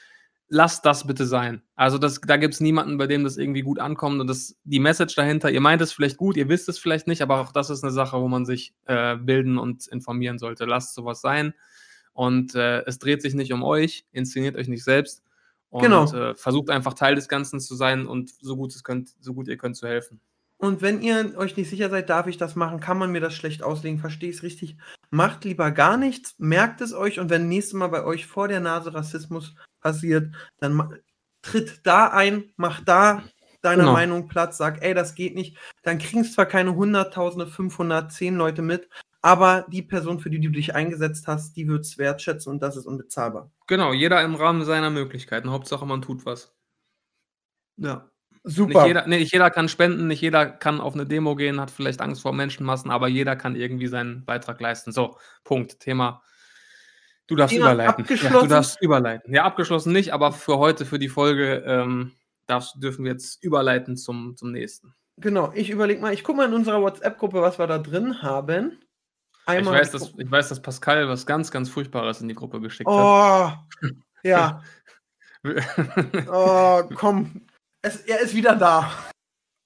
lasst 0.48 0.84
das 0.84 1.06
bitte 1.06 1.26
sein. 1.26 1.62
Also 1.74 1.98
das, 1.98 2.20
da 2.20 2.36
gibt 2.36 2.54
es 2.54 2.60
niemanden, 2.60 2.98
bei 2.98 3.06
dem 3.06 3.24
das 3.24 3.36
irgendwie 3.36 3.62
gut 3.62 3.78
ankommt 3.78 4.20
und 4.20 4.26
das, 4.26 4.56
die 4.64 4.78
Message 4.78 5.14
dahinter, 5.14 5.50
ihr 5.50 5.60
meint 5.60 5.82
es 5.82 5.92
vielleicht 5.92 6.16
gut, 6.16 6.36
ihr 6.36 6.48
wisst 6.48 6.68
es 6.68 6.78
vielleicht 6.78 7.06
nicht, 7.06 7.22
aber 7.22 7.40
auch 7.40 7.52
das 7.52 7.70
ist 7.70 7.82
eine 7.82 7.92
Sache, 7.92 8.20
wo 8.20 8.28
man 8.28 8.44
sich 8.44 8.74
äh, 8.86 9.16
bilden 9.16 9.58
und 9.58 9.86
informieren 9.88 10.38
sollte. 10.38 10.64
Lasst 10.64 10.94
sowas 10.94 11.20
sein 11.20 11.54
und 12.12 12.54
äh, 12.54 12.84
es 12.84 12.98
dreht 12.98 13.22
sich 13.22 13.34
nicht 13.34 13.52
um 13.52 13.62
euch, 13.62 14.06
inszeniert 14.12 14.56
euch 14.56 14.68
nicht 14.68 14.84
selbst 14.84 15.22
und 15.70 15.82
genau. 15.82 16.04
äh, 16.12 16.34
versucht 16.34 16.70
einfach 16.70 16.94
Teil 16.94 17.14
des 17.14 17.28
Ganzen 17.28 17.58
zu 17.58 17.74
sein 17.74 18.06
und 18.06 18.30
so 18.40 18.56
gut, 18.56 18.74
es 18.74 18.84
könnt, 18.84 19.14
so 19.20 19.34
gut 19.34 19.48
ihr 19.48 19.56
könnt 19.56 19.76
zu 19.76 19.88
helfen. 19.88 20.20
Und 20.64 20.80
wenn 20.80 21.02
ihr 21.02 21.34
euch 21.36 21.58
nicht 21.58 21.68
sicher 21.68 21.90
seid, 21.90 22.08
darf 22.08 22.26
ich 22.26 22.38
das 22.38 22.56
machen, 22.56 22.80
kann 22.80 22.96
man 22.96 23.12
mir 23.12 23.20
das 23.20 23.34
schlecht 23.34 23.62
auslegen, 23.62 23.98
verstehe 23.98 24.30
ich 24.30 24.36
es 24.36 24.42
richtig. 24.42 24.78
Macht 25.10 25.44
lieber 25.44 25.70
gar 25.70 25.98
nichts, 25.98 26.36
merkt 26.38 26.80
es 26.80 26.94
euch 26.94 27.20
und 27.20 27.28
wenn 27.28 27.48
nächstes 27.48 27.74
Mal 27.74 27.88
bei 27.88 28.02
euch 28.02 28.26
vor 28.26 28.48
der 28.48 28.60
Nase 28.60 28.94
Rassismus 28.94 29.54
passiert, 29.82 30.34
dann 30.60 31.02
tritt 31.42 31.80
da 31.84 32.06
ein, 32.06 32.50
mach 32.56 32.80
da 32.80 33.24
deiner 33.60 33.82
genau. 33.82 33.92
Meinung 33.92 34.26
Platz, 34.26 34.56
sag, 34.56 34.82
ey, 34.82 34.94
das 34.94 35.14
geht 35.14 35.34
nicht. 35.34 35.58
Dann 35.82 35.98
kriegen 35.98 36.22
es 36.22 36.32
zwar 36.32 36.46
keine 36.46 36.74
Hunderttausende, 36.74 37.46
500, 37.46 38.10
10 38.10 38.34
Leute 38.34 38.62
mit, 38.62 38.88
aber 39.20 39.66
die 39.68 39.82
Person, 39.82 40.18
für 40.18 40.30
die 40.30 40.40
du 40.40 40.48
dich 40.48 40.74
eingesetzt 40.74 41.28
hast, 41.28 41.58
die 41.58 41.68
wird 41.68 41.84
es 41.84 41.98
wertschätzen 41.98 42.50
und 42.50 42.62
das 42.62 42.78
ist 42.78 42.86
unbezahlbar. 42.86 43.50
Genau, 43.66 43.92
jeder 43.92 44.22
im 44.22 44.34
Rahmen 44.34 44.64
seiner 44.64 44.88
Möglichkeiten. 44.88 45.50
Hauptsache, 45.50 45.84
man 45.84 46.00
tut 46.00 46.24
was. 46.24 46.54
Ja. 47.76 48.10
Super. 48.46 48.80
Nicht 48.80 48.86
jeder, 48.88 49.06
nicht 49.06 49.32
jeder, 49.32 49.50
kann 49.50 49.68
spenden, 49.68 50.06
nicht 50.06 50.20
jeder 50.20 50.46
kann 50.46 50.80
auf 50.80 50.94
eine 50.94 51.06
Demo 51.06 51.34
gehen, 51.34 51.60
hat 51.60 51.70
vielleicht 51.70 52.02
Angst 52.02 52.20
vor 52.20 52.34
Menschenmassen, 52.34 52.90
aber 52.90 53.08
jeder 53.08 53.36
kann 53.36 53.56
irgendwie 53.56 53.86
seinen 53.86 54.24
Beitrag 54.26 54.60
leisten. 54.60 54.92
So, 54.92 55.16
Punkt. 55.44 55.80
Thema. 55.80 56.22
Du 57.26 57.36
darfst 57.36 57.54
Thema 57.54 57.72
überleiten. 57.72 58.02
Abgeschlossen. 58.02 58.34
Ja, 58.34 58.42
du 58.42 58.46
darfst 58.48 58.82
überleiten. 58.82 59.34
Ja, 59.34 59.44
abgeschlossen 59.44 59.92
nicht, 59.94 60.12
aber 60.12 60.32
für 60.32 60.58
heute, 60.58 60.84
für 60.84 60.98
die 60.98 61.08
Folge, 61.08 61.64
ähm, 61.66 62.12
darfst, 62.46 62.82
dürfen 62.82 63.04
wir 63.04 63.12
jetzt 63.12 63.42
überleiten 63.42 63.96
zum, 63.96 64.36
zum 64.36 64.52
nächsten. 64.52 64.94
Genau, 65.16 65.52
ich 65.54 65.70
überlege 65.70 66.00
mal, 66.00 66.12
ich 66.12 66.24
gucke 66.24 66.38
mal 66.38 66.48
in 66.48 66.54
unserer 66.54 66.82
WhatsApp-Gruppe, 66.82 67.40
was 67.40 67.58
wir 67.58 67.66
da 67.66 67.78
drin 67.78 68.20
haben. 68.22 68.78
Einmal 69.46 69.74
ich, 69.74 69.80
weiß, 69.80 69.90
dass, 69.92 70.12
ich 70.16 70.30
weiß, 70.30 70.48
dass 70.48 70.60
Pascal 70.60 71.08
was 71.08 71.24
ganz, 71.24 71.50
ganz 71.50 71.68
Furchtbares 71.68 72.20
in 72.20 72.28
die 72.28 72.34
Gruppe 72.34 72.60
geschickt 72.60 72.88
oh, 72.88 72.98
hat. 72.98 73.58
Oh, 73.82 73.88
ja. 74.22 74.62
oh, 76.30 76.82
komm. 76.94 77.42
Es, 77.84 77.96
er 77.96 78.20
ist 78.20 78.34
wieder 78.34 78.56
da. 78.56 78.90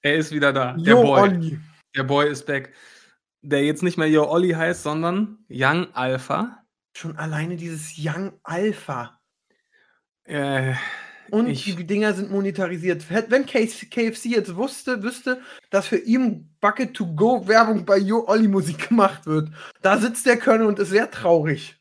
Er 0.02 0.16
ist 0.16 0.32
wieder 0.32 0.52
da. 0.52 0.72
Der 0.76 0.94
Boy. 0.94 1.20
Olli. 1.20 1.60
Der 1.96 2.02
Boy 2.02 2.28
ist 2.28 2.46
back. 2.46 2.72
Der 3.42 3.64
jetzt 3.64 3.84
nicht 3.84 3.96
mehr 3.96 4.08
Yo 4.08 4.28
Olli 4.28 4.50
heißt, 4.50 4.82
sondern 4.82 5.38
Young 5.48 5.86
Alpha. 5.94 6.64
Schon 6.96 7.16
alleine 7.16 7.54
dieses 7.56 7.92
Young 7.96 8.32
Alpha. 8.42 9.20
Äh, 10.24 10.74
Und 11.30 11.46
Ich- 11.46 11.76
die 11.76 11.86
Dinger 11.86 12.12
sind 12.14 12.32
monetarisiert. 12.32 13.04
Wenn 13.08 13.46
KFC 13.46 14.24
jetzt 14.30 14.56
wusste, 14.56 15.00
wüsste, 15.04 15.40
dass 15.70 15.86
für 15.86 15.98
ihn 15.98 16.52
Bucket 16.60 16.94
to 16.94 17.06
Go 17.14 17.46
Werbung 17.46 17.84
bei 17.84 17.98
Yo 17.98 18.24
Olli 18.26 18.48
Musik 18.48 18.88
gemacht 18.88 19.26
wird, 19.26 19.50
da 19.80 19.96
sitzt 19.98 20.26
der 20.26 20.38
Colonel 20.38 20.66
und 20.66 20.78
ist 20.80 20.90
sehr 20.90 21.08
traurig. 21.08 21.76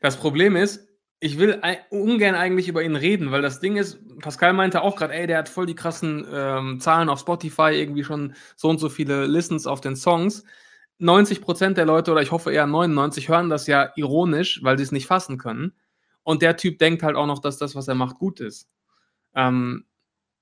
Das 0.00 0.16
Problem 0.16 0.56
ist, 0.56 0.85
ich 1.20 1.38
will 1.38 1.60
ungern 1.90 2.34
eigentlich 2.34 2.68
über 2.68 2.82
ihn 2.82 2.96
reden, 2.96 3.30
weil 3.32 3.42
das 3.42 3.60
Ding 3.60 3.76
ist, 3.76 3.98
Pascal 4.20 4.52
meinte 4.52 4.82
auch 4.82 4.96
gerade, 4.96 5.14
ey, 5.14 5.26
der 5.26 5.38
hat 5.38 5.48
voll 5.48 5.66
die 5.66 5.74
krassen 5.74 6.26
ähm, 6.30 6.80
Zahlen 6.80 7.08
auf 7.08 7.20
Spotify, 7.20 7.70
irgendwie 7.72 8.04
schon 8.04 8.34
so 8.54 8.68
und 8.68 8.78
so 8.78 8.88
viele 8.88 9.26
Listens 9.26 9.66
auf 9.66 9.80
den 9.80 9.96
Songs. 9.96 10.44
90% 11.00 11.74
der 11.74 11.84
Leute, 11.86 12.12
oder 12.12 12.22
ich 12.22 12.32
hoffe 12.32 12.52
eher 12.52 12.66
99, 12.66 13.28
hören 13.28 13.50
das 13.50 13.66
ja 13.66 13.90
ironisch, 13.96 14.60
weil 14.62 14.76
sie 14.78 14.84
es 14.84 14.92
nicht 14.92 15.06
fassen 15.06 15.38
können. 15.38 15.72
Und 16.22 16.42
der 16.42 16.56
Typ 16.56 16.78
denkt 16.78 17.02
halt 17.02 17.16
auch 17.16 17.26
noch, 17.26 17.38
dass 17.38 17.56
das, 17.58 17.74
was 17.74 17.88
er 17.88 17.94
macht, 17.94 18.18
gut 18.18 18.40
ist. 18.40 18.68
Ähm, 19.34 19.84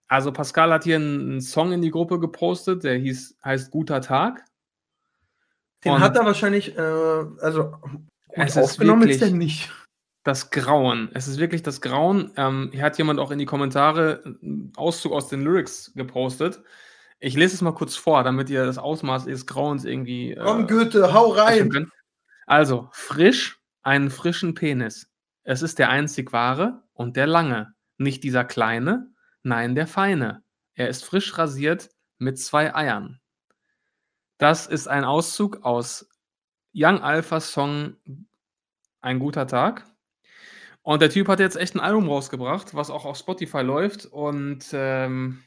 also 0.09 0.33
Pascal 0.33 0.73
hat 0.73 0.85
hier 0.85 0.97
einen, 0.97 1.41
Song 1.41 1.73
in 1.73 1.83
die 1.83 1.91
Gruppe 1.91 2.19
gepostet, 2.21 2.85
der 2.85 2.97
hieß, 2.99 3.37
heißt 3.45 3.71
Guter 3.71 4.01
Tag. 4.01 4.45
Den 5.85 5.93
Und- 5.93 6.01
hat 6.01 6.17
er 6.17 6.25
wahrscheinlich, 6.25 6.77
äh, 6.77 6.81
also 6.81 7.71
gut 7.83 8.01
Es 8.31 8.57
ist 8.57 8.63
aufgenommen 8.63 9.03
ist 9.03 9.21
wirklich- 9.21 9.31
der 9.31 9.39
nicht. 9.39 9.71
Das 10.25 10.51
Grauen. 10.51 11.11
Es 11.13 11.29
ist 11.29 11.39
wirklich 11.39 11.63
das 11.63 11.83
Grauen. 11.83 12.33
Ähm, 12.37 12.71
hier 12.73 12.83
hat 12.83 12.97
jemand 12.99 13.21
auch 13.21 13.31
in 13.31 13.39
die 13.39 13.45
Kommentare 13.45 14.23
einen 14.25 14.73
Auszug 14.75 15.13
aus 15.13 15.29
den 15.29 15.43
Lyrics 15.43 15.93
gepostet. 15.95 16.63
Ich 17.21 17.35
lese 17.37 17.55
es 17.55 17.61
mal 17.61 17.75
kurz 17.75 17.95
vor, 17.95 18.25
damit 18.25 18.51
ihr 18.51 18.65
das 18.65 18.79
Ausmaß 18.79 19.27
des 19.27 19.47
Grauens 19.47 19.85
irgendwie. 19.85 20.33
äh, 20.33 20.41
Komm, 20.43 20.67
Goethe, 20.67 21.13
hau 21.13 21.29
rein. 21.31 21.91
Also, 22.47 22.89
frisch, 22.93 23.61
einen 23.83 24.11
frischen 24.11 24.55
Penis. 24.55 25.11
Es 25.43 25.61
ist 25.61 25.79
der 25.79 25.91
einzig 25.91 26.33
wahre 26.33 26.83
und 26.95 27.17
der 27.17 27.27
lange. 27.27 27.75
Nicht 27.99 28.25
dieser 28.25 28.45
kleine, 28.45 29.13
nein, 29.43 29.75
der 29.75 29.87
feine. 29.87 30.43
Er 30.75 30.89
ist 30.89 31.05
frisch 31.05 31.37
rasiert 31.39 31.91
mit 32.19 32.39
zwei 32.39 32.75
Eiern. 32.75 33.21
Das 34.39 34.67
ist 34.67 34.89
ein 34.89 35.05
Auszug 35.05 35.65
aus 35.65 36.09
Young 36.75 37.01
Alphas 37.03 37.53
Song 37.53 37.97
Ein 39.01 39.19
guter 39.19 39.47
Tag. 39.47 39.85
Und 40.85 41.01
der 41.01 41.09
Typ 41.11 41.29
hat 41.29 41.41
jetzt 41.41 41.57
echt 41.57 41.75
ein 41.75 41.81
Album 41.81 42.09
rausgebracht, 42.09 42.75
was 42.75 42.91
auch 42.91 43.07
auf 43.07 43.17
Spotify 43.17 43.63
läuft. 43.63 44.05
Und 44.05 44.67
ähm, 44.75 45.43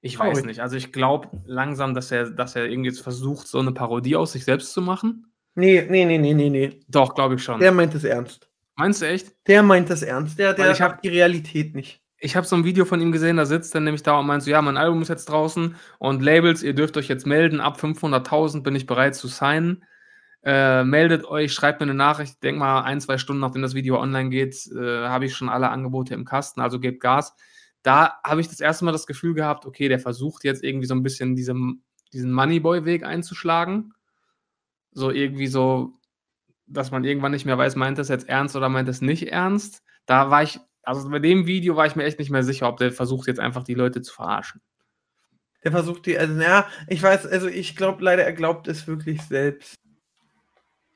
ich 0.00 0.16
weiß 0.18 0.30
Traurig. 0.34 0.46
nicht. 0.46 0.60
Also 0.60 0.76
ich 0.76 0.92
glaube 0.92 1.28
langsam, 1.44 1.92
dass 1.92 2.12
er, 2.12 2.30
dass 2.30 2.54
er 2.54 2.66
irgendwie 2.66 2.88
jetzt 2.90 3.00
versucht, 3.00 3.48
so 3.48 3.58
eine 3.58 3.72
Parodie 3.72 4.14
aus 4.16 4.32
sich 4.32 4.44
selbst 4.44 4.72
zu 4.72 4.80
machen. 4.80 5.32
Nee, 5.56 5.84
nee, 5.90 6.04
nee, 6.04 6.18
nee, 6.18 6.34
nee, 6.34 6.50
nee. 6.50 6.80
Doch, 6.86 7.14
glaube 7.16 7.34
ich 7.34 7.42
schon. 7.42 7.58
Der 7.58 7.72
meint 7.72 7.92
es 7.96 8.04
ernst. 8.04 8.48
Meinst 8.76 9.02
du 9.02 9.06
echt? 9.08 9.34
Der 9.48 9.64
meint 9.64 9.90
es 9.90 10.02
ernst. 10.02 10.38
Der, 10.38 10.54
der 10.54 10.70
ich 10.70 10.80
hab- 10.80 10.92
hat 10.98 11.04
die 11.04 11.08
Realität 11.08 11.74
nicht. 11.74 12.00
Ich 12.20 12.36
habe 12.36 12.46
so 12.46 12.54
ein 12.54 12.64
Video 12.64 12.84
von 12.84 13.00
ihm 13.00 13.10
gesehen, 13.12 13.36
da 13.36 13.46
sitzt 13.46 13.74
er 13.74 13.80
nämlich 13.80 14.02
da 14.04 14.18
und 14.18 14.26
meint 14.26 14.42
so, 14.44 14.50
ja, 14.50 14.62
mein 14.62 14.76
Album 14.76 15.02
ist 15.02 15.08
jetzt 15.08 15.28
draußen 15.28 15.76
und 15.98 16.22
Labels, 16.22 16.62
ihr 16.64 16.74
dürft 16.74 16.96
euch 16.96 17.08
jetzt 17.08 17.26
melden, 17.26 17.60
ab 17.60 17.78
500.000 17.80 18.62
bin 18.62 18.74
ich 18.76 18.86
bereit 18.86 19.14
zu 19.16 19.26
signen. 19.28 19.84
Äh, 20.50 20.82
meldet 20.82 21.26
euch, 21.26 21.52
schreibt 21.52 21.78
mir 21.78 21.84
eine 21.84 21.92
Nachricht, 21.92 22.32
ich 22.32 22.40
denke 22.40 22.60
mal 22.60 22.80
ein, 22.80 23.02
zwei 23.02 23.18
Stunden 23.18 23.40
nachdem 23.40 23.60
das 23.60 23.74
Video 23.74 24.00
online 24.00 24.30
geht, 24.30 24.56
äh, 24.74 25.06
habe 25.06 25.26
ich 25.26 25.36
schon 25.36 25.50
alle 25.50 25.68
Angebote 25.68 26.14
im 26.14 26.24
Kasten, 26.24 26.62
also 26.62 26.80
gebt 26.80 27.02
Gas. 27.02 27.36
Da 27.82 28.18
habe 28.24 28.40
ich 28.40 28.48
das 28.48 28.58
erste 28.58 28.86
Mal 28.86 28.92
das 28.92 29.06
Gefühl 29.06 29.34
gehabt, 29.34 29.66
okay, 29.66 29.88
der 29.88 29.98
versucht 29.98 30.44
jetzt 30.44 30.64
irgendwie 30.64 30.86
so 30.86 30.94
ein 30.94 31.02
bisschen 31.02 31.36
diesem, 31.36 31.82
diesen 32.14 32.32
Moneyboy-Weg 32.32 33.04
einzuschlagen. 33.04 33.92
So 34.92 35.10
irgendwie 35.10 35.48
so, 35.48 35.92
dass 36.66 36.90
man 36.90 37.04
irgendwann 37.04 37.32
nicht 37.32 37.44
mehr 37.44 37.58
weiß, 37.58 37.76
meint 37.76 37.98
das 37.98 38.08
jetzt 38.08 38.26
ernst 38.26 38.56
oder 38.56 38.70
meint 38.70 38.88
das 38.88 39.02
nicht 39.02 39.30
ernst. 39.30 39.82
Da 40.06 40.30
war 40.30 40.42
ich, 40.44 40.60
also 40.82 41.10
bei 41.10 41.18
dem 41.18 41.46
Video 41.46 41.76
war 41.76 41.84
ich 41.84 41.94
mir 41.94 42.04
echt 42.04 42.18
nicht 42.18 42.30
mehr 42.30 42.42
sicher, 42.42 42.70
ob 42.70 42.78
der 42.78 42.90
versucht 42.90 43.26
jetzt 43.26 43.40
einfach 43.40 43.64
die 43.64 43.74
Leute 43.74 44.00
zu 44.00 44.14
verarschen. 44.14 44.62
Der 45.62 45.72
versucht 45.72 46.06
die, 46.06 46.16
also, 46.16 46.40
ja, 46.40 46.66
ich 46.86 47.02
weiß, 47.02 47.26
also 47.26 47.48
ich 47.48 47.76
glaube 47.76 48.02
leider, 48.02 48.24
er 48.24 48.32
glaubt 48.32 48.66
es 48.66 48.86
wirklich 48.86 49.20
selbst. 49.20 49.74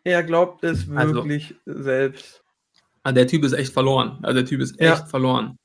Er 0.05 0.23
glaubt 0.23 0.65
es 0.65 0.88
Also- 0.91 1.15
wirklich 1.15 1.55
selbst. 1.67 2.43
Also 3.05 3.15
der 3.15 3.27
Typ 3.27 3.45
ist 3.45 3.53
echt 3.53 3.73
verloren. 3.73 4.19
Also 4.23 4.41
der 4.41 4.47
Typ 4.47 4.61
ist 4.61 4.81
Ja. 4.81 4.95
echt 4.95 5.09
verloren. 5.09 5.59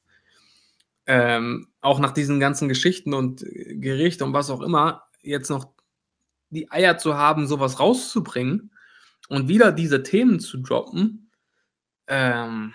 Ähm, 1.06 1.68
auch 1.82 2.00
nach 2.00 2.12
diesen 2.12 2.40
ganzen 2.40 2.68
Geschichten 2.68 3.14
und 3.14 3.46
Gericht 3.46 4.22
und 4.22 4.34
was 4.34 4.50
auch 4.50 4.62
immer, 4.62 5.04
jetzt 5.22 5.50
noch 5.50 5.72
die 6.50 6.70
Eier 6.72 6.98
zu 6.98 7.16
haben, 7.16 7.48
sowas 7.48 7.80
rauszubringen 7.80 8.72
und 9.30 9.48
wieder 9.48 9.72
diese 9.72 10.04
Themen 10.04 10.40
zu 10.40 10.58
droppen, 10.58 11.32
ähm, 12.08 12.74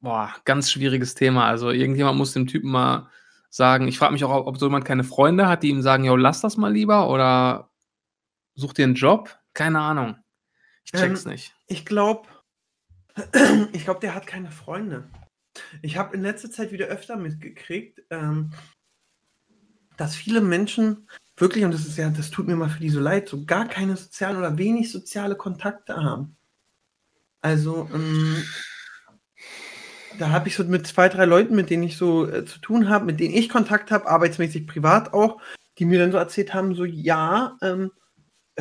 boah, 0.00 0.34
ganz 0.44 0.70
schwieriges 0.70 1.14
Thema. 1.14 1.46
Also 1.46 1.70
irgendjemand 1.70 2.18
muss 2.18 2.32
dem 2.32 2.46
Typen 2.46 2.70
mal 2.70 3.08
sagen, 3.50 3.86
ich 3.88 3.98
frage 3.98 4.12
mich 4.14 4.24
auch, 4.24 4.46
ob 4.46 4.58
so 4.58 4.66
jemand 4.66 4.84
keine 4.84 5.04
Freunde 5.04 5.48
hat, 5.48 5.62
die 5.62 5.68
ihm 5.70 5.82
sagen, 5.82 6.04
jo, 6.04 6.16
lass 6.16 6.40
das 6.40 6.56
mal 6.56 6.72
lieber 6.72 7.08
oder 7.10 7.70
such 8.54 8.72
dir 8.72 8.84
einen 8.84 8.94
Job. 8.94 9.38
Keine 9.54 9.80
Ahnung. 9.80 10.16
Ich 10.84 10.92
check's 10.92 11.24
Ähm, 11.24 11.32
nicht. 11.32 11.54
Ich 11.66 11.84
glaube, 11.84 12.28
ich 13.72 13.84
glaube, 13.84 14.00
der 14.00 14.14
hat 14.14 14.26
keine 14.26 14.50
Freunde. 14.50 15.08
Ich 15.82 15.96
habe 15.96 16.14
in 16.14 16.22
letzter 16.22 16.50
Zeit 16.50 16.72
wieder 16.72 16.86
öfter 16.86 17.16
mitgekriegt, 17.16 18.02
ähm, 18.10 18.52
dass 19.96 20.14
viele 20.14 20.40
Menschen 20.40 21.08
wirklich, 21.36 21.64
und 21.64 21.72
das 21.72 21.86
ist 21.86 21.96
ja, 21.96 22.10
das 22.10 22.30
tut 22.30 22.46
mir 22.46 22.56
mal 22.56 22.68
für 22.68 22.80
die 22.80 22.90
so 22.90 23.00
leid, 23.00 23.28
so 23.28 23.44
gar 23.44 23.66
keine 23.66 23.96
sozialen 23.96 24.36
oder 24.36 24.58
wenig 24.58 24.90
soziale 24.90 25.36
Kontakte 25.36 25.96
haben. 25.96 26.36
Also, 27.40 27.88
ähm, 27.92 28.42
da 30.18 30.30
habe 30.30 30.48
ich 30.48 30.56
so 30.56 30.64
mit 30.64 30.86
zwei, 30.86 31.08
drei 31.08 31.24
Leuten, 31.24 31.54
mit 31.54 31.70
denen 31.70 31.82
ich 31.82 31.96
so 31.96 32.28
äh, 32.28 32.44
zu 32.44 32.58
tun 32.58 32.88
habe, 32.88 33.06
mit 33.06 33.20
denen 33.20 33.34
ich 33.34 33.48
Kontakt 33.48 33.90
habe, 33.90 34.08
arbeitsmäßig, 34.08 34.66
privat 34.66 35.14
auch, 35.14 35.40
die 35.78 35.86
mir 35.86 35.98
dann 35.98 36.12
so 36.12 36.18
erzählt 36.18 36.52
haben, 36.52 36.74
so 36.74 36.84
ja, 36.84 37.56
ähm, 37.62 37.90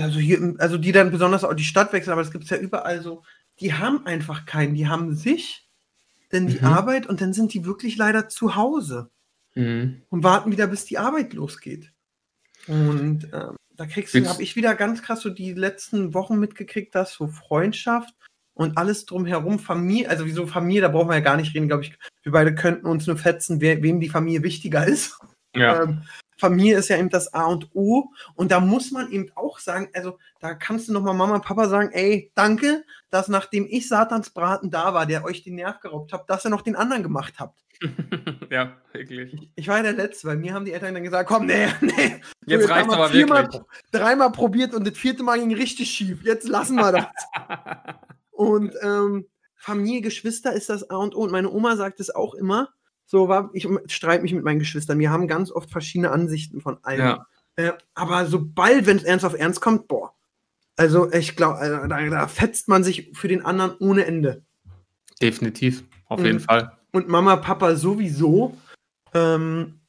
also 0.04 0.20
hier, 0.20 0.56
also 0.60 0.78
die 0.78 0.92
dann 0.92 1.12
besonders 1.12 1.44
auch 1.44 1.54
die 1.54 1.64
Stadt 1.64 1.94
wechseln, 1.94 2.14
aber 2.14 2.24
das 2.24 2.32
gibt 2.32 2.46
es 2.46 2.50
ja 2.50 2.58
überall 2.58 3.02
so, 3.02 3.24
die 3.60 3.74
haben 3.74 4.06
einfach 4.06 4.46
keinen, 4.46 4.74
die 4.76 4.88
haben 4.88 5.16
sich, 5.16 5.68
denn 6.32 6.48
die 6.48 6.60
Mhm. 6.60 6.66
Arbeit 6.66 7.08
und 7.08 7.22
dann 7.22 7.34
sind 7.34 7.54
die 7.54 7.66
wirklich 7.66 7.98
leider 7.98 8.30
zu 8.30 8.56
Hause 8.56 9.10
Mhm. 9.56 10.04
und 10.10 10.24
warten 10.24 10.52
wieder, 10.52 10.68
bis 10.68 10.86
die 10.86 10.98
Arbeit 10.98 11.34
losgeht. 11.34 11.92
Und 12.68 13.28
ähm, 13.34 13.56
da 13.76 13.86
kriegst 13.86 14.14
du, 14.14 14.26
habe 14.28 14.44
ich 14.44 14.56
wieder 14.56 14.76
ganz 14.76 15.02
krass 15.02 15.22
so 15.22 15.30
die 15.30 15.54
letzten 15.54 16.14
Wochen 16.14 16.38
mitgekriegt, 16.40 16.94
dass 16.94 17.14
so 17.14 17.28
Freundschaft 17.28 18.14
und 18.54 18.78
alles 18.78 19.06
drumherum, 19.06 19.58
Familie, 19.58 20.10
also 20.10 20.26
wieso 20.26 20.46
Familie, 20.46 20.82
da 20.82 20.90
brauchen 20.90 21.10
wir 21.10 21.16
ja 21.16 21.22
gar 21.22 21.38
nicht 21.38 21.56
reden, 21.56 21.68
glaube 21.68 21.84
ich. 21.84 21.98
Wir 22.24 22.32
beide 22.34 22.54
könnten 22.54 22.88
uns 22.88 23.08
nur 23.08 23.18
fetzen, 23.18 23.62
wer, 23.62 23.82
wem 23.82 24.00
die 24.00 24.10
Familie 24.10 24.44
wichtiger 24.44 24.86
ist. 24.86 25.18
Ja. 25.56 25.84
Ähm, 25.84 26.04
Familie 26.40 26.78
ist 26.78 26.90
ja 26.90 26.98
eben 26.98 27.10
das 27.10 27.34
A 27.34 27.46
und 27.46 27.70
O. 27.74 28.12
Und 28.36 28.52
da 28.52 28.60
muss 28.60 28.92
man 28.92 29.12
eben 29.12 29.32
auch 29.36 29.60
sagen, 29.60 29.90
also 29.94 30.18
da 30.40 30.54
kannst 30.54 30.88
du 30.88 30.94
nochmal 30.94 31.14
Mama 31.14 31.36
und 31.36 31.46
Papa 31.46 31.68
sagen, 31.68 31.92
ey, 31.92 32.32
danke, 32.34 32.84
dass 33.10 33.28
nachdem 33.28 33.68
ich 33.70 33.88
Satans 33.88 34.30
Braten 34.30 34.72
da 34.72 34.94
war, 34.94 35.06
der 35.06 35.26
euch 35.26 35.44
den 35.44 35.56
Nerv 35.56 35.80
geraubt 35.82 36.14
habt, 36.14 36.30
dass 36.30 36.46
ihr 36.46 36.50
noch 36.50 36.62
den 36.62 36.76
anderen 36.76 37.04
gemacht 37.04 37.36
habt. 37.40 37.60
ja, 38.50 38.78
wirklich. 38.94 39.52
Ich 39.56 39.68
war 39.68 39.78
ja 39.78 39.84
der 39.84 39.94
Letzte, 39.94 40.28
bei 40.28 40.36
mir 40.36 40.54
haben 40.54 40.66
die 40.66 40.74
Eltern 40.74 40.94
dann 40.94 41.04
gesagt, 41.04 41.30
komm, 41.30 41.46
nee, 41.46 41.68
nee. 41.82 42.22
Jetzt 42.46 42.70
haben 42.70 42.72
reicht's 42.72 42.94
aber 42.94 43.10
viermal, 43.10 43.44
wirklich. 43.44 43.62
Dreimal 43.92 44.32
probiert 44.32 44.74
und 44.74 44.88
das 44.88 44.98
vierte 44.98 45.24
Mal 45.24 45.40
ging 45.40 45.54
richtig 45.54 45.90
schief. 45.90 46.24
Jetzt 46.24 46.48
lassen 46.48 46.76
wir 46.76 46.92
das. 46.92 47.06
Und 48.32 48.74
ähm, 48.82 49.28
Familie, 49.58 50.00
Geschwister 50.00 50.54
ist 50.54 50.70
das 50.70 50.90
A 50.90 50.96
und 50.96 51.14
O. 51.14 51.24
Und 51.24 51.32
meine 51.34 51.52
Oma 51.52 51.76
sagt 51.76 52.00
es 52.00 52.10
auch 52.16 52.34
immer. 52.34 52.70
So 53.12 53.28
war, 53.28 53.50
ich 53.54 53.68
streite 53.88 54.22
mich 54.22 54.34
mit 54.34 54.44
meinen 54.44 54.60
Geschwistern. 54.60 55.00
Wir 55.00 55.10
haben 55.10 55.28
ganz 55.28 55.52
oft 55.52 55.72
verschiedene 55.72 56.12
Ansichten 56.12 56.62
von 56.62 56.78
allem. 56.84 57.00
Ja. 57.00 57.26
Äh, 57.56 57.72
aber 57.96 58.28
sobald, 58.28 58.86
wenn 58.86 58.98
es 58.98 59.04
ernst 59.04 59.26
auf 59.26 59.34
ernst 59.34 59.62
kommt, 59.62 59.88
boah. 59.88 60.14
Also 60.78 61.12
ich 61.12 61.36
glaube, 61.36 61.88
da, 61.90 62.10
da 62.10 62.28
fetzt 62.28 62.68
man 62.68 62.84
sich 62.84 63.10
für 63.14 63.28
den 63.28 63.44
anderen 63.44 63.76
ohne 63.80 64.06
Ende. 64.06 64.44
Definitiv, 65.20 65.84
auf 66.06 66.20
Mhm. 66.20 66.26
jeden 66.26 66.40
Fall. 66.40 66.72
Und 66.92 67.10
Mama, 67.10 67.38
Papa 67.38 67.76
sowieso. 67.76 68.56
Ähm, 69.16 69.80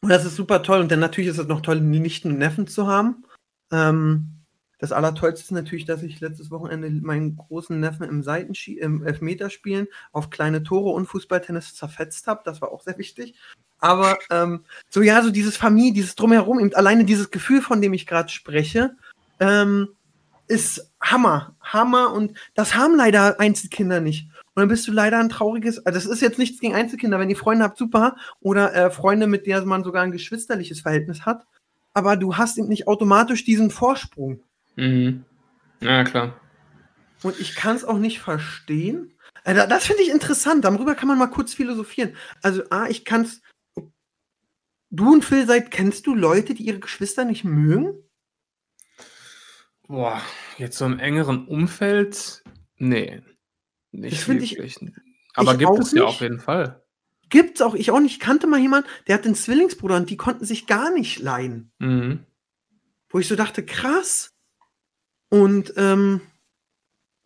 und 0.00 0.08
das 0.08 0.24
ist 0.24 0.36
super 0.36 0.62
toll. 0.62 0.78
Und 0.80 0.92
dann 0.92 1.00
natürlich 1.00 1.30
ist 1.30 1.38
es 1.38 1.48
noch 1.48 1.62
toll, 1.62 1.80
die 1.80 1.98
Nichten 1.98 2.30
und 2.30 2.38
Neffen 2.38 2.68
zu 2.68 2.86
haben. 2.86 3.24
Ähm, 3.72 4.37
das 4.78 4.92
Allertollste 4.92 5.44
ist 5.44 5.50
natürlich, 5.50 5.86
dass 5.86 6.02
ich 6.02 6.20
letztes 6.20 6.50
Wochenende 6.50 6.88
meinen 7.04 7.36
großen 7.36 7.78
Neffen 7.78 8.08
im 8.08 8.22
Seitenski 8.22 8.78
im 8.78 9.04
Elfmeterspielen 9.04 9.88
auf 10.12 10.30
kleine 10.30 10.62
Tore 10.62 10.90
und 10.90 11.06
Fußballtennis 11.06 11.74
zerfetzt 11.74 12.28
habe. 12.28 12.42
Das 12.44 12.60
war 12.60 12.70
auch 12.70 12.82
sehr 12.82 12.96
wichtig. 12.96 13.34
Aber 13.80 14.18
ähm, 14.30 14.64
so 14.88 15.02
ja, 15.02 15.22
so 15.22 15.30
dieses 15.30 15.56
Familie, 15.56 15.92
dieses 15.92 16.14
Drumherum, 16.14 16.60
eben 16.60 16.74
alleine 16.74 17.04
dieses 17.04 17.30
Gefühl, 17.30 17.60
von 17.60 17.82
dem 17.82 17.92
ich 17.92 18.06
gerade 18.06 18.28
spreche, 18.28 18.96
ähm, 19.40 19.88
ist 20.46 20.92
Hammer. 21.00 21.56
Hammer. 21.60 22.12
Und 22.12 22.38
das 22.54 22.74
haben 22.74 22.96
leider 22.96 23.40
Einzelkinder 23.40 24.00
nicht. 24.00 24.28
Und 24.54 24.62
dann 24.62 24.68
bist 24.68 24.86
du 24.88 24.92
leider 24.92 25.18
ein 25.18 25.28
trauriges, 25.28 25.84
also 25.86 25.96
das 25.96 26.06
ist 26.06 26.22
jetzt 26.22 26.38
nichts 26.38 26.60
gegen 26.60 26.74
Einzelkinder, 26.74 27.20
wenn 27.20 27.30
ihr 27.30 27.36
Freunde 27.36 27.64
habt, 27.64 27.78
super. 27.78 28.16
Oder 28.40 28.74
äh, 28.74 28.90
Freunde, 28.90 29.26
mit 29.26 29.46
denen 29.46 29.68
man 29.68 29.84
sogar 29.84 30.02
ein 30.02 30.12
geschwisterliches 30.12 30.80
Verhältnis 30.80 31.26
hat. 31.26 31.46
aber 31.94 32.16
du 32.16 32.36
hast 32.36 32.58
eben 32.58 32.68
nicht 32.68 32.86
automatisch 32.86 33.44
diesen 33.44 33.70
Vorsprung. 33.70 34.40
Mhm. 34.78 35.24
Ja, 35.80 36.04
klar. 36.04 36.40
Und 37.22 37.38
ich 37.40 37.54
kann 37.54 37.76
es 37.76 37.84
auch 37.84 37.98
nicht 37.98 38.20
verstehen. 38.20 39.12
Also, 39.44 39.66
das 39.68 39.86
finde 39.86 40.02
ich 40.02 40.10
interessant. 40.10 40.64
Darüber 40.64 40.94
kann 40.94 41.08
man 41.08 41.18
mal 41.18 41.26
kurz 41.28 41.54
philosophieren. 41.54 42.14
Also, 42.42 42.62
A, 42.70 42.88
ich 42.88 43.04
kann 43.04 43.22
es. 43.22 43.42
Du 44.90 45.12
und 45.12 45.24
Phil 45.24 45.46
seid, 45.46 45.70
kennst 45.70 46.06
du 46.06 46.14
Leute, 46.14 46.54
die 46.54 46.62
ihre 46.64 46.78
Geschwister 46.78 47.24
nicht 47.24 47.44
mögen? 47.44 48.02
Boah, 49.86 50.20
jetzt 50.58 50.78
so 50.78 50.84
im 50.86 50.98
engeren 50.98 51.46
Umfeld, 51.46 52.42
nee. 52.76 53.22
Nicht 53.90 54.16
Das 54.18 54.24
finde 54.24 54.44
ich- 54.44 54.52
wirklich. 54.56 54.78
Aber 55.34 55.52
ich 55.52 55.58
gibt 55.58 55.70
auch 55.70 55.78
es 55.78 55.92
ja 55.92 56.02
nicht. 56.02 56.08
auf 56.14 56.20
jeden 56.20 56.40
Fall. 56.40 56.82
Gibt's 57.30 57.60
auch. 57.60 57.74
Ich 57.74 57.90
auch 57.90 58.00
nicht. 58.00 58.12
Ich 58.12 58.20
kannte 58.20 58.46
mal 58.46 58.58
jemanden, 58.60 58.88
der 59.06 59.14
hat 59.16 59.24
einen 59.24 59.34
Zwillingsbruder 59.34 59.96
und 59.96 60.10
die 60.10 60.16
konnten 60.16 60.44
sich 60.44 60.66
gar 60.66 60.90
nicht 60.92 61.18
leihen. 61.20 61.70
Mhm. 61.78 62.24
Wo 63.10 63.18
ich 63.18 63.28
so 63.28 63.36
dachte, 63.36 63.64
krass. 63.64 64.34
Und 65.30 65.74
ähm, 65.76 66.20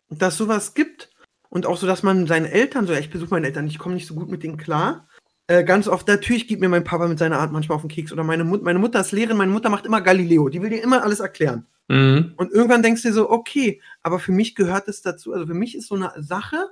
dass 0.09 0.37
sowas 0.37 0.73
gibt. 0.73 1.09
Und 1.49 1.65
auch 1.65 1.77
so, 1.77 1.85
dass 1.85 2.01
man 2.03 2.25
seinen 2.25 2.45
Eltern 2.45 2.87
so, 2.87 2.93
ja, 2.93 2.99
ich 2.99 3.11
besuche 3.11 3.29
meine 3.29 3.45
Eltern, 3.45 3.67
ich 3.67 3.77
komme 3.77 3.95
nicht 3.95 4.07
so 4.07 4.15
gut 4.15 4.29
mit 4.29 4.41
denen 4.41 4.57
klar. 4.57 5.07
Äh, 5.47 5.63
ganz 5.63 5.87
oft, 5.87 6.07
natürlich 6.07 6.47
gibt 6.47 6.61
mir 6.61 6.69
mein 6.69 6.83
Papa 6.83 7.07
mit 7.07 7.19
seiner 7.19 7.39
Art 7.39 7.51
manchmal 7.51 7.75
auf 7.75 7.83
den 7.83 7.89
Keks. 7.89 8.11
Oder 8.11 8.23
meine, 8.23 8.43
Mut 8.43 8.63
meine 8.63 8.79
Mutter 8.79 8.99
ist 8.99 9.11
Lehrerin, 9.11 9.37
meine 9.37 9.51
Mutter 9.51 9.69
macht 9.69 9.85
immer 9.85 10.01
Galileo. 10.01 10.49
Die 10.49 10.61
will 10.61 10.69
dir 10.69 10.81
immer 10.81 11.03
alles 11.03 11.19
erklären. 11.19 11.67
Mhm. 11.89 12.33
Und 12.37 12.51
irgendwann 12.51 12.81
denkst 12.81 13.03
du 13.03 13.09
dir 13.09 13.13
so, 13.13 13.29
okay, 13.29 13.81
aber 14.01 14.19
für 14.19 14.31
mich 14.31 14.55
gehört 14.55 14.87
es 14.87 15.01
dazu. 15.01 15.33
Also 15.33 15.45
für 15.45 15.53
mich 15.53 15.75
ist 15.75 15.87
so 15.87 15.95
eine 15.95 16.11
Sache, 16.17 16.69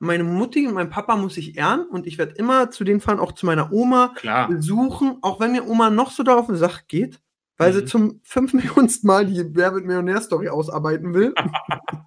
meine 0.00 0.24
Mutti 0.24 0.66
und 0.66 0.74
mein 0.74 0.90
Papa 0.90 1.16
muss 1.16 1.36
ich 1.36 1.56
ehren 1.56 1.86
und 1.86 2.06
ich 2.06 2.18
werde 2.18 2.34
immer 2.34 2.70
zu 2.70 2.84
denen 2.84 3.00
fahren, 3.00 3.20
auch 3.20 3.32
zu 3.32 3.46
meiner 3.46 3.72
Oma, 3.72 4.14
Klar. 4.16 4.48
besuchen, 4.48 5.18
auch 5.22 5.40
wenn 5.40 5.52
mir 5.52 5.66
Oma 5.66 5.90
noch 5.90 6.10
so 6.10 6.22
da 6.22 6.36
auf 6.36 6.46
die 6.46 6.56
Sache 6.56 6.82
geht, 6.88 7.20
weil 7.58 7.72
sie 7.74 7.82
Mhm. 7.82 7.86
zum 7.86 8.20
fünf 8.24 8.54
Millionsten 8.54 9.06
Mal 9.06 9.26
die 9.26 9.54
Wer 9.54 9.74
wird 9.74 9.84
Millionär-Story 9.84 10.48
ausarbeiten 10.48 11.12
will. 11.12 11.34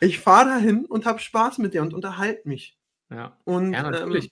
ich 0.00 0.20
fahre 0.20 0.46
dahin 0.50 0.84
und 0.86 1.06
habe 1.06 1.18
Spaß 1.18 1.58
mit 1.58 1.74
der 1.74 1.82
und 1.82 1.94
unterhalte 1.94 2.48
mich. 2.48 2.78
Ja, 3.10 3.36
Und 3.44 3.72
ja 3.72 3.82
natürlich. 3.90 4.26
ähm, 4.26 4.30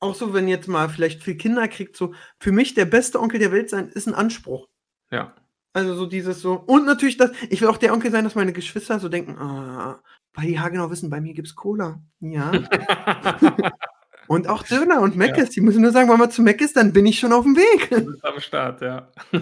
auch 0.00 0.14
so, 0.14 0.34
wenn 0.34 0.48
jetzt 0.48 0.68
mal 0.68 0.88
vielleicht 0.88 1.22
viel 1.22 1.36
Kinder 1.36 1.66
kriegt, 1.68 1.96
so 1.96 2.12
für 2.38 2.52
mich 2.52 2.74
der 2.74 2.84
beste 2.84 3.20
Onkel 3.20 3.38
der 3.38 3.52
Welt 3.52 3.70
sein, 3.70 3.88
ist 3.88 4.06
ein 4.06 4.14
Anspruch. 4.14 4.68
ja. 5.10 5.34
Also 5.76 5.96
so 5.96 6.06
dieses 6.06 6.40
so. 6.40 6.52
Und 6.54 6.86
natürlich, 6.86 7.16
das, 7.16 7.32
ich 7.50 7.60
will 7.60 7.66
auch 7.66 7.78
der 7.78 7.92
Onkel 7.92 8.12
sein, 8.12 8.22
dass 8.22 8.36
meine 8.36 8.52
Geschwister 8.52 9.00
so 9.00 9.08
denken, 9.08 9.36
ah, 9.38 10.00
weil 10.32 10.46
die 10.46 10.54
genau 10.54 10.88
wissen, 10.88 11.10
bei 11.10 11.20
mir 11.20 11.34
gibt's 11.34 11.56
Cola. 11.56 12.00
Ja. 12.20 12.52
und 14.26 14.48
auch 14.48 14.62
Döner 14.62 15.00
und 15.00 15.16
Meckes. 15.16 15.50
Die 15.50 15.60
müssen 15.60 15.82
nur 15.82 15.92
sagen, 15.92 16.08
wenn 16.10 16.18
man 16.18 16.30
zu 16.30 16.42
Meckes, 16.42 16.72
dann 16.72 16.92
bin 16.92 17.06
ich 17.06 17.18
schon 17.18 17.32
auf 17.32 17.44
dem 17.44 17.56
Weg. 17.56 17.90
Du 17.90 18.12
bist 18.12 18.24
am 18.24 18.40
Start, 18.40 18.80
ja. 18.80 19.08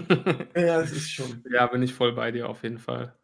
ja, 0.55 0.79
das 0.79 0.91
ist 0.91 1.11
schon. 1.11 1.43
Ja, 1.51 1.67
bin 1.67 1.83
ich 1.83 1.93
voll 1.93 2.13
bei 2.13 2.31
dir 2.31 2.49
auf 2.49 2.63
jeden 2.63 2.79
Fall. 2.79 3.15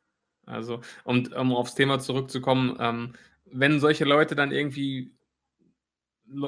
Also, 0.46 0.82
und 1.04 1.34
um 1.36 1.54
aufs 1.54 1.76
Thema 1.76 2.00
zurückzukommen, 2.00 2.78
ähm, 2.80 3.14
wenn 3.46 3.80
solche 3.80 4.06
Leute 4.06 4.36
dann 4.36 4.52
irgendwie 4.52 5.16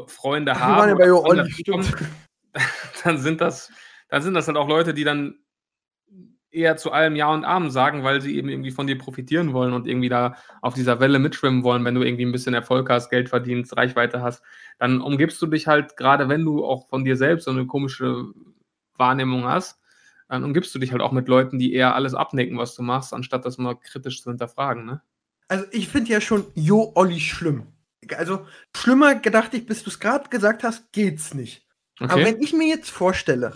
Freunde 0.07 0.59
haben, 0.59 0.89
ja 0.89 0.95
dann 3.03 3.17
sind 3.17 3.41
das, 3.41 3.71
dann 4.09 4.21
sind 4.21 4.33
das 4.33 4.47
halt 4.47 4.57
auch 4.57 4.67
Leute, 4.67 4.93
die 4.93 5.03
dann 5.03 5.40
eher 6.51 6.77
zu 6.77 6.91
allem 6.91 7.15
Ja 7.15 7.31
und 7.33 7.45
Amen 7.45 7.71
sagen, 7.71 8.03
weil 8.03 8.21
sie 8.21 8.35
eben 8.37 8.49
irgendwie 8.49 8.71
von 8.71 8.87
dir 8.87 8.97
profitieren 8.97 9.53
wollen 9.53 9.73
und 9.73 9.87
irgendwie 9.87 10.09
da 10.09 10.35
auf 10.61 10.73
dieser 10.73 10.99
Welle 10.99 11.19
mitschwimmen 11.19 11.63
wollen, 11.63 11.85
wenn 11.85 11.95
du 11.95 12.03
irgendwie 12.03 12.25
ein 12.25 12.31
bisschen 12.31 12.53
Erfolg 12.53 12.89
hast, 12.89 13.09
Geld 13.09 13.29
verdienst, 13.29 13.75
Reichweite 13.75 14.21
hast, 14.21 14.43
dann 14.77 15.01
umgibst 15.01 15.41
du 15.41 15.47
dich 15.47 15.67
halt, 15.67 15.97
gerade 15.97 16.29
wenn 16.29 16.43
du 16.43 16.65
auch 16.65 16.87
von 16.89 17.05
dir 17.05 17.15
selbst 17.15 17.45
so 17.45 17.51
eine 17.51 17.65
komische 17.65 18.25
Wahrnehmung 18.97 19.45
hast, 19.45 19.79
dann 20.27 20.43
umgibst 20.43 20.73
du 20.75 20.79
dich 20.79 20.91
halt 20.91 21.01
auch 21.01 21.11
mit 21.11 21.27
Leuten, 21.27 21.59
die 21.59 21.73
eher 21.73 21.95
alles 21.95 22.13
abnicken, 22.13 22.57
was 22.57 22.75
du 22.75 22.83
machst, 22.83 23.13
anstatt 23.13 23.45
das 23.45 23.57
mal 23.57 23.75
kritisch 23.75 24.21
zu 24.21 24.29
hinterfragen, 24.29 24.85
ne? 24.85 25.01
Also 25.47 25.65
ich 25.71 25.89
finde 25.89 26.11
ja 26.11 26.21
schon 26.21 26.45
Jo 26.55 26.93
Olli 26.95 27.19
schlimm. 27.19 27.67
Also 28.15 28.45
schlimmer 28.75 29.15
gedacht 29.15 29.53
ich, 29.53 29.65
bis 29.65 29.83
du 29.83 29.89
es 29.89 29.99
gerade 29.99 30.29
gesagt 30.29 30.63
hast, 30.63 30.93
geht's 30.93 31.33
nicht. 31.33 31.67
Aber 31.99 32.13
Okay. 32.15 32.25
wenn 32.25 32.41
ich 32.41 32.53
mir 32.53 32.67
jetzt 32.67 32.89
vorstelle, 32.89 33.53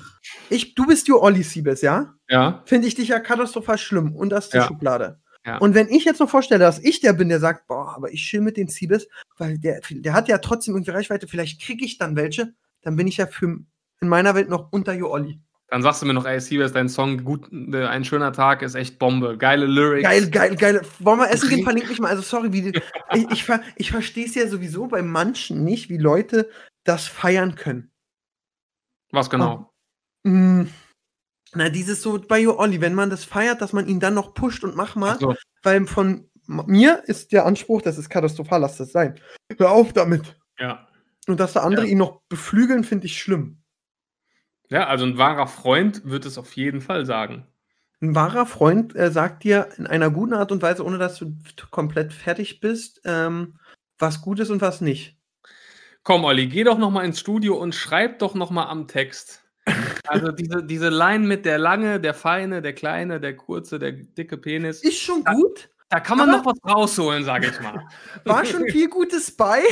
ich, 0.50 0.76
du 0.76 0.86
bist 0.86 1.08
Jo 1.08 1.22
Olli 1.22 1.42
Siebes, 1.44 1.82
ja? 1.82 2.14
Ja, 2.30 2.62
finde 2.66 2.88
ich 2.88 2.96
dich 2.96 3.08
ja 3.10 3.20
katastrophal 3.20 3.78
schlimm 3.78 4.16
und 4.16 4.30
das 4.30 4.46
ist 4.46 4.54
die 4.54 4.58
Ja. 4.58 4.68
Schublade. 4.68 5.20
Ja. 5.46 5.58
Und 5.60 5.76
wenn 5.76 5.90
ich 5.90 6.06
jetzt 6.06 6.20
noch 6.20 6.30
vorstelle, 6.30 6.60
dass 6.60 6.80
ich 6.80 7.02
der 7.02 7.14
bin, 7.14 7.30
der 7.30 7.40
sagt, 7.40 7.68
boah, 7.68 7.94
aber 7.96 8.12
ich 8.12 8.22
chill 8.28 8.42
mit 8.42 8.58
den 8.58 8.68
Siebes, 8.68 9.08
weil 9.38 9.58
der, 9.60 9.80
der 9.90 10.14
hat 10.14 10.28
ja 10.28 10.40
trotzdem 10.40 10.74
irgendwie 10.76 10.92
Reichweite, 10.92 11.28
vielleicht 11.28 11.62
kriege 11.62 11.86
ich 11.86 11.98
dann 12.00 12.16
welche, 12.16 12.54
dann 12.82 12.96
bin 12.96 13.06
ich 13.08 13.18
ja 13.18 13.28
für 13.28 13.46
in 14.02 14.08
meiner 14.08 14.34
Welt 14.36 14.50
noch 14.50 14.72
unter 14.72 14.94
Jo 14.94 15.10
Olli. 15.12 15.40
dann 15.70 15.82
sagst 15.84 16.02
du 16.02 16.06
mir 16.08 16.14
noch, 16.14 16.26
ey, 16.26 16.40
Siebes, 16.42 16.72
dein 16.74 16.90
Song, 16.90 17.24
gut, 17.24 17.48
äh, 17.52 17.86
ein 17.86 18.04
schöner 18.06 18.34
Tag 18.34 18.62
ist 18.64 18.76
echt 18.76 18.98
Bombe. 19.00 19.38
Geile 19.38 19.66
Lyrics. 19.68 20.04
Geil, 20.04 20.30
geil, 20.30 20.56
geil. 20.56 20.82
Wollen 21.00 21.20
wir 21.20 21.30
essen 21.32 21.50
gehen? 21.50 21.64
Verlink 21.64 21.90
mich 21.90 22.00
mal. 22.00 22.10
Also 22.10 22.22
sorry, 22.24 22.52
wie 22.54 22.70
ich, 23.14 23.32
ich, 23.32 23.44
ver- 23.44 23.62
ich 23.76 23.92
verstehe 23.92 24.26
es 24.26 24.36
ja 24.36 24.48
sowieso 24.48 24.88
bei 24.88 25.02
manchen 25.04 25.64
nicht, 25.64 25.90
wie 25.90 25.98
Leute 25.98 26.50
das 26.84 27.08
feiern 27.08 27.56
können. 27.56 27.92
Was 29.16 29.30
genau? 29.30 29.72
Mm, 30.24 30.64
Na, 31.54 31.70
dieses 31.70 32.02
so 32.02 32.20
bei 32.20 32.40
Jo 32.40 32.58
Olli, 32.60 32.82
wenn 32.82 32.94
man 32.96 33.10
das 33.10 33.24
feiert, 33.24 33.62
dass 33.62 33.72
man 33.74 33.88
ihn 33.88 34.00
dann 34.00 34.14
noch 34.14 34.34
pusht 34.34 34.64
und 34.64 34.76
mach 34.76 34.96
mal. 34.96 35.14
Also, 35.14 35.36
Weil 35.64 35.88
von 35.88 36.30
mir 36.48 37.04
ist 37.08 37.32
der 37.32 37.46
Anspruch, 37.46 37.82
das 37.82 37.98
ist 37.98 38.10
katastrophal, 38.10 38.62
lass 38.62 38.78
das 38.78 38.92
sein. 38.92 39.20
Hör 39.58 39.72
auf 39.72 39.94
damit. 39.94 40.38
ja. 40.60 40.88
Und 41.28 41.40
dass 41.40 41.54
da 41.54 41.62
andere 41.62 41.86
Ja. 41.86 41.92
ihn 41.92 41.98
noch 41.98 42.22
beflügeln, 42.30 42.84
finde 42.84 43.08
ich 43.08 43.20
schlimm. 43.20 43.58
Ja, 44.70 44.86
also 44.88 45.06
ein 45.06 45.18
wahrer 45.18 45.48
Freund 45.48 46.06
wird 46.06 46.24
es 46.26 46.38
auf 46.38 46.56
jeden 46.56 46.82
Fall 46.82 47.06
sagen. 47.08 47.48
Ein 48.02 48.14
wahrer 48.14 48.46
Freund 48.46 48.96
äh, 48.96 49.10
sagt 49.10 49.44
dir 49.44 49.70
in 49.78 49.88
einer 49.88 50.12
guten 50.12 50.34
Art 50.34 50.52
und 50.52 50.62
Weise, 50.62 50.86
ohne 50.86 51.00
dass 51.00 51.18
du 51.18 51.34
komplett 51.72 52.14
fertig 52.14 52.60
bist, 52.60 53.02
ähm, 53.06 53.58
was 53.98 54.22
gut 54.22 54.40
ist 54.40 54.52
und 54.52 54.62
was 54.62 54.82
nicht. 54.82 55.15
Komm, 56.06 56.24
Olli, 56.24 56.46
geh 56.46 56.64
doch 56.64 56.78
noch 56.78 56.92
mal 56.92 57.04
ins 57.04 57.20
Studio 57.20 57.58
und 57.58 57.74
schreib 57.74 58.20
doch 58.20 58.36
noch 58.36 58.52
mal 58.52 58.68
am 58.68 58.88
Text. 58.88 59.44
Also 60.08 60.32
diese, 60.32 60.64
diese 60.64 60.90
Line 60.90 61.26
mit 61.26 61.46
der 61.46 61.58
lange, 61.58 62.00
der 62.00 62.14
feine, 62.14 62.62
der 62.62 62.74
kleine, 62.74 63.20
der 63.20 63.36
kurze, 63.36 63.80
der 63.80 63.92
dicke 63.92 64.38
Penis. 64.38 64.84
Ist 64.84 65.00
schon 65.00 65.24
gut, 65.24 65.68
Da 65.90 66.00
kann 66.00 66.20
man 66.20 66.30
noch 66.30 66.46
was 66.46 66.60
rausholen, 66.64 67.24
sage 67.24 67.48
ich 67.48 67.60
mal. 67.60 67.88
war 68.24 68.46
schon 68.46 68.68
viel 68.70 68.88
Gutes 68.88 69.36
bei. 69.36 69.64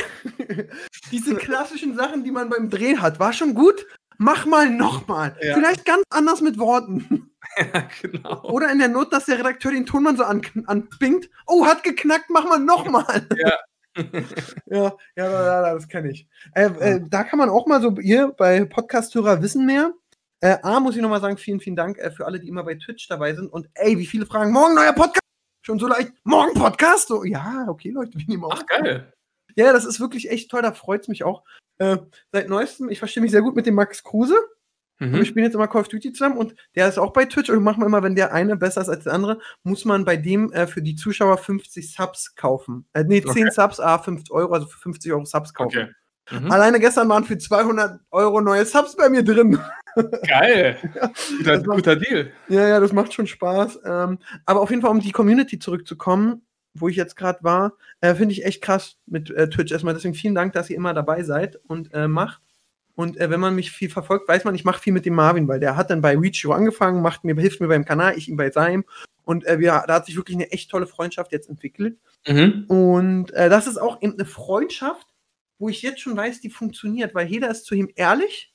Diese 1.12 1.36
klassischen 1.36 1.94
Sachen, 1.94 2.24
die 2.24 2.32
man 2.32 2.50
beim 2.50 2.68
Drehen 2.68 3.00
hat, 3.00 3.20
war 3.20 3.32
schon 3.32 3.54
gut. 3.54 3.86
Mach 4.18 4.44
mal 4.44 4.68
nochmal. 4.68 5.36
Ja. 5.40 5.54
Vielleicht 5.54 5.84
ganz 5.84 6.02
anders 6.10 6.40
mit 6.40 6.58
Worten. 6.58 7.30
ja, 7.58 7.88
genau. 8.02 8.42
Oder 8.42 8.72
in 8.72 8.80
der 8.80 8.88
Not, 8.88 9.12
dass 9.12 9.26
der 9.26 9.38
Redakteur 9.38 9.70
den 9.70 9.86
Tonmann 9.86 10.16
so 10.16 10.24
an, 10.24 10.42
anpinkt. 10.66 11.30
Oh, 11.46 11.64
hat 11.64 11.84
geknackt, 11.84 12.28
mach 12.28 12.44
mal 12.44 12.58
nochmal. 12.58 13.28
Ja. 13.36 13.52
ja, 14.66 14.92
ja, 15.16 15.30
ja, 15.30 15.74
das 15.74 15.88
kenne 15.88 16.10
ich. 16.10 16.26
Äh, 16.54 16.66
äh, 16.66 17.00
da 17.08 17.24
kann 17.24 17.38
man 17.38 17.48
auch 17.48 17.66
mal 17.66 17.80
so, 17.80 17.90
ihr 17.98 18.28
bei 18.36 18.64
Podcast-Hörer 18.64 19.42
wissen 19.42 19.66
mehr. 19.66 19.92
Äh, 20.40 20.58
A, 20.62 20.80
muss 20.80 20.96
ich 20.96 21.02
nochmal 21.02 21.20
sagen, 21.20 21.38
vielen, 21.38 21.60
vielen 21.60 21.76
Dank 21.76 21.98
äh, 21.98 22.10
für 22.10 22.26
alle, 22.26 22.40
die 22.40 22.48
immer 22.48 22.64
bei 22.64 22.74
Twitch 22.74 23.08
dabei 23.08 23.34
sind. 23.34 23.52
Und 23.52 23.68
ey, 23.74 23.98
wie 23.98 24.06
viele 24.06 24.26
fragen, 24.26 24.52
morgen 24.52 24.74
neuer 24.74 24.92
Podcast? 24.92 25.20
Schon 25.62 25.78
so 25.78 25.86
leicht, 25.86 26.12
morgen 26.24 26.54
Podcast? 26.54 27.08
So, 27.08 27.24
ja, 27.24 27.66
okay, 27.68 27.90
Leute, 27.90 28.18
wir 28.18 28.26
nehmen 28.26 28.44
auf. 28.44 28.52
Ach, 28.54 28.66
geil. 28.66 29.12
Ja, 29.56 29.72
das 29.72 29.84
ist 29.84 30.00
wirklich 30.00 30.30
echt 30.30 30.50
toll, 30.50 30.62
da 30.62 30.72
freut 30.72 31.02
es 31.02 31.08
mich 31.08 31.24
auch. 31.24 31.44
Äh, 31.78 31.98
seit 32.32 32.48
neuestem, 32.48 32.90
ich 32.90 32.98
verstehe 32.98 33.22
mich 33.22 33.32
sehr 33.32 33.42
gut 33.42 33.56
mit 33.56 33.66
dem 33.66 33.74
Max 33.74 34.02
Kruse. 34.02 34.36
Und 35.00 35.12
wir 35.12 35.20
Mhm. 35.20 35.24
spielen 35.24 35.44
jetzt 35.44 35.54
immer 35.54 35.66
Call 35.68 35.80
of 35.82 35.88
Duty 35.88 36.12
zusammen 36.12 36.36
und 36.38 36.54
der 36.76 36.88
ist 36.88 36.98
auch 36.98 37.12
bei 37.12 37.24
Twitch 37.24 37.50
und 37.50 37.62
machen 37.64 37.80
wir 37.82 37.86
immer, 37.86 38.02
wenn 38.02 38.14
der 38.14 38.32
eine 38.32 38.56
besser 38.56 38.80
ist 38.80 38.88
als 38.88 39.04
der 39.04 39.12
andere, 39.12 39.38
muss 39.64 39.84
man 39.84 40.04
bei 40.04 40.16
dem 40.16 40.52
äh, 40.52 40.66
für 40.68 40.82
die 40.82 40.94
Zuschauer 40.94 41.36
50 41.38 41.92
Subs 41.94 42.34
kaufen. 42.36 42.86
Äh, 42.92 43.04
nee, 43.04 43.20
10 43.22 43.50
Subs, 43.50 43.80
ah, 43.80 43.98
5 43.98 44.30
Euro, 44.30 44.52
also 44.54 44.66
für 44.66 44.78
50 44.78 45.12
Euro 45.12 45.24
Subs 45.24 45.52
kaufen. 45.52 45.78
Okay. 46.30 46.40
Mhm. 46.40 46.50
Alleine 46.50 46.80
gestern 46.80 47.08
waren 47.08 47.24
für 47.24 47.36
200 47.36 48.00
Euro 48.10 48.40
neue 48.40 48.64
Subs 48.64 48.96
bei 48.96 49.08
mir 49.10 49.22
drin. 49.24 49.58
Geil. 50.26 50.78
Guter, 51.38 51.56
Das 51.56 51.66
macht- 51.66 51.76
guter 51.76 51.96
Deal. 51.96 52.32
ja, 52.48 52.66
ja, 52.68 52.80
das 52.80 52.92
macht 52.92 53.12
schon 53.12 53.26
Spaß. 53.26 53.80
Ähm, 53.84 54.18
aber 54.46 54.60
auf 54.60 54.70
jeden 54.70 54.80
Fall, 54.82 54.90
um 54.90 55.00
die 55.00 55.12
Community 55.12 55.58
zurückzukommen, 55.58 56.42
wo 56.72 56.88
ich 56.88 56.96
jetzt 56.96 57.16
gerade 57.16 57.38
war, 57.42 57.74
äh, 58.00 58.14
finde 58.14 58.32
ich 58.32 58.44
echt 58.44 58.62
krass 58.62 58.96
mit 59.06 59.30
äh, 59.30 59.48
Twitch 59.48 59.70
erstmal. 59.72 59.94
Deswegen 59.94 60.14
vielen 60.14 60.34
Dank, 60.34 60.52
dass 60.54 60.70
ihr 60.70 60.76
immer 60.76 60.94
dabei 60.94 61.22
seid 61.24 61.56
und 61.68 61.92
äh, 61.94 62.08
macht. 62.08 62.42
Und 62.96 63.16
äh, 63.20 63.28
wenn 63.30 63.40
man 63.40 63.54
mich 63.54 63.72
viel 63.72 63.90
verfolgt, 63.90 64.28
weiß 64.28 64.44
man, 64.44 64.54
ich 64.54 64.64
mache 64.64 64.80
viel 64.80 64.92
mit 64.92 65.04
dem 65.04 65.14
Marvin, 65.14 65.48
weil 65.48 65.60
der 65.60 65.76
hat 65.76 65.90
dann 65.90 66.00
bei 66.00 66.16
Reach 66.16 66.46
angefangen, 66.46 67.02
macht 67.02 67.24
mir, 67.24 67.34
hilft 67.34 67.60
mir 67.60 67.68
beim 67.68 67.84
Kanal, 67.84 68.16
ich 68.16 68.28
ihm 68.28 68.36
bei 68.36 68.50
seinem. 68.50 68.84
Und 69.24 69.46
äh, 69.46 69.58
wir, 69.58 69.84
da 69.86 69.94
hat 69.94 70.06
sich 70.06 70.16
wirklich 70.16 70.36
eine 70.36 70.52
echt 70.52 70.70
tolle 70.70 70.86
Freundschaft 70.86 71.32
jetzt 71.32 71.48
entwickelt. 71.48 71.98
Mhm. 72.26 72.64
Und 72.68 73.32
äh, 73.32 73.48
das 73.48 73.66
ist 73.66 73.78
auch 73.78 74.00
eben 74.00 74.14
eine 74.14 74.26
Freundschaft, 74.26 75.06
wo 75.58 75.68
ich 75.68 75.82
jetzt 75.82 76.00
schon 76.00 76.16
weiß, 76.16 76.40
die 76.40 76.50
funktioniert, 76.50 77.14
weil 77.14 77.26
jeder 77.26 77.50
ist 77.50 77.64
zu 77.64 77.74
ihm 77.74 77.90
ehrlich. 77.96 78.54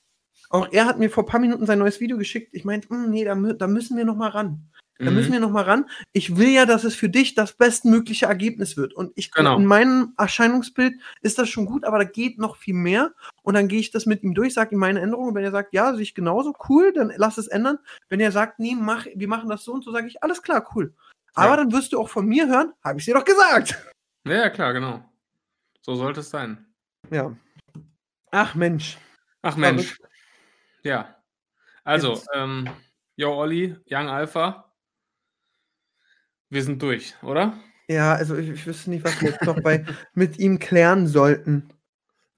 Auch 0.50 0.72
er 0.72 0.86
hat 0.86 1.00
mir 1.00 1.10
vor 1.10 1.24
ein 1.24 1.30
paar 1.30 1.40
Minuten 1.40 1.66
sein 1.66 1.80
neues 1.80 2.00
Video 2.00 2.18
geschickt. 2.18 2.50
Ich 2.54 2.66
meinte, 2.66 2.90
"Hm, 2.90 3.10
nee, 3.10 3.24
da, 3.24 3.36
da 3.36 3.68
müssen 3.68 3.98
wir 3.98 4.06
noch 4.06 4.16
mal 4.16 4.30
ran. 4.30 4.70
Da 5.02 5.10
Mhm. 5.10 5.16
müssen 5.16 5.32
wir 5.32 5.40
noch 5.40 5.50
mal 5.52 5.64
ran. 5.64 5.90
Ich 6.12 6.36
will 6.36 6.50
ja, 6.50 6.66
dass 6.66 6.84
es 6.84 6.94
für 6.94 7.08
dich 7.08 7.34
das 7.34 7.54
bestmögliche 7.54 8.26
Ergebnis 8.26 8.76
wird. 8.76 8.94
Und 8.94 9.14
ich 9.16 9.32
Genau. 9.32 9.56
in 9.58 9.66
meinem 9.66 10.14
Erscheinungsbild 10.18 10.94
ist 11.22 11.40
das 11.40 11.48
schon 11.48 11.66
gut, 11.66 11.86
aber 11.86 12.00
da 12.00 12.04
geht 12.04 12.38
noch 12.38 12.58
viel 12.58 12.74
mehr. 12.74 13.14
Und 13.42 13.54
dann 13.54 13.70
gehe 13.70 13.80
ich 13.80 13.92
das 13.92 14.06
mit 14.06 14.24
ihm 14.24 14.34
durch, 14.34 14.54
sage 14.54 14.76
ihm 14.76 14.80
meine 14.80 15.00
Änderungen. 15.00 15.30
Und 15.30 15.36
wenn 15.36 15.44
er 15.46 15.52
sagt, 15.52 15.74
ja, 15.74 15.94
sehe 15.94 16.04
ich 16.04 16.16
genauso, 16.16 16.54
cool, 16.68 16.92
dann 16.92 17.14
lass 17.16 17.38
es 17.38 17.48
ändern. 17.48 17.80
Wenn 18.10 18.20
er 18.20 18.34
sagt, 18.34 18.60
nee, 18.60 18.76
mach, 18.78 19.06
wir 19.16 19.28
machen 19.30 19.48
das 19.50 19.64
so 19.64 19.72
und 19.72 19.86
so, 19.86 19.92
sage 19.94 20.08
ich, 20.08 20.22
alles 20.22 20.42
klar, 20.44 20.68
cool. 20.76 20.94
Aber 21.34 21.52
Ja. 21.52 21.56
dann 21.58 21.72
wirst 21.72 21.94
du 21.94 22.00
auch 22.00 22.10
von 22.10 22.26
mir 22.26 22.48
hören, 22.50 22.74
habe 22.84 23.00
ich 23.00 23.06
dir 23.06 23.14
doch 23.14 23.24
gesagt. 23.26 23.78
Ja, 24.28 24.34
ja, 24.34 24.50
klar, 24.50 24.74
genau. 24.74 25.02
So 25.82 25.96
sollte 25.96 26.20
es 26.20 26.30
sein. 26.30 26.66
Ja. 27.10 27.34
Ach 28.32 28.54
Mensch. 28.54 28.98
Ach 29.44 29.56
Mensch. 29.56 29.98
Ja. 30.84 31.16
Also, 31.86 32.22
ähm, 32.34 32.70
yo, 33.16 33.34
Olli, 33.34 33.78
Young 33.90 34.10
Alpha. 34.10 34.69
Wir 36.50 36.64
sind 36.64 36.82
durch, 36.82 37.16
oder? 37.24 37.54
Ja, 37.88 38.14
also 38.14 38.36
ich, 38.36 38.50
ich 38.50 38.66
wüsste 38.68 38.90
nicht, 38.90 39.04
was 39.04 39.20
wir 39.22 39.30
jetzt 39.32 39.44
noch 39.46 39.60
bei 39.62 39.86
mit 40.14 40.38
ihm 40.40 40.60
klären 40.60 41.08
sollten. 41.08 41.70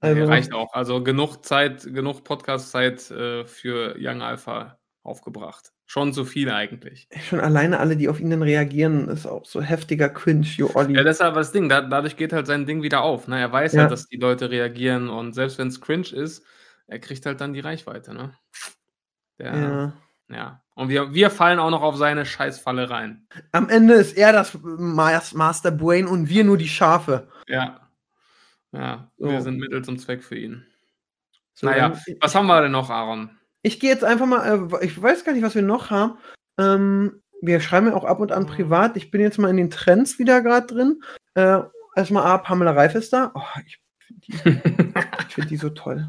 Also, 0.00 0.24
reicht 0.24 0.52
auch. 0.52 0.72
Also 0.72 1.02
genug 1.02 1.44
Zeit, 1.44 1.82
genug 1.84 2.24
Podcast-Zeit 2.24 3.10
äh, 3.10 3.44
für 3.44 3.94
Young 3.98 4.20
Alpha 4.22 4.78
aufgebracht. 5.04 5.72
Schon 5.86 6.12
zu 6.12 6.24
viel 6.24 6.50
eigentlich. 6.50 7.06
schon 7.28 7.38
alleine 7.40 7.78
alle, 7.78 7.96
die 7.96 8.08
auf 8.08 8.18
ihn 8.18 8.30
dann 8.30 8.42
reagieren, 8.42 9.08
ist 9.08 9.26
auch 9.26 9.44
so 9.44 9.60
heftiger 9.60 10.08
Cringe, 10.08 10.46
Jo 10.46 10.70
Olli. 10.74 10.94
Ja, 10.96 11.04
das 11.04 11.16
ist 11.16 11.20
aber 11.22 11.36
das 11.40 11.52
Ding. 11.52 11.68
Da, 11.68 11.82
dadurch 11.82 12.16
geht 12.16 12.32
halt 12.32 12.46
sein 12.46 12.66
Ding 12.66 12.82
wieder 12.82 13.02
auf. 13.02 13.28
Ne? 13.28 13.38
Er 13.38 13.52
weiß 13.52 13.74
Ja. 13.74 13.82
halt, 13.82 13.92
dass 13.92 14.08
die 14.08 14.16
Leute 14.16 14.50
reagieren 14.50 15.08
und 15.10 15.34
selbst 15.34 15.58
wenn 15.58 15.68
es 15.68 15.80
cringe 15.80 16.08
ist, 16.12 16.44
er 16.86 16.98
kriegt 16.98 17.24
halt 17.26 17.40
dann 17.40 17.52
die 17.52 17.60
Reichweite. 17.60 18.14
Ne? 18.14 18.34
Der, 19.38 19.54
ja. 19.54 19.92
Ja. 20.32 20.60
Und 20.74 20.88
wir, 20.88 21.12
wir 21.12 21.28
fallen 21.30 21.58
auch 21.58 21.70
noch 21.70 21.82
auf 21.82 21.96
seine 21.96 22.24
Scheißfalle 22.24 22.88
rein. 22.88 23.26
Am 23.52 23.68
Ende 23.68 23.94
ist 23.94 24.16
er 24.16 24.32
das 24.32 24.56
Mas- 24.62 25.34
Master 25.34 25.70
Brain 25.70 26.06
und 26.06 26.28
wir 26.30 26.44
nur 26.44 26.56
die 26.56 26.68
Schafe. 26.68 27.28
Ja. 27.46 27.80
Ja, 28.72 29.10
So. 29.18 29.28
wir 29.30 29.42
sind 29.42 29.58
Mittel 29.58 29.84
zum 29.84 29.98
Zweck 29.98 30.22
für 30.24 30.36
ihn. 30.36 30.64
So, 31.52 31.66
Naja, 31.66 31.92
Was 32.20 32.34
haben 32.34 32.46
wir 32.46 32.62
denn 32.62 32.72
noch, 32.72 32.88
Aaron? 32.88 33.38
Ich 33.60 33.80
gehe 33.80 33.90
jetzt 33.90 34.02
einfach 34.02 34.24
mal, 34.26 34.70
äh, 34.72 34.84
ich 34.86 35.00
weiß 35.00 35.24
gar 35.24 35.34
nicht, 35.34 35.42
was 35.42 35.54
wir 35.54 35.60
noch 35.62 35.90
haben. 35.90 36.16
Ähm, 36.58 37.22
wir 37.42 37.60
schreiben 37.60 37.88
ja 37.88 37.94
auch 37.94 38.04
ab 38.04 38.20
und 38.20 38.32
an 38.32 38.46
privat. 38.46 38.96
Ich 38.96 39.10
bin 39.10 39.20
jetzt 39.20 39.38
mal 39.38 39.50
in 39.50 39.58
den 39.58 39.70
Trends 39.70 40.18
wieder 40.18 40.40
gerade 40.40 40.66
drin. 40.66 41.02
Äh, 41.34 41.60
erstmal 41.94 42.24
A, 42.24 42.38
Pamela 42.38 42.70
Reif 42.70 42.94
ist 42.94 43.12
da. 43.12 43.30
Oh, 43.34 43.42
ich 43.66 43.78
finde 43.98 44.22
die, 44.26 44.32
ich 45.28 45.34
find 45.34 45.50
die 45.50 45.56
so 45.58 45.68
toll. 45.68 46.08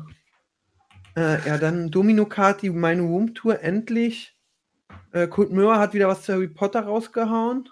Äh, 1.15 1.47
ja, 1.47 1.57
dann 1.57 1.91
Domino 1.91 2.25
Kart, 2.25 2.61
die 2.61 2.69
meine 2.69 3.01
Room 3.03 3.33
Tour, 3.33 3.61
endlich. 3.61 4.35
Äh, 5.11 5.27
Kurt 5.27 5.51
Möhr 5.51 5.77
hat 5.79 5.93
wieder 5.93 6.07
was 6.07 6.23
zu 6.23 6.33
Harry 6.33 6.47
Potter 6.47 6.81
rausgehauen. 6.81 7.69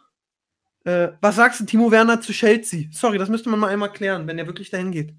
Äh, 0.83 1.09
was 1.21 1.35
sagst 1.35 1.59
du, 1.59 1.65
Timo 1.65 1.91
Werner 1.91 2.21
zu 2.21 2.33
Chelsea? 2.33 2.85
Sorry, 2.91 3.17
das 3.17 3.29
müsste 3.29 3.49
man 3.49 3.59
mal 3.59 3.67
einmal 3.69 3.91
klären, 3.91 4.27
wenn 4.27 4.39
er 4.39 4.47
wirklich 4.47 4.69
dahin 4.69 4.91
geht. 4.91 5.13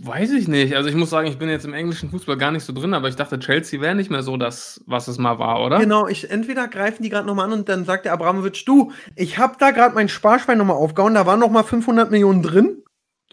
Weiß 0.00 0.32
ich 0.32 0.48
nicht. 0.48 0.76
Also 0.76 0.88
ich 0.88 0.94
muss 0.94 1.10
sagen, 1.10 1.28
ich 1.28 1.38
bin 1.38 1.48
jetzt 1.48 1.64
im 1.64 1.72
englischen 1.72 2.10
Fußball 2.10 2.36
gar 2.36 2.50
nicht 2.50 2.64
so 2.64 2.72
drin, 2.72 2.94
aber 2.94 3.08
ich 3.08 3.16
dachte, 3.16 3.38
Chelsea 3.38 3.80
wäre 3.80 3.94
nicht 3.94 4.10
mehr 4.10 4.22
so 4.22 4.36
das, 4.36 4.82
was 4.86 5.08
es 5.08 5.18
mal 5.18 5.38
war, 5.38 5.64
oder? 5.64 5.78
Genau, 5.78 6.06
ich 6.08 6.30
entweder 6.30 6.68
greifen 6.68 7.02
die 7.02 7.08
gerade 7.08 7.26
nochmal 7.26 7.46
an 7.46 7.52
und 7.52 7.68
dann 7.68 7.84
sagt 7.84 8.04
der 8.04 8.12
Abramowitsch, 8.12 8.66
du, 8.66 8.92
ich 9.16 9.38
habe 9.38 9.56
da 9.58 9.70
gerade 9.70 9.94
mein 9.94 10.08
Sparschwein 10.08 10.58
nochmal 10.58 10.76
aufgehauen, 10.76 11.14
da 11.14 11.26
waren 11.26 11.40
nochmal 11.40 11.64
500 11.64 12.10
Millionen 12.10 12.42
drin 12.42 12.82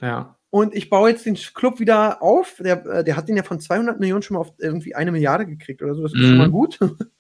Ja. 0.02 0.35
Und 0.50 0.74
ich 0.76 0.90
baue 0.90 1.10
jetzt 1.10 1.26
den 1.26 1.36
Club 1.36 1.80
wieder 1.80 2.22
auf. 2.22 2.56
Der, 2.60 2.86
äh, 2.86 3.04
der 3.04 3.16
hat 3.18 3.28
den 3.28 3.38
ja 3.38 3.44
von 3.44 3.60
200 3.60 4.00
Millionen 4.00 4.22
schon 4.22 4.36
mal 4.36 4.42
auf 4.42 4.54
irgendwie 4.60 4.96
eine 4.96 5.12
Milliarde 5.12 5.46
gekriegt 5.46 5.82
oder 5.82 5.96
so, 5.96 6.04
das 6.04 6.14
ist 6.14 6.20
Mhm. 6.20 6.26
schon 6.28 6.38
mal 6.38 6.50
gut. 6.52 6.80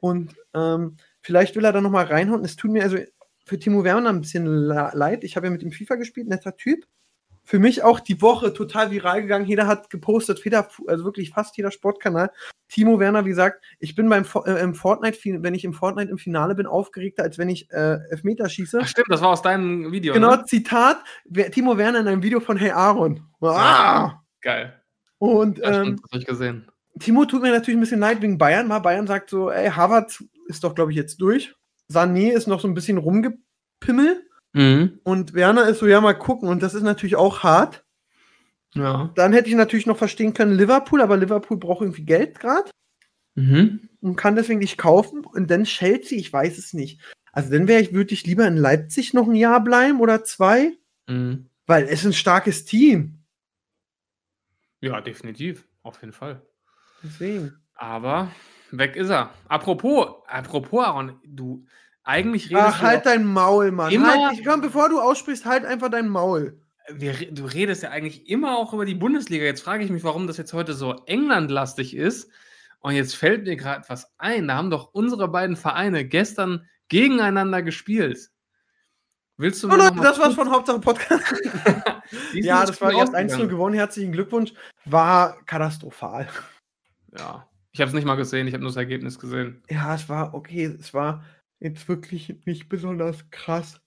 Und 0.00 0.34
ähm, 0.54 0.96
vielleicht 1.20 1.56
will 1.56 1.64
er 1.64 1.72
da 1.72 1.80
nochmal 1.80 2.04
reinhauen. 2.06 2.44
Es 2.44 2.54
tut 2.56 2.70
mir 2.70 2.82
also 2.84 2.98
für 3.44 3.58
Timo 3.58 3.82
Werner 3.82 4.10
ein 4.10 4.20
bisschen 4.20 4.46
leid. 4.46 5.24
Ich 5.24 5.36
habe 5.36 5.46
ja 5.46 5.50
mit 5.50 5.62
dem 5.62 5.72
FIFA 5.72 5.96
gespielt, 5.96 6.28
netter 6.28 6.56
Typ. 6.56 6.86
Für 7.48 7.58
mich 7.58 7.82
auch 7.82 7.98
die 7.98 8.20
Woche 8.20 8.52
total 8.52 8.90
viral 8.90 9.22
gegangen. 9.22 9.46
Jeder 9.46 9.66
hat 9.66 9.88
gepostet, 9.88 10.44
jeder, 10.44 10.68
also 10.86 11.04
wirklich 11.04 11.30
fast 11.30 11.56
jeder 11.56 11.70
Sportkanal. 11.70 12.30
Timo 12.68 13.00
Werner, 13.00 13.24
wie 13.24 13.30
gesagt, 13.30 13.64
ich 13.78 13.94
bin 13.94 14.06
beim 14.10 14.26
äh, 14.44 14.60
im 14.60 14.74
Fortnite, 14.74 15.18
wenn 15.42 15.54
ich 15.54 15.64
im 15.64 15.72
Fortnite 15.72 16.10
im 16.10 16.18
Finale 16.18 16.54
bin, 16.54 16.66
aufgeregter, 16.66 17.22
als 17.22 17.38
wenn 17.38 17.48
ich 17.48 17.70
äh, 17.70 18.00
Elfmeter 18.10 18.50
schieße. 18.50 18.80
Ach 18.82 18.86
stimmt, 18.86 19.06
das 19.08 19.22
war 19.22 19.30
aus 19.30 19.40
deinem 19.40 19.90
Video, 19.90 20.12
Genau, 20.12 20.36
ne? 20.36 20.44
Zitat, 20.44 20.98
Timo 21.52 21.78
Werner 21.78 22.00
in 22.00 22.08
einem 22.08 22.22
Video 22.22 22.40
von 22.40 22.58
Hey 22.58 22.72
Aaron. 22.72 23.26
Ah! 23.40 24.20
Geil. 24.42 24.78
Und 25.16 25.56
Ja, 25.56 25.68
ähm, 25.70 25.84
stimmt, 25.84 26.00
das 26.02 26.12
hab 26.12 26.20
ich 26.20 26.26
gesehen. 26.26 26.68
Timo 27.00 27.24
tut 27.24 27.40
mir 27.40 27.50
natürlich 27.50 27.78
ein 27.78 27.80
bisschen 27.80 28.00
leid 28.00 28.20
wegen 28.20 28.36
Bayern. 28.36 28.68
Mal 28.68 28.80
Bayern 28.80 29.06
sagt 29.06 29.30
so, 29.30 29.50
ey, 29.50 29.70
Harvard 29.70 30.22
ist 30.48 30.64
doch, 30.64 30.74
glaube 30.74 30.90
ich, 30.90 30.98
jetzt 30.98 31.16
durch. 31.22 31.54
Sané 31.90 32.30
ist 32.30 32.46
noch 32.46 32.60
so 32.60 32.68
ein 32.68 32.74
bisschen 32.74 32.98
rumgepimmelt. 32.98 34.27
Mhm. 34.52 35.00
Und 35.04 35.34
Werner 35.34 35.68
ist 35.68 35.78
so, 35.78 35.86
ja, 35.86 36.00
mal 36.00 36.14
gucken. 36.14 36.48
Und 36.48 36.62
das 36.62 36.74
ist 36.74 36.82
natürlich 36.82 37.16
auch 37.16 37.42
hart. 37.42 37.84
Ja. 38.74 39.10
Dann 39.14 39.32
hätte 39.32 39.48
ich 39.48 39.54
natürlich 39.54 39.86
noch 39.86 39.96
verstehen 39.98 40.34
können, 40.34 40.52
Liverpool, 40.56 41.00
aber 41.00 41.16
Liverpool 41.16 41.56
braucht 41.58 41.82
irgendwie 41.82 42.04
Geld 42.04 42.38
gerade 42.38 42.70
Mhm. 43.34 43.88
und 44.00 44.16
kann 44.16 44.36
deswegen 44.36 44.58
nicht 44.60 44.78
kaufen. 44.78 45.24
Und 45.24 45.50
dann 45.50 45.64
Chelsea, 45.64 46.18
ich 46.18 46.32
weiß 46.32 46.58
es 46.58 46.72
nicht. 46.74 47.00
Also 47.32 47.50
dann 47.52 47.68
wäre 47.68 47.80
ich, 47.80 47.92
würde 47.92 48.12
ich 48.12 48.26
lieber 48.26 48.46
in 48.46 48.56
Leipzig 48.56 49.14
noch 49.14 49.28
ein 49.28 49.34
Jahr 49.36 49.62
bleiben 49.62 50.00
oder 50.00 50.24
zwei, 50.24 50.72
Mhm. 51.08 51.48
weil 51.66 51.84
es 51.84 52.00
ist 52.00 52.06
ein 52.06 52.12
starkes 52.14 52.64
Team. 52.64 53.22
Ja, 54.80 55.00
definitiv. 55.00 55.66
Auf 55.82 56.00
jeden 56.00 56.12
Fall. 56.12 56.42
Deswegen. 57.02 57.54
Aber 57.74 58.30
weg 58.70 58.96
ist 58.96 59.08
er. 59.10 59.32
Apropos, 59.48 60.08
apropos, 60.26 60.84
Aaron, 60.84 61.20
du, 61.24 61.64
eigentlich 62.08 62.50
redest 62.50 62.64
Ach, 62.66 62.80
du 62.80 62.86
halt 62.86 63.06
dein 63.06 63.24
Maul, 63.26 63.70
Mann. 63.70 63.92
Immer- 63.92 64.28
Halt, 64.28 64.38
ich, 64.38 64.44
komm, 64.44 64.60
bevor 64.60 64.88
du 64.88 65.00
aussprichst, 65.00 65.44
halt 65.44 65.64
einfach 65.64 65.90
dein 65.90 66.08
Maul. 66.08 66.60
wir, 66.90 67.12
du 67.32 67.44
redest 67.44 67.82
ja 67.82 67.90
eigentlich 67.90 68.28
immer 68.28 68.56
auch 68.58 68.72
über 68.72 68.84
die 68.86 68.94
Bundesliga. 68.94 69.44
Jetzt 69.44 69.62
frage 69.62 69.84
ich 69.84 69.90
mich, 69.90 70.04
warum 70.04 70.26
das 70.26 70.38
jetzt 70.38 70.52
heute 70.54 70.72
so 70.72 70.94
englandlastig 71.06 71.94
ist. 71.94 72.30
Und 72.80 72.94
jetzt 72.94 73.14
fällt 73.16 73.44
mir 73.44 73.56
gerade 73.56 73.84
was 73.88 74.10
ein. 74.18 74.48
Da 74.48 74.56
haben 74.56 74.70
doch 74.70 74.90
unsere 74.92 75.28
beiden 75.28 75.56
Vereine 75.56 76.04
gestern 76.04 76.66
gegeneinander 76.88 77.62
gespielt. 77.62 78.30
Willst 79.36 79.62
du 79.62 79.68
Oh 79.70 79.76
Leute, 79.76 79.96
das 80.02 80.18
war's 80.18 80.34
von 80.34 80.50
Hauptsache 80.50 80.80
Podcast. 80.80 81.22
Ja, 82.32 82.64
das 82.64 82.80
war 82.80 82.90
erst 82.92 83.14
1-0 83.14 83.24
ausgegangen? 83.26 83.48
gewonnen. 83.50 83.74
Herzlichen 83.74 84.12
Glückwunsch. 84.12 84.54
War 84.86 85.36
katastrophal. 85.44 86.26
Ja, 87.18 87.46
ich 87.72 87.80
habe 87.80 87.88
es 87.90 87.94
nicht 87.94 88.06
mal 88.06 88.14
gesehen. 88.16 88.46
Ich 88.48 88.54
habe 88.54 88.62
nur 88.62 88.70
das 88.70 88.76
Ergebnis 88.78 89.18
gesehen. 89.18 89.62
Ja, 89.68 89.94
es 89.94 90.08
war 90.08 90.32
okay. 90.34 90.64
Es 90.64 90.94
war 90.94 91.22
jetzt 91.60 91.88
wirklich 91.88 92.34
nicht 92.46 92.68
besonders 92.68 93.30
krass. 93.30 93.80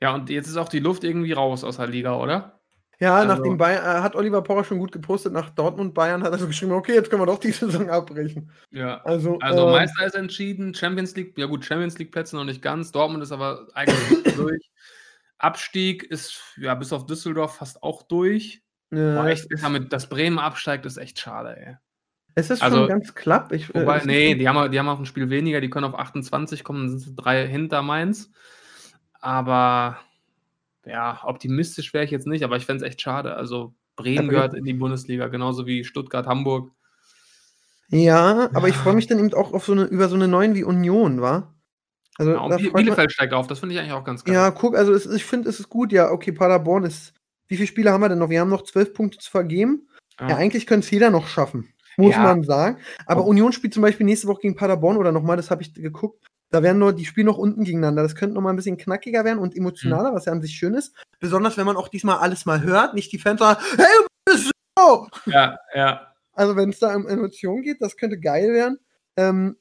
Ja, 0.00 0.14
und 0.14 0.30
jetzt 0.30 0.46
ist 0.48 0.56
auch 0.56 0.68
die 0.68 0.78
Luft 0.78 1.04
irgendwie 1.04 1.32
raus 1.32 1.64
aus 1.64 1.76
der 1.78 1.86
Liga, 1.88 2.16
oder? 2.16 2.60
Ja, 3.00 3.16
Also- 3.16 3.28
nachdem 3.28 3.58
Bayern, 3.58 3.84
äh, 3.84 4.02
hat 4.02 4.16
Oliver 4.16 4.42
Pocher 4.42 4.64
schon 4.64 4.78
gut 4.78 4.90
gepostet 4.92 5.32
nach 5.32 5.50
Dortmund 5.50 5.94
Bayern, 5.94 6.22
hat 6.24 6.32
er 6.32 6.38
so 6.38 6.46
geschrieben, 6.48 6.72
okay, 6.72 6.94
jetzt 6.94 7.10
können 7.10 7.22
wir 7.22 7.26
doch 7.26 7.38
die 7.38 7.52
Saison 7.86 7.88
abbrechen. 7.90 8.50
Ja. 8.70 9.00
Also, 9.04 9.38
Also 9.40 9.68
äh, 9.68 9.70
Meister 9.72 10.04
ist 10.06 10.14
entschieden, 10.16 10.74
Champions 10.74 11.14
League, 11.14 11.38
ja 11.38 11.46
gut, 11.46 11.64
Champions 11.64 11.98
League 11.98 12.10
Plätze 12.12 12.34
noch 12.36 12.44
nicht 12.44 12.60
ganz, 12.62 12.90
Dortmund 12.92 13.22
ist 13.22 13.32
aber 13.32 13.68
eigentlich 13.74 14.34
durch. 14.36 14.70
Abstieg 15.38 16.02
ist 16.04 16.40
ja 16.56 16.74
bis 16.74 16.92
auf 16.92 17.06
Düsseldorf 17.06 17.56
fast 17.56 17.82
auch 17.82 18.02
durch. 18.02 18.62
Boah, 18.90 19.26
echt, 19.26 19.46
damit, 19.62 19.92
dass 19.92 20.08
Bremen 20.08 20.38
absteigt, 20.38 20.86
ist 20.86 20.96
echt 20.96 21.20
schade, 21.20 21.56
ey. 21.56 21.76
Es 22.38 22.50
ist 22.50 22.62
also- 22.62 22.78
schon 22.78 22.88
ganz 22.88 23.14
klapp. 23.14 23.52
Ich, 23.52 23.70
äh, 23.74 23.80
Wobei, 23.80 24.02
nee, 24.04 24.34
die 24.34 24.48
haben, 24.48 24.70
die 24.70 24.78
haben 24.78 24.88
auch 24.88 24.98
ein 24.98 25.06
Spiel 25.06 25.30
weniger, 25.30 25.60
die 25.60 25.70
können 25.70 25.84
auf 25.86 25.98
28 25.98 26.64
kommen, 26.64 26.80
dann 26.80 26.88
sind 26.90 27.00
sie 27.00 27.14
drei 27.16 27.46
hinter 27.46 27.82
Mainz. 27.82 28.30
Aber 29.20 29.98
ja, 30.86 31.20
optimistisch 31.24 31.92
wäre 31.92 32.04
ich 32.04 32.10
jetzt 32.10 32.26
nicht, 32.26 32.44
aber 32.44 32.56
ich 32.56 32.64
fände 32.66 32.84
es 32.84 32.88
echt 32.90 33.00
schade. 33.00 33.34
Also 33.36 33.74
Bremen 33.96 34.28
gehört 34.28 34.54
in 34.54 34.64
die 34.64 34.74
Bundesliga, 34.74 35.26
genauso 35.28 35.66
wie 35.66 35.84
Stuttgart, 35.84 36.26
Hamburg. 36.26 36.70
Ja, 37.90 38.50
aber 38.54 38.68
ich 38.68 38.74
Ja. 38.76 38.82
freue 38.82 38.94
mich 38.94 39.06
dann 39.06 39.18
eben 39.18 39.32
auch 39.34 39.52
auf 39.52 39.64
so 39.64 39.72
eine, 39.72 39.84
über 39.84 40.08
so 40.08 40.14
eine 40.14 40.28
neuen 40.28 40.54
wie 40.54 40.64
Union, 40.64 41.20
war. 41.20 41.54
Also, 42.18 42.32
Ja, 42.32 42.38
und 42.40 42.50
da 42.50 42.56
Biel- 42.56 42.66
freut 42.66 42.74
man- 42.74 42.84
Bielefeld 42.84 43.12
steigt 43.12 43.32
auf, 43.32 43.46
das 43.46 43.60
finde 43.60 43.74
ich 43.74 43.80
eigentlich 43.80 43.92
auch 43.92 44.04
ganz 44.04 44.24
geil. 44.24 44.34
Ja, 44.34 44.50
guck, 44.50 44.76
also 44.76 44.92
es, 44.92 45.06
ich 45.06 45.24
finde, 45.24 45.48
es 45.48 45.58
ist 45.60 45.68
gut, 45.68 45.92
ja, 45.92 46.10
okay, 46.10 46.32
Paderborn 46.32 46.84
ist. 46.84 47.14
Wie 47.46 47.56
viele 47.56 47.66
Spiele 47.66 47.92
haben 47.92 48.00
wir 48.02 48.08
denn 48.08 48.18
noch? 48.18 48.28
Wir 48.28 48.40
haben 48.40 48.50
noch 48.50 48.62
zwölf 48.62 48.92
Punkte 48.92 49.18
zu 49.18 49.30
vergeben. 49.30 49.88
Ja, 50.20 50.36
eigentlich 50.36 50.66
könnte 50.66 50.84
es 50.84 50.90
jeder 50.90 51.10
noch 51.10 51.28
schaffen, 51.28 51.72
muss 51.98 52.12
Ja. 52.14 52.22
man 52.22 52.42
sagen. 52.44 52.78
Aber 53.06 53.22
Ob- 53.22 53.28
Union 53.28 53.52
spielt 53.52 53.74
zum 53.74 53.82
Beispiel 53.82 54.06
nächste 54.06 54.26
Woche 54.28 54.40
gegen 54.42 54.56
Paderborn 54.56 54.96
oder 54.96 55.12
nochmal, 55.12 55.36
das 55.36 55.50
habe 55.50 55.62
ich 55.62 55.74
geguckt. 55.74 56.24
Da 56.50 56.62
werden 56.62 56.78
nur, 56.78 56.94
die 56.94 57.04
spielen 57.04 57.26
noch 57.26 57.36
unten 57.36 57.64
gegeneinander. 57.64 58.02
Das 58.02 58.14
könnte 58.14 58.34
nochmal 58.34 58.54
ein 58.54 58.56
bisschen 58.56 58.78
knackiger 58.78 59.22
werden 59.24 59.38
und 59.38 59.52
Mhm. 59.54 59.60
emotionaler, 59.60 60.14
was 60.14 60.24
ja 60.24 60.32
an 60.32 60.40
sich 60.40 60.52
schön 60.52 60.72
ist. 60.72 60.94
Besonders 61.20 61.58
wenn 61.58 61.66
man 61.66 61.76
auch 61.76 61.88
diesmal 61.88 62.18
alles 62.18 62.46
mal 62.46 62.62
hört, 62.62 62.94
nicht 62.94 63.12
die 63.12 63.18
Fans 63.18 63.40
sagen, 63.40 63.60
hey, 63.76 63.84
du 64.26 64.32
bist 64.32 64.50
so! 64.78 65.06
ja, 65.26 65.58
ja. 65.74 66.12
Also 66.32 66.56
wenn 66.56 66.70
es 66.70 66.78
da 66.78 66.94
um 66.94 67.06
Emotionen 67.06 67.62
geht, 67.62 67.82
das 67.82 67.96
könnte 67.96 68.18
geil 68.18 68.52
werden. 68.52 68.78
Ähm, 69.16 69.56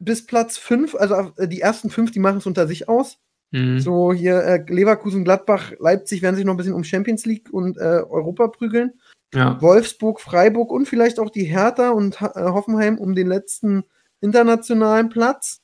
bis 0.00 0.26
Platz 0.26 0.58
5, 0.58 0.94
also 0.96 1.32
äh, 1.38 1.48
die 1.48 1.60
ersten 1.60 1.90
fünf, 1.90 2.10
die 2.10 2.18
machen 2.20 2.38
es 2.38 2.46
unter 2.46 2.66
sich 2.66 2.88
aus. 2.88 3.18
Mhm. 3.52 3.78
So 3.80 4.12
hier 4.12 4.42
äh, 4.44 4.64
Leverkusen, 4.68 5.24
Gladbach, 5.24 5.72
Leipzig 5.78 6.20
werden 6.22 6.36
sich 6.36 6.44
noch 6.44 6.52
ein 6.54 6.56
bisschen 6.58 6.74
um 6.74 6.84
Champions 6.84 7.24
League 7.24 7.48
und 7.52 7.78
äh, 7.78 8.02
Europa 8.08 8.48
prügeln. 8.48 9.00
Ja. 9.34 9.60
Wolfsburg, 9.60 10.20
Freiburg 10.20 10.70
und 10.70 10.86
vielleicht 10.86 11.18
auch 11.18 11.30
die 11.30 11.44
Hertha 11.44 11.90
und 11.90 12.20
äh, 12.20 12.28
Hoffenheim 12.34 12.98
um 12.98 13.14
den 13.14 13.26
letzten 13.26 13.84
internationalen 14.20 15.08
Platz. 15.08 15.62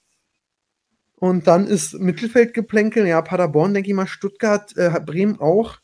Und 1.17 1.47
dann 1.47 1.67
ist 1.67 1.95
Mittelfeldgeplänkel, 1.95 3.07
ja, 3.07 3.23
Paderborn, 3.23 3.73
denke 3.73 3.89
ich 3.89 3.95
mal, 3.95 4.07
Stuttgart, 4.07 4.77
äh, 4.77 4.91
Bremen 5.01 5.41
auch. 5.41 5.79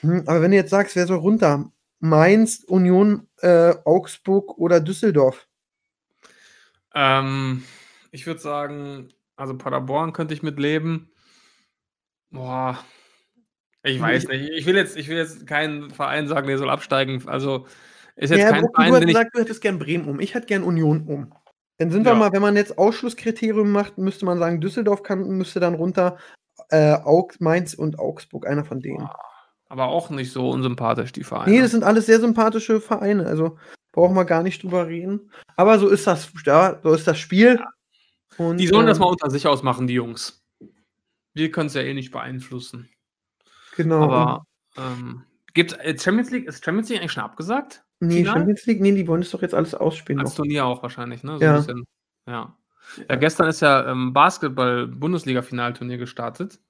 Hm, 0.00 0.24
aber 0.26 0.42
wenn 0.42 0.50
du 0.50 0.56
jetzt 0.56 0.70
sagst, 0.70 0.96
wer 0.96 1.06
soll 1.06 1.18
runter? 1.18 1.70
Mainz, 2.00 2.64
Union, 2.64 3.28
äh, 3.38 3.74
Augsburg 3.84 4.58
oder 4.58 4.80
Düsseldorf? 4.80 5.46
Ähm, 6.94 7.64
ich 8.10 8.26
würde 8.26 8.40
sagen, 8.40 9.12
also 9.36 9.56
Paderborn 9.56 10.12
könnte 10.12 10.34
ich 10.34 10.42
mitleben. 10.42 11.10
Boah, 12.30 12.84
ich 13.84 14.00
weiß 14.00 14.28
nicht. 14.28 14.50
Ich 14.50 14.66
will 14.66 14.76
jetzt, 14.76 14.96
ich 14.96 15.08
will 15.08 15.16
jetzt 15.16 15.46
keinen 15.46 15.90
Verein 15.90 16.26
sagen, 16.26 16.48
der 16.48 16.58
soll 16.58 16.70
absteigen. 16.70 17.22
Also 17.26 17.66
ist 18.16 18.30
jetzt 18.30 18.40
Ja, 18.40 18.50
kein 18.50 18.64
Verein, 18.74 18.90
du 18.90 18.96
hast 18.96 19.06
gesagt, 19.06 19.30
du 19.34 19.40
hättest 19.40 19.60
gern 19.60 19.78
Bremen 19.78 20.08
um. 20.08 20.20
Ich 20.20 20.34
hätte 20.34 20.46
gern 20.46 20.62
Union 20.62 21.04
um. 21.06 21.32
Dann 21.78 21.90
sind 21.90 22.04
wir 22.04 22.12
Ja. 22.12 22.18
mal, 22.18 22.32
wenn 22.32 22.42
man 22.42 22.56
jetzt 22.56 22.78
Ausschlusskriterium 22.78 23.70
macht, 23.70 23.98
müsste 23.98 24.24
man 24.24 24.38
sagen, 24.38 24.60
Düsseldorf 24.60 25.02
kann, 25.02 25.22
müsste 25.36 25.60
dann 25.60 25.74
runter, 25.74 26.18
äh, 26.70 26.94
Aug, 26.94 27.34
Mainz 27.40 27.74
und 27.74 27.98
Augsburg, 27.98 28.46
einer 28.46 28.64
von 28.64 28.80
denen. 28.80 29.08
Aber 29.68 29.86
auch 29.86 30.08
nicht 30.10 30.30
so 30.30 30.50
unsympathisch, 30.50 31.12
die 31.12 31.24
Vereine. 31.24 31.50
Nee, 31.50 31.60
das 31.60 31.72
sind 31.72 31.82
alles 31.82 32.06
sehr 32.06 32.20
sympathische 32.20 32.80
Vereine, 32.80 33.26
also 33.26 33.58
brauchen 33.92 34.14
wir 34.14 34.24
gar 34.24 34.42
nicht 34.42 34.62
drüber 34.62 34.86
reden. 34.86 35.30
Aber 35.56 35.78
so 35.78 35.88
ist 35.88 36.06
das, 36.06 36.30
ja, 36.46 36.78
so 36.82 36.92
ist 36.94 37.06
das 37.06 37.18
Spiel. 37.18 37.60
Und, 38.38 38.58
die 38.58 38.66
sollen 38.66 38.86
das 38.86 38.98
ähm, 38.98 39.02
mal 39.02 39.10
unter 39.10 39.30
sich 39.30 39.46
ausmachen, 39.46 39.86
die 39.86 39.94
Jungs. 39.94 40.42
Wir 41.34 41.50
können 41.50 41.66
es 41.66 41.74
ja 41.74 41.82
eh 41.82 41.94
nicht 41.94 42.12
beeinflussen. 42.12 42.88
Genau. 43.76 44.02
Aber 44.02 44.46
ähm, 44.76 45.24
gibt's 45.52 45.74
äh, 45.74 45.96
Champions 45.98 46.30
League, 46.30 46.46
ist 46.46 46.64
Champions 46.64 46.88
League 46.88 47.00
eigentlich 47.00 47.12
schon 47.12 47.24
abgesagt? 47.24 47.84
nee, 48.00 48.18
Final? 48.18 48.34
Champions 48.34 48.66
League, 48.66 48.80
nee, 48.80 48.92
die 48.92 49.06
wollen 49.06 49.22
das 49.22 49.30
doch 49.30 49.42
jetzt 49.42 49.54
alles 49.54 49.74
ausspielen. 49.74 50.20
Als. 50.20 50.34
Turnier 50.34 50.66
auch 50.66 50.82
wahrscheinlich, 50.82 51.22
ne? 51.22 51.38
Ja. 51.40 51.52
ein 51.54 51.56
bisschen, 51.58 51.84
ja. 52.26 52.56
ja. 53.08 53.16
Gestern 53.16 53.48
ist 53.48 53.60
ja 53.60 53.90
ähm, 53.90 54.12
Basketball-Bundesliga-Finalturnier 54.12 55.98
gestartet. 55.98 56.60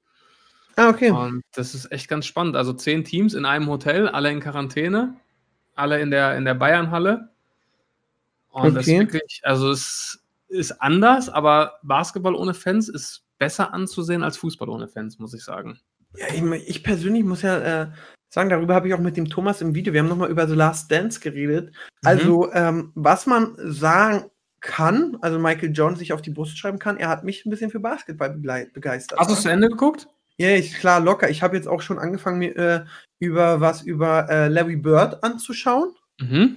Ah, 0.76 0.88
okay. 0.88 1.10
Und 1.10 1.42
das 1.52 1.74
ist 1.74 1.92
echt 1.92 2.08
ganz 2.08 2.26
spannend. 2.26 2.56
Also 2.56 2.72
zehn 2.72 3.04
Teams 3.04 3.34
in 3.34 3.44
einem 3.44 3.68
Hotel, 3.68 4.08
alle 4.08 4.30
in 4.30 4.40
Quarantäne, 4.40 5.16
alle 5.74 6.00
in 6.00 6.10
der, 6.10 6.36
in 6.36 6.44
der 6.44 6.54
Bayernhalle. 6.54 7.30
Und 8.50 8.74
das 8.74 8.86
ist 8.86 8.92
Okay. 8.92 9.00
wirklich, 9.00 9.40
also 9.44 9.70
es 9.70 10.24
ist 10.48 10.72
anders, 10.80 11.28
aber 11.28 11.78
Basketball 11.82 12.34
ohne 12.34 12.54
Fans 12.54 12.88
ist 12.88 13.24
besser 13.38 13.72
anzusehen 13.74 14.22
als 14.22 14.36
Fußball 14.36 14.68
ohne 14.68 14.88
Fans, 14.88 15.18
muss 15.18 15.34
ich 15.34 15.44
sagen. 15.44 15.78
Ja, 16.16 16.26
ich, 16.32 16.68
ich 16.68 16.84
persönlich 16.84 17.24
muss 17.24 17.42
ja 17.42 17.82
äh, 17.82 17.86
sagen, 18.28 18.50
darüber 18.50 18.74
habe 18.74 18.88
ich 18.88 18.94
auch 18.94 19.00
mit 19.00 19.16
dem 19.16 19.28
Thomas 19.28 19.60
im 19.60 19.74
Video, 19.74 19.92
wir 19.92 20.00
haben 20.00 20.08
nochmal 20.08 20.30
über 20.30 20.46
The 20.46 20.54
Last 20.54 20.90
Dance 20.90 21.20
geredet. 21.20 21.66
Mhm. 21.66 22.08
Also, 22.08 22.52
ähm, 22.52 22.92
was 22.94 23.26
man 23.26 23.54
sagen 23.58 24.30
kann, 24.60 25.18
also 25.20 25.38
Michael 25.38 25.72
John 25.72 25.96
sich 25.96 26.12
auf 26.12 26.22
die 26.22 26.30
Brust 26.30 26.58
schreiben 26.58 26.78
kann, 26.78 26.96
er 26.96 27.08
hat 27.08 27.22
mich 27.22 27.44
ein 27.44 27.50
bisschen 27.50 27.70
für 27.70 27.80
Basketball 27.80 28.30
begeistert. 28.30 29.18
Hast 29.18 29.30
du 29.30 29.34
es 29.34 29.42
zu 29.42 29.50
Ende 29.50 29.68
geguckt? 29.68 30.08
Ja, 30.36 30.50
ich, 30.50 30.74
klar, 30.74 31.00
locker. 31.00 31.30
Ich 31.30 31.42
habe 31.42 31.56
jetzt 31.56 31.68
auch 31.68 31.80
schon 31.80 31.98
angefangen, 31.98 32.38
mir 32.38 32.56
äh, 32.56 32.84
über 33.20 33.60
was 33.60 33.82
über 33.82 34.28
äh, 34.28 34.48
Larry 34.48 34.76
Bird 34.76 35.22
anzuschauen. 35.22 35.94
Mhm. 36.18 36.56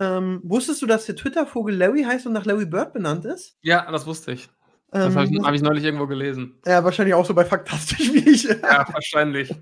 Ähm, 0.00 0.40
wusstest 0.42 0.82
du, 0.82 0.86
dass 0.86 1.06
der 1.06 1.16
Twitter-Vogel 1.16 1.76
Larry 1.76 2.02
heißt 2.02 2.26
und 2.26 2.32
nach 2.32 2.44
Larry 2.44 2.66
Bird 2.66 2.92
benannt 2.92 3.24
ist? 3.24 3.56
Ja, 3.62 3.90
das 3.90 4.06
wusste 4.06 4.32
ich. 4.32 4.50
Das 4.92 5.06
Ähm, 5.06 5.14
habe 5.20 5.28
ich, 5.30 5.42
hab 5.42 5.54
ich 5.54 5.62
neulich 5.62 5.84
irgendwo 5.84 6.06
gelesen. 6.06 6.58
ja, 6.66 6.82
wahrscheinlich 6.82 7.14
auch 7.14 7.24
so 7.24 7.34
bei 7.34 7.44
Faktastisch 7.44 8.12
wie 8.12 8.28
ich. 8.28 8.44
Ja, 8.62 8.86
wahrscheinlich. 8.92 9.54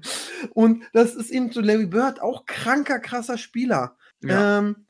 Und 0.55 0.85
das 0.93 1.15
ist 1.15 1.31
eben 1.31 1.53
so 1.53 1.61
Larry 1.61 1.87
Bird, 1.87 2.21
auch 2.23 2.47
kranker, 2.47 2.99
krasser 2.99 3.37
Spieler. 3.39 3.97
Ja. 4.23 4.59
Ähm, 4.59 4.87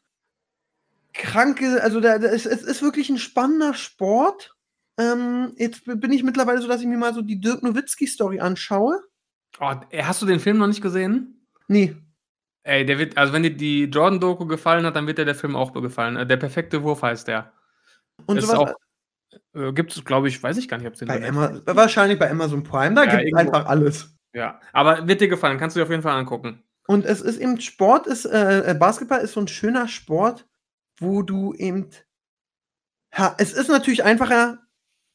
kranke, 1.12 1.82
also 1.82 2.00
da, 2.00 2.18
da 2.18 2.28
ist, 2.28 2.46
es 2.46 2.62
ist 2.62 2.82
wirklich 2.82 3.08
ein 3.10 3.18
spannender 3.18 3.74
Sport. 3.74 4.54
Ähm, 4.98 5.52
jetzt 5.56 5.82
bin 5.84 6.12
ich 6.12 6.22
mittlerweile 6.22 6.60
so, 6.60 6.68
dass 6.68 6.80
ich 6.80 6.86
mir 6.86 6.96
mal 6.98 7.14
so 7.14 7.22
die 7.22 7.40
Dirk 7.40 7.62
Nowitzki-Story 7.62 8.40
anschaue. 8.40 9.00
Oh, 9.60 9.72
ey, 9.90 10.02
hast 10.02 10.22
du 10.22 10.26
den 10.26 10.40
Film 10.40 10.58
noch 10.58 10.66
nicht 10.66 10.82
gesehen? 10.82 11.40
Nee. 11.68 11.96
Ey, 12.64 12.84
der 12.84 12.98
wird, 12.98 13.16
also 13.16 13.32
wenn 13.32 13.42
dir 13.42 13.56
die 13.56 13.84
Jordan-Doku 13.84 14.46
gefallen 14.46 14.84
hat, 14.84 14.94
dann 14.96 15.06
wird 15.06 15.18
dir 15.18 15.24
der 15.24 15.34
Film 15.34 15.56
auch 15.56 15.72
gefallen. 15.72 16.16
Äh, 16.16 16.26
Der 16.26 16.36
perfekte 16.36 16.82
Wurf 16.82 17.02
heißt 17.02 17.26
der. 17.28 17.52
Und 18.26 18.36
ist 18.36 18.46
sowas 18.46 18.58
auch, 18.58 18.74
äh, 19.54 19.72
gibt 19.72 19.96
es, 19.96 20.04
glaube 20.04 20.28
ich, 20.28 20.42
weiß 20.42 20.56
ich 20.56 20.68
gar 20.68 20.78
nicht, 20.78 20.86
ob 20.86 20.94
es 20.94 20.98
den 21.00 21.08
bei 21.08 21.18
bei 21.20 21.28
Ama 21.28 21.48
Netflix- 21.48 21.76
wahrscheinlich 21.76 22.18
bei 22.18 22.30
Amazon 22.30 22.62
Prime, 22.62 22.94
da 22.94 23.04
Ja, 23.04 23.16
gibt 23.16 23.32
es 23.32 23.38
einfach 23.38 23.66
alles. 23.66 24.14
Ja, 24.34 24.60
aber 24.72 25.06
wird 25.08 25.20
dir 25.20 25.28
gefallen, 25.28 25.58
kannst 25.58 25.76
du 25.76 25.80
dir 25.80 25.84
auf 25.84 25.90
jeden 25.90 26.02
Fall 26.02 26.18
angucken. 26.18 26.62
Und 26.86 27.04
es 27.04 27.20
ist 27.20 27.38
eben 27.38 27.60
Sport, 27.60 28.06
ist, 28.06 28.24
äh, 28.24 28.70
äh, 28.70 28.74
Basketball 28.74 29.20
ist 29.20 29.32
so 29.32 29.40
ein 29.40 29.48
schöner 29.48 29.88
Sport, 29.88 30.46
wo 30.98 31.22
du 31.22 31.54
eben. 31.54 31.90
Ha, 33.14 33.34
es 33.38 33.52
ist 33.52 33.68
natürlich 33.68 34.04
einfacher, 34.04 34.58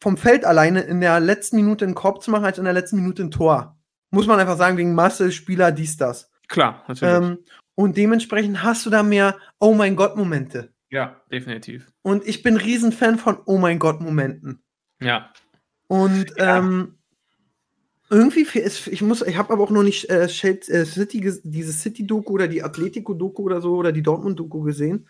vom 0.02 0.18
Feld 0.18 0.46
alleine 0.46 0.82
in 0.82 1.00
der 1.00 1.20
letzten 1.20 1.56
Minute 1.56 1.86
einen 1.86 1.96
Korb 1.96 2.22
zu 2.22 2.32
machen, 2.32 2.46
als 2.46 2.58
in 2.58 2.66
der 2.66 2.74
letzten 2.74 2.98
Minute 2.98 3.24
ein 3.24 3.32
Tor. 3.32 3.80
Muss 4.12 4.28
man 4.28 4.40
einfach 4.40 4.58
sagen, 4.58 4.78
wegen 4.78 4.94
Masse, 4.94 5.32
Spieler, 5.32 5.72
dies, 5.72 5.98
das. 5.98 6.30
Klar, 6.48 6.84
natürlich. 6.88 7.16
Ähm, 7.16 7.38
und 7.76 7.98
dementsprechend 7.98 8.62
hast 8.62 8.86
du 8.86 8.90
da 8.90 9.02
mehr 9.02 9.38
Oh 9.60 9.74
mein 9.74 9.96
Gott-Momente. 9.96 10.74
Ja, 10.94 11.22
definitiv. 11.32 11.92
Und 12.04 12.26
ich 12.28 12.44
bin 12.44 12.56
Riesenfan 12.58 13.18
von 13.18 13.38
Oh 13.46 13.58
mein 13.58 13.80
Gott-Momenten. 13.80 14.62
Ja. 15.02 15.32
Und 15.88 16.32
Ja. 16.38 16.60
ähm, 16.60 16.96
irgendwie, 18.10 18.46
es- 18.60 18.88
ich 18.88 19.02
muss, 19.02 19.22
ich 19.24 19.38
habe 19.38 19.52
aber 19.54 19.64
auch 19.64 19.70
noch 19.72 19.84
nicht 19.84 20.10
äh, 20.10 20.26
äh, 20.26 20.28
City, 20.86 21.34
diese 21.44 21.74
City-Doku 21.74 22.34
oder 22.34 22.48
die 22.48 22.62
Atletico-Doku 22.64 23.44
oder 23.44 23.60
so 23.62 23.76
oder 23.76 23.92
die 23.92 24.04
Dortmund-Doku 24.04 24.62
gesehen. 24.62 25.08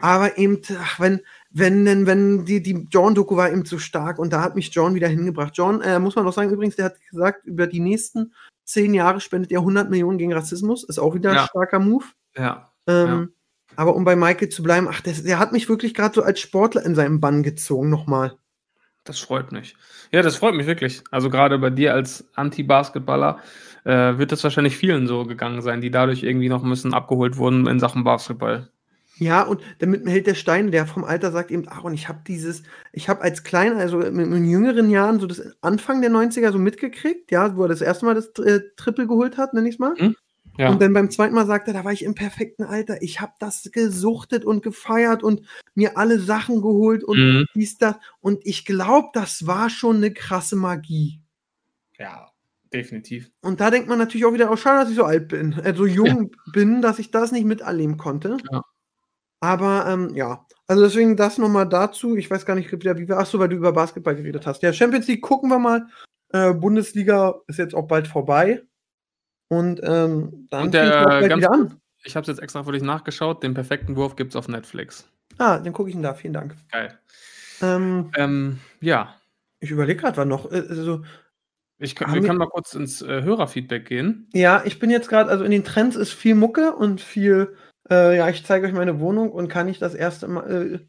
Aber 0.00 0.36
eben, 0.38 0.60
ach, 0.78 1.00
wenn, 1.00 1.20
wenn, 1.50 1.84
denn, 1.86 2.06
wenn 2.06 2.44
die, 2.44 2.62
die 2.62 2.86
John-Doku 2.90 3.36
war 3.36 3.50
eben 3.50 3.64
so 3.64 3.78
stark 3.78 4.18
und 4.18 4.32
da 4.32 4.42
hat 4.42 4.54
mich 4.54 4.68
John 4.74 4.94
wieder 4.94 5.08
hingebracht. 5.08 5.52
John, 5.56 5.80
äh, 5.80 5.98
muss 5.98 6.16
man 6.16 6.24
doch 6.26 6.34
sagen, 6.34 6.50
übrigens, 6.50 6.76
der 6.76 6.86
hat 6.86 7.00
gesagt, 7.10 7.46
über 7.46 7.66
die 7.66 7.80
nächsten 7.80 8.32
zehn 8.64 8.92
Jahre 8.94 9.20
spendet 9.20 9.52
er 9.52 9.60
100 9.60 9.88
Millionen 9.90 10.18
gegen 10.18 10.32
Rassismus. 10.34 10.84
Ist 10.84 10.98
auch 10.98 11.14
wieder 11.14 11.30
ein 11.30 11.36
Ja. 11.36 11.46
starker 11.46 11.78
Move. 11.78 12.04
Ja. 12.36 12.70
Ähm, 12.86 13.32
Aber 13.76 13.94
um 13.94 14.04
bei 14.04 14.16
Michael 14.16 14.48
zu 14.48 14.62
bleiben, 14.62 14.88
ach, 14.90 15.00
der, 15.00 15.14
der 15.14 15.38
hat 15.38 15.52
mich 15.52 15.68
wirklich 15.68 15.94
gerade 15.94 16.14
so 16.14 16.22
als 16.22 16.40
Sportler 16.40 16.84
in 16.84 16.94
seinem 16.94 17.20
Bann 17.20 17.42
gezogen, 17.42 17.90
nochmal. 17.90 18.36
Das 19.04 19.20
freut 19.20 19.52
mich. 19.52 19.76
Ja, 20.12 20.22
das 20.22 20.36
freut 20.36 20.54
mich 20.54 20.66
wirklich. 20.66 21.02
Also 21.10 21.30
gerade 21.30 21.58
bei 21.58 21.70
dir 21.70 21.94
als 21.94 22.28
Anti-Basketballer 22.34 23.38
äh, 23.84 24.18
wird 24.18 24.32
das 24.32 24.42
wahrscheinlich 24.42 24.76
vielen 24.76 25.06
so 25.06 25.24
gegangen 25.24 25.62
sein, 25.62 25.80
die 25.80 25.90
dadurch 25.90 26.22
irgendwie 26.22 26.48
noch 26.48 26.64
ein 26.64 26.70
bisschen 26.70 26.94
abgeholt 26.94 27.36
wurden 27.36 27.66
in 27.66 27.78
Sachen 27.78 28.02
Basketball. 28.02 28.68
Ja, 29.18 29.42
und 29.44 29.62
damit 29.78 30.06
hält 30.06 30.26
der 30.26 30.34
Stein, 30.34 30.70
der 30.70 30.86
vom 30.86 31.04
Alter 31.04 31.32
sagt 31.32 31.50
eben, 31.50 31.64
ach, 31.68 31.84
und 31.84 31.94
ich 31.94 32.08
habe 32.08 32.20
dieses, 32.26 32.64
ich 32.92 33.08
habe 33.08 33.22
als 33.22 33.44
Kleiner, 33.44 33.76
also 33.76 34.00
in, 34.00 34.18
in 34.18 34.44
jüngeren 34.44 34.90
Jahren, 34.90 35.20
so 35.20 35.26
das 35.26 35.42
Anfang 35.62 36.02
der 36.02 36.10
90er 36.10 36.52
so 36.52 36.58
mitgekriegt, 36.58 37.30
ja, 37.30 37.56
wo 37.56 37.62
er 37.62 37.68
das 37.68 37.80
erste 37.80 38.04
Mal 38.04 38.14
das 38.14 38.28
äh, 38.44 38.60
Triple 38.76 39.06
geholt 39.06 39.38
hat, 39.38 39.54
nenne 39.54 39.68
ich 39.68 39.78
mal. 39.78 39.94
Ja. 40.58 40.70
Und 40.70 40.80
dann 40.80 40.92
beim 40.92 41.10
zweiten 41.10 41.34
Mal 41.34 41.46
sagt 41.46 41.68
er, 41.68 41.74
da 41.74 41.84
war 41.84 41.92
ich 41.92 42.02
im 42.04 42.14
perfekten 42.14 42.62
Alter. 42.64 43.02
Ich 43.02 43.20
habe 43.20 43.32
das 43.38 43.68
gesuchtet 43.72 44.44
und 44.44 44.62
gefeiert 44.62 45.22
und 45.22 45.42
mir 45.74 45.96
alle 45.98 46.18
Sachen 46.18 46.62
geholt 46.62 47.04
und 47.04 47.18
Mhm. 47.18 47.44
dies, 47.54 47.78
das. 47.78 47.96
Und 48.20 48.40
ich 48.46 48.64
glaube, 48.64 49.08
das 49.12 49.46
war 49.46 49.68
schon 49.70 49.96
eine 49.96 50.12
krasse 50.12 50.56
Magie. 50.56 51.20
ja, 51.98 52.28
definitiv. 52.72 53.30
Und 53.42 53.60
da 53.60 53.70
denkt 53.70 53.88
man 53.88 53.98
natürlich 53.98 54.24
auch 54.26 54.34
wieder, 54.34 54.50
oh, 54.50 54.56
schade, 54.56 54.80
dass 54.80 54.90
ich 54.90 54.96
so 54.96 55.04
alt 55.04 55.28
bin, 55.28 55.52
äh, 55.54 55.74
so 55.74 55.86
jung 55.86 56.30
bin, 56.52 56.82
dass 56.82 56.98
ich 56.98 57.10
das 57.10 57.32
nicht 57.32 57.44
miterleben 57.46 57.96
konnte. 57.96 58.36
Ja. 58.52 58.62
Aber 59.40 59.86
ähm, 59.88 60.14
ja, 60.14 60.46
also 60.66 60.82
deswegen 60.82 61.16
das 61.16 61.38
nochmal 61.38 61.68
dazu. 61.68 62.16
Ich 62.16 62.30
weiß 62.30 62.44
gar 62.46 62.54
nicht, 62.54 62.72
wieder, 62.72 62.98
wie 62.98 63.06
wir, 63.08 63.18
ach 63.18 63.26
so, 63.26 63.38
weil 63.38 63.48
du 63.48 63.56
über 63.56 63.72
Basketball 63.72 64.16
geredet 64.16 64.46
hast. 64.46 64.62
Ja, 64.62 64.72
Champions 64.72 65.06
League 65.06 65.22
gucken 65.22 65.48
wir 65.50 65.58
mal. 65.58 65.86
Äh, 66.30 66.52
Bundesliga 66.54 67.36
ist 67.46 67.58
jetzt 67.58 67.74
auch 67.74 67.86
bald 67.86 68.08
vorbei. 68.08 68.62
Und 69.48 69.80
ähm, 69.82 70.46
dann 70.50 70.64
Und 70.64 70.74
der, 70.74 70.90
ganz 71.22 71.42
wieder 71.42 71.52
an. 71.52 71.80
Ich 72.04 72.16
habe 72.16 72.22
es 72.22 72.28
jetzt 72.28 72.42
extra 72.42 72.62
für 72.62 72.72
dich 72.72 72.82
nachgeschaut. 72.82 73.42
Den 73.42 73.54
perfekten 73.54 73.96
Wurf 73.96 74.16
gibt 74.16 74.32
es 74.32 74.36
auf 74.36 74.48
Netflix. 74.48 75.08
Ah, 75.38 75.58
dann 75.58 75.72
gucke 75.72 75.88
ich 75.90 75.96
ihn 75.96 76.02
da. 76.02 76.14
Vielen 76.14 76.34
Dank. 76.34 76.54
Geil. 76.70 76.98
Ähm, 77.62 78.10
Ähm, 78.16 78.58
ja, 78.80 79.14
ich 79.60 79.70
überlege 79.70 80.00
gerade, 80.00 80.16
wann 80.16 80.28
noch. 80.28 80.50
Äh, 80.50 80.64
also, 80.68 81.02
ich 81.78 81.94
kann, 81.94 82.14
wir 82.14 82.22
können 82.22 82.38
mal 82.38 82.48
kurz 82.48 82.74
ins 82.74 83.02
äh, 83.02 83.22
Hörerfeedback 83.22 83.86
gehen. 83.86 84.28
Ja, 84.32 84.62
ich 84.64 84.78
bin 84.78 84.90
jetzt 84.90 85.08
gerade, 85.08 85.30
also 85.30 85.44
in 85.44 85.50
den 85.50 85.64
Trends 85.64 85.96
ist 85.96 86.12
viel 86.12 86.34
Mucke 86.34 86.74
und 86.74 87.00
viel, 87.00 87.56
äh, 87.90 88.16
ja, 88.16 88.28
ich 88.28 88.44
zeige 88.46 88.66
euch 88.66 88.72
meine 88.72 88.98
Wohnung 89.00 89.30
und 89.30 89.48
kann 89.48 89.68
ich 89.68 89.78
das 89.78 89.94
erste 89.94 90.26
Mal, 90.28 90.80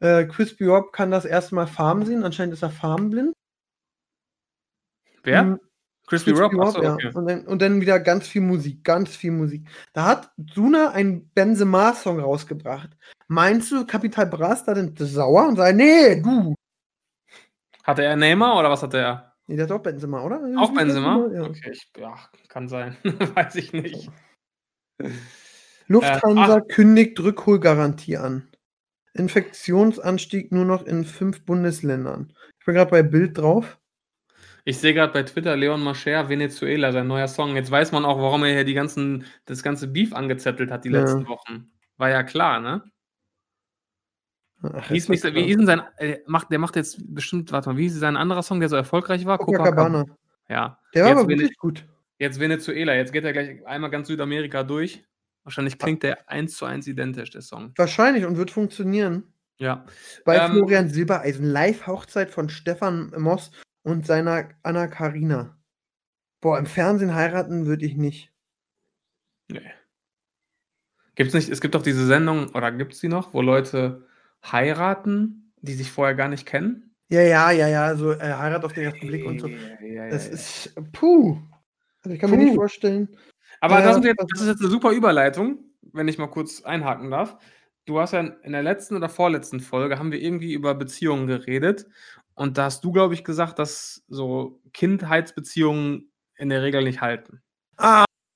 äh, 0.00 0.20
äh, 0.20 0.26
Crispy 0.26 0.66
Rob 0.66 0.92
kann 0.92 1.10
das 1.10 1.24
erste 1.24 1.54
Mal 1.54 1.66
Farben 1.66 2.04
sehen, 2.04 2.22
anscheinend 2.22 2.52
ist 2.52 2.62
er 2.62 2.70
farbenblind. 2.70 3.32
Wer? 5.22 5.58
Mhm, 6.06 6.10
Crispy 6.10 6.30
Rob? 6.30 6.54
Achso, 6.60 6.82
ja. 6.82 6.94
okay. 6.94 7.10
und, 7.14 7.26
dann, 7.26 7.46
und 7.46 7.62
dann 7.62 7.80
wieder 7.80 7.98
ganz 8.00 8.28
viel 8.28 8.42
Musik, 8.42 8.84
ganz 8.84 9.14
viel 9.16 9.32
Musik. 9.32 9.68
Da 9.92 10.04
hat 10.04 10.30
Suna 10.52 10.90
einen 10.90 11.28
Benzema-Song 11.30 12.20
rausgebracht. 12.20 12.90
Meinst 13.28 13.72
du, 13.72 13.86
Capital 13.86 14.26
Bras 14.26 14.64
da 14.64 14.74
denn 14.74 14.94
sauer 14.96 15.48
und 15.48 15.56
sagt, 15.56 15.76
nee, 15.76 16.20
du. 16.20 16.54
Hatte 17.82 18.04
er 18.04 18.16
Neymar 18.16 18.58
oder 18.58 18.70
was 18.70 18.82
hatte 18.82 18.98
er? 18.98 19.32
Nee, 19.48 19.56
der 19.56 19.64
hat 19.66 19.72
auch 19.72 19.82
Benzema, 19.82 20.22
oder? 20.22 20.40
Auch 20.58 20.74
Benzema? 20.74 21.28
Ja. 21.32 21.42
Okay, 21.42 21.70
ich, 21.70 21.88
ja, 21.96 22.16
kann 22.48 22.68
sein. 22.68 22.96
Weiß 23.34 23.54
ich 23.54 23.72
nicht. 23.72 24.10
Lufthansa 25.88 26.58
Äh, 26.58 26.60
kündigt 26.62 27.20
Rückholgarantie 27.20 28.16
an. 28.16 28.48
Infektionsanstieg 29.14 30.50
nur 30.52 30.64
noch 30.64 30.84
in 30.84 31.04
fünf 31.04 31.44
Bundesländern. 31.44 32.32
Ich 32.58 32.66
bin 32.66 32.74
gerade 32.74 32.90
bei 32.90 33.02
Bild 33.02 33.38
drauf. 33.38 33.78
Ich 34.68 34.78
sehe 34.78 34.94
gerade 34.94 35.12
bei 35.12 35.22
Twitter 35.22 35.54
Leon 35.56 35.80
Mascher, 35.80 36.28
Venezuela, 36.28 36.90
sein 36.90 37.06
neuer 37.06 37.28
Song. 37.28 37.54
Jetzt 37.54 37.70
weiß 37.70 37.92
man 37.92 38.04
auch, 38.04 38.18
warum 38.18 38.42
er 38.42 38.52
hier 38.52 38.64
die 38.64 38.74
ganzen, 38.74 39.24
das 39.44 39.62
ganze 39.62 39.86
Beef 39.86 40.12
angezettelt 40.12 40.72
hat 40.72 40.84
die 40.84 40.88
Ja. 40.90 40.98
letzten 41.00 41.28
Wochen. 41.28 41.70
War 41.98 42.10
ja 42.10 42.24
klar, 42.24 42.58
ne? 42.58 42.82
Ach, 44.64 44.90
Wie 44.90 44.96
ist, 44.96 45.08
nicht, 45.08 45.22
wie 45.22 45.48
ist 45.50 45.58
denn 45.58 45.66
sein, 45.66 45.82
äh, 45.98 46.18
macht, 46.26 46.50
der 46.50 46.58
macht 46.58 46.74
jetzt 46.74 46.98
bestimmt, 47.14 47.52
warte 47.52 47.68
mal, 47.70 47.78
wie 47.78 47.86
ist 47.86 47.94
sein 47.94 48.16
anderer 48.16 48.42
Song, 48.42 48.58
der 48.58 48.68
so 48.68 48.74
erfolgreich 48.74 49.24
war? 49.24 49.38
Copacabana. 49.38 50.04
Ja. 50.48 50.80
Der 50.94 51.04
war 51.04 51.10
Jetzt 51.10 51.18
aber 51.20 51.28
wirklich 51.28 51.56
gut. 51.58 51.86
Jetzt 52.18 52.40
Venezuela, 52.40 52.94
jetzt 52.96 53.12
geht 53.12 53.22
er 53.22 53.32
gleich 53.32 53.64
einmal 53.66 53.90
ganz 53.90 54.08
Südamerika 54.08 54.64
durch. 54.64 55.04
Wahrscheinlich 55.44 55.78
klingt 55.78 56.02
der 56.02 56.28
eins 56.28 56.56
zu 56.56 56.64
eins 56.64 56.88
identisch, 56.88 57.30
der 57.30 57.42
Song. 57.42 57.72
Wahrscheinlich 57.76 58.24
und 58.24 58.36
wird 58.36 58.50
funktionieren. 58.50 59.22
Ja. 59.58 59.86
Bei 60.24 60.38
Ähm, 60.38 60.52
Florian 60.54 60.88
Silbereisen, 60.88 61.46
Live-Hochzeit 61.46 62.30
von 62.30 62.48
Stefan 62.48 63.12
Moss 63.16 63.52
und 63.86 64.04
seiner 64.04 64.48
Anna 64.64 64.88
Karina. 64.88 65.56
Boah, 66.40 66.58
im 66.58 66.66
Fernsehen 66.66 67.14
heiraten 67.14 67.66
würde 67.66 67.86
ich 67.86 67.96
nicht. 67.96 68.32
Nee. 69.48 69.60
Gibt's 71.14 71.34
nicht, 71.34 71.48
es 71.48 71.60
gibt 71.60 71.76
doch 71.76 71.82
diese 71.82 72.04
Sendung, 72.04 72.48
oder 72.48 72.72
gibt's 72.72 72.98
die 72.98 73.06
noch, 73.06 73.32
wo 73.32 73.42
Leute 73.42 74.04
heiraten, 74.44 75.52
die 75.60 75.74
sich 75.74 75.92
vorher 75.92 76.16
gar 76.16 76.28
nicht 76.28 76.46
kennen? 76.46 76.96
Ja, 77.10 77.20
ja, 77.20 77.52
ja, 77.52 77.68
ja, 77.68 77.94
so 77.94 78.10
äh, 78.10 78.18
Heirat 78.18 78.64
auf 78.64 78.72
den 78.72 78.82
ersten 78.82 79.06
Blick 79.06 79.24
und 79.24 79.38
so. 79.38 79.46
Ja, 79.46 79.80
ja, 79.80 80.08
Das 80.08 80.26
ja. 80.26 80.32
ist, 80.32 80.74
puh. 80.92 81.38
Also 82.02 82.14
ich 82.14 82.20
kann 82.20 82.30
mir 82.30 82.38
Puh. 82.38 82.42
nicht 82.42 82.56
vorstellen. 82.56 83.16
Aber 83.60 83.80
das, 83.80 84.04
jetzt, 84.04 84.20
das 84.20 84.40
ist 84.40 84.48
jetzt 84.48 84.60
eine 84.62 84.70
super 84.70 84.90
Überleitung, 84.90 85.60
wenn 85.92 86.08
ich 86.08 86.18
mal 86.18 86.26
kurz 86.26 86.62
einhaken 86.62 87.12
darf. 87.12 87.36
Du 87.84 88.00
hast 88.00 88.12
ja 88.12 88.20
in 88.20 88.50
der 88.50 88.64
letzten 88.64 88.96
oder 88.96 89.08
vorletzten 89.08 89.60
Folge 89.60 90.00
haben 90.00 90.10
wir 90.10 90.20
irgendwie 90.20 90.54
über 90.54 90.74
Beziehungen 90.74 91.28
geredet. 91.28 91.86
Und 92.36 92.58
da 92.58 92.64
hast 92.66 92.84
du, 92.84 92.92
glaube 92.92 93.14
ich, 93.14 93.24
gesagt, 93.24 93.58
dass 93.58 94.04
so 94.08 94.60
Kindheitsbeziehungen 94.72 96.12
in 96.36 96.50
der 96.50 96.62
Regel 96.62 96.84
nicht 96.84 97.00
halten. 97.00 97.42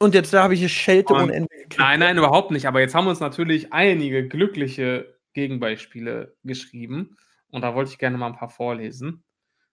Und 0.03 0.15
jetzt 0.15 0.33
da 0.33 0.43
habe 0.43 0.55
ich 0.55 0.61
hier 0.61 0.69
Schelte 0.71 1.13
Und- 1.13 1.23
ohne 1.25 1.35
Ende 1.35 1.49
gekriegt. 1.49 1.79
Nein, 1.79 2.01
nein, 2.01 2.17
überhaupt 2.19 2.51
nicht. 2.51 2.67
Aber 2.67 2.81
jetzt 2.81 2.95
haben 2.95 3.07
uns 3.07 3.21
natürlich 3.21 3.73
einige 3.73 4.27
glückliche 4.27 5.15
Gegenbeispiele 5.35 6.35
geschrieben. 6.45 7.17
Und 7.51 7.63
da 7.63 7.75
wollte 7.75 7.91
ich 7.93 7.99
gerne 7.99 8.17
mal 8.17 8.29
ein 8.29 8.37
paar 8.37 8.49
vorlesen, 8.49 9.23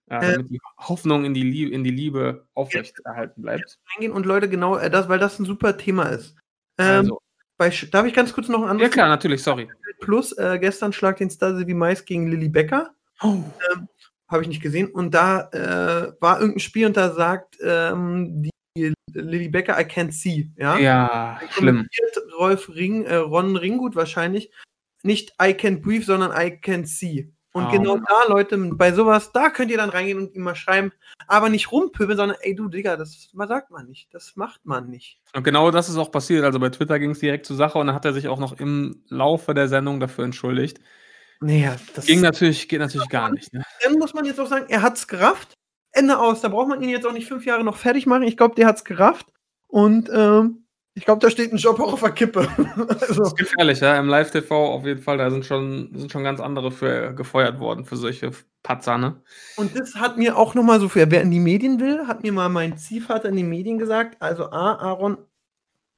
äh, 0.10 0.16
Äh. 0.18 0.32
damit 0.34 0.50
die 0.50 0.60
Hoffnung 0.78 1.24
in 1.24 1.34
die, 1.34 1.44
Liebe, 1.44 1.72
in 1.74 1.84
die 1.86 1.92
Liebe 1.92 2.48
aufrechterhalten 2.54 3.42
bleibt. 3.42 3.80
Eingehen 3.96 4.12
und 4.12 4.26
Leute 4.26 4.50
genau, 4.50 4.76
äh, 4.78 4.90
das, 4.90 5.08
weil 5.08 5.20
das 5.20 5.40
ein 5.40 5.46
super 5.46 5.78
Thema 5.78 6.04
ist. 6.10 6.36
Ähm, 6.78 6.88
Also, 7.00 7.22
bei, 7.58 7.70
darf 7.92 8.06
ich 8.06 8.14
ganz 8.14 8.34
kurz 8.34 8.50
noch 8.50 8.60
ein 8.60 8.66
ja 8.66 8.70
anderes 8.72 8.92
klar, 8.92 9.08
natürlich, 9.08 9.42
sorry. 9.42 9.70
Plus, 10.02 10.34
äh, 10.38 10.60
gestern 10.60 10.92
schlag 10.92 11.18
den 11.18 11.30
Stasi 11.30 11.66
wie 11.66 11.74
Mais 11.74 12.04
gegen 12.04 12.28
Lilly 12.28 12.50
Becker. 12.50 12.94
Oh. 13.22 13.42
Habe 14.28 14.42
ich 14.44 14.48
nicht 14.50 14.62
gesehen. 14.62 14.88
Und 14.90 15.14
da 15.14 15.50
äh, 15.52 16.14
war 16.20 16.40
irgendein 16.40 16.60
Spiel 16.60 16.86
und 16.86 16.98
da 16.98 17.14
sagt 17.14 17.58
ähm, 17.62 18.44
die 18.44 18.94
Lilly 19.14 19.50
Becker, 19.50 19.80
I 19.80 19.84
can't 19.84 20.12
see. 20.12 20.52
Ja, 20.58 20.78
Ja, 20.78 21.40
schlimm. 21.52 21.88
Rolf 22.38 22.70
Ring, 22.70 23.06
äh, 23.06 23.16
Ron 23.16 23.56
Ringgut 23.56 23.96
wahrscheinlich. 23.96 24.52
Nicht 25.04 25.32
I 25.42 25.52
can't 25.54 25.82
breathe, 25.82 26.04
sondern 26.06 26.32
I 26.32 26.52
can't 26.62 26.86
see. 26.86 27.32
Und 27.54 27.66
Oh. 27.68 27.72
genau 27.72 27.98
da, 27.98 28.28
Leute, 28.28 28.56
bei 28.74 28.92
sowas, 28.92 29.32
da 29.32 29.50
könnt 29.50 29.72
ihr 29.72 29.78
dann 29.78 29.90
reingehen 29.90 30.20
und 30.20 30.36
ihm 30.36 30.44
mal 30.44 30.54
schreiben, 30.54 30.92
aber 31.28 31.50
nicht 31.50 31.72
rumpöbeln, 31.72 32.16
sondern 32.18 32.38
ey 32.42 32.54
du, 32.54 32.68
Digga, 32.68 32.98
das 32.98 33.30
sagt 33.34 33.72
man 33.72 33.88
nicht. 33.88 34.14
Das 34.14 34.36
macht 34.36 34.64
man 34.66 34.90
nicht. 34.90 35.20
Und 35.34 35.44
genau 35.44 35.72
das 35.72 35.90
ist 35.90 35.98
auch 35.98 36.12
passiert. 36.12 36.44
Also 36.44 36.60
bei 36.60 36.70
Twitter 36.70 37.00
ging 37.00 37.12
es 37.12 37.20
direkt 37.20 37.48
zur 37.48 37.56
Sache 37.56 37.80
und 37.80 37.88
dann 37.88 37.96
hat 37.96 38.06
er 38.06 38.14
sich 38.14 38.28
auch 38.28 38.40
noch 38.40 38.60
im 38.60 39.04
Laufe 39.08 39.56
der 39.56 39.68
Sendung 39.70 40.00
dafür 40.00 40.26
entschuldigt. 40.26 40.80
Naja, 41.40 41.76
das 41.94 42.06
Ging 42.06 42.22
natürlich, 42.22 42.68
geht 42.68 42.80
natürlich 42.80 43.10
gar 43.10 43.32
nicht. 43.32 43.54
Ne? 43.54 43.64
dann 43.84 43.94
muss 44.00 44.14
man 44.14 44.26
jetzt 44.26 44.40
auch 44.40 44.48
sagen, 44.48 44.66
er 44.70 44.82
hat's 44.82 45.08
gerafft. 45.08 45.54
Ende 45.92 46.20
aus. 46.20 46.42
Da 46.42 46.50
braucht 46.50 46.68
man 46.68 46.82
ihn 46.82 46.90
jetzt 46.90 47.06
auch 47.06 47.14
nicht 47.14 47.28
fünf 47.28 47.46
Jahre 47.46 47.64
noch 47.64 47.78
fertig 47.78 48.06
machen. 48.06 48.24
Ich 48.24 48.38
glaube, 48.38 48.56
der 48.56 48.68
hat's 48.68 48.84
gerafft. 48.84 49.28
Und 49.68 50.10
ähm, 50.14 50.68
ich 50.98 51.06
glaube, 51.06 51.20
da 51.20 51.30
steht 51.30 51.54
ein 51.54 51.58
Job 51.58 51.80
auch 51.80 51.94
auf 51.94 52.00
der 52.00 52.12
Kippe. 52.12 52.48
Das 52.88 53.04
also, 53.10 53.24
ist 53.24 53.38
gefährlich, 53.38 53.82
ja. 53.82 54.00
Im 54.00 54.08
Live-TV 54.08 54.74
auf 54.74 54.84
jeden 54.84 55.02
Fall, 55.02 55.20
da 55.20 55.30
sind 55.30 55.46
schon, 55.46 55.92
sind 55.94 56.12
schon 56.12 56.24
ganz 56.24 56.40
andere 56.40 56.72
für 56.72 57.14
gefeuert 57.14 57.60
worden 57.60 57.86
für 57.86 57.98
solche 57.98 58.32
Patzer, 58.64 58.98
ne? 58.98 59.22
und 59.56 59.80
das 59.80 59.96
hat 59.96 60.18
mir 60.18 60.36
auch 60.36 60.56
nochmal 60.56 60.80
so 60.80 60.90
für, 60.90 61.10
wer 61.12 61.22
in 61.22 61.30
die 61.32 61.40
Medien 61.40 61.80
will, 61.80 62.08
hat 62.08 62.24
mir 62.24 62.34
mal 62.34 62.50
mein 62.50 62.78
Ziehvater 62.78 63.30
in 63.30 63.36
den 63.36 63.48
Medien 63.48 63.78
gesagt. 63.78 64.20
Also, 64.22 64.46
A, 64.46 64.74
Aaron, 64.74 65.20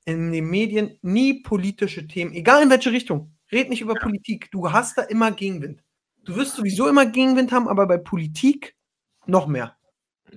in 0.04 0.34
den 0.34 0.50
Medien 0.50 1.00
nie 1.02 1.42
politische 1.44 2.06
Themen, 2.06 2.34
egal 2.34 2.62
in 2.62 2.70
welche 2.70 2.92
Richtung. 2.92 3.32
Red 3.52 3.70
nicht 3.70 3.82
über 3.82 3.96
Politik. 3.96 4.50
Du 4.52 4.72
hast 4.72 4.98
da 4.98 5.04
immer 5.04 5.32
Gegenwind. 5.32 5.84
Du 6.24 6.36
wirst 6.36 6.56
sowieso 6.56 6.88
immer 6.88 7.06
Gegenwind 7.06 7.52
haben, 7.52 7.68
aber 7.68 7.88
bei 7.88 7.98
Politik 7.98 8.76
noch 9.26 9.48
mehr. 9.48 9.76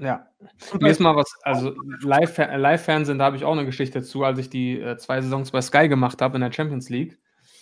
Ja. 0.01 0.27
Mir 0.81 0.91
ist 0.91 1.01
mal 1.01 1.15
was, 1.15 1.31
also 1.43 1.75
Live- 2.01 2.39
Live-Fernsehen, 2.39 3.19
da 3.19 3.27
habe 3.27 3.37
ich 3.37 3.45
auch 3.45 3.53
eine 3.53 3.67
Geschichte 3.67 4.03
zu, 4.03 4.25
als 4.25 4.39
ich 4.39 4.49
die 4.49 4.81
äh, 4.81 4.97
zwei 4.97 5.21
Saisons 5.21 5.51
bei 5.51 5.61
Sky 5.61 5.89
gemacht 5.89 6.23
habe 6.23 6.37
in 6.37 6.41
der 6.41 6.53
Champions 6.53 6.89
League. 6.89 7.19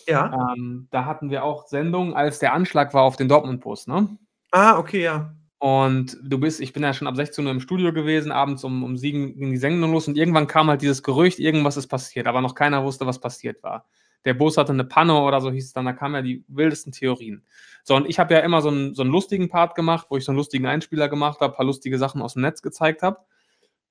ja. 0.07 0.53
Ähm, 0.57 0.87
da 0.91 1.05
hatten 1.07 1.31
wir 1.31 1.43
auch 1.45 1.67
Sendungen, 1.67 2.15
als 2.15 2.39
der 2.39 2.53
Anschlag 2.53 2.95
war 2.95 3.03
auf 3.03 3.17
den 3.17 3.29
Dortmund-Bus, 3.29 3.89
ne? 3.89 4.17
Ah, 4.53 4.79
okay, 4.79 5.03
ja. 5.03 5.35
Und 5.59 6.17
du 6.23 6.39
bist, 6.39 6.61
ich 6.61 6.73
bin 6.73 6.83
ja 6.83 6.95
schon 6.95 7.07
ab 7.09 7.17
16 7.17 7.45
Uhr 7.45 7.51
im 7.53 7.61
Studio 7.61 7.93
gewesen, 7.93 8.33
abends 8.33 8.65
um, 8.65 8.83
um 8.83 8.97
7 8.97 9.37
ging 9.37 9.51
die 9.51 9.57
Sendung 9.59 9.93
los 9.93 10.09
und 10.09 10.17
irgendwann 10.17 10.47
kam 10.47 10.69
halt 10.71 10.83
dieses 10.83 11.03
Gerücht, 11.03 11.39
irgendwas 11.39 11.77
ist 11.77 11.89
passiert, 11.89 12.27
aber 12.27 12.41
noch 12.41 12.55
keiner 12.55 12.83
wusste, 12.85 13.07
was 13.07 13.21
passiert 13.21 13.63
war. 13.63 13.87
Der 14.25 14.35
Bus 14.35 14.57
hatte 14.57 14.73
eine 14.73 14.85
Panne 14.85 15.19
oder 15.21 15.41
so 15.41 15.51
hieß 15.51 15.67
es 15.67 15.73
dann, 15.73 15.87
da 15.87 15.93
kamen 15.93 16.15
ja 16.15 16.23
die 16.23 16.45
wildesten 16.49 16.93
Theorien. 16.93 17.45
So, 17.85 17.97
und 17.97 18.09
ich 18.09 18.19
habe 18.19 18.35
ja 18.35 18.41
immer 18.41 18.61
so 18.61 18.69
einen, 18.69 18.95
so 18.95 19.03
einen 19.03 19.11
lustigen 19.11 19.49
Part 19.49 19.75
gemacht, 19.75 20.09
wo 20.11 20.17
ich 20.17 20.25
so 20.25 20.33
einen 20.33 20.37
lustigen 20.37 20.67
Einspieler 20.67 21.09
gemacht 21.09 21.41
habe, 21.41 21.55
paar 21.55 21.65
lustige 21.65 21.99
Sachen 21.99 22.21
aus 22.21 22.35
dem 22.35 22.43
Netz 22.43 22.61
gezeigt 22.63 23.03
habe. 23.03 23.19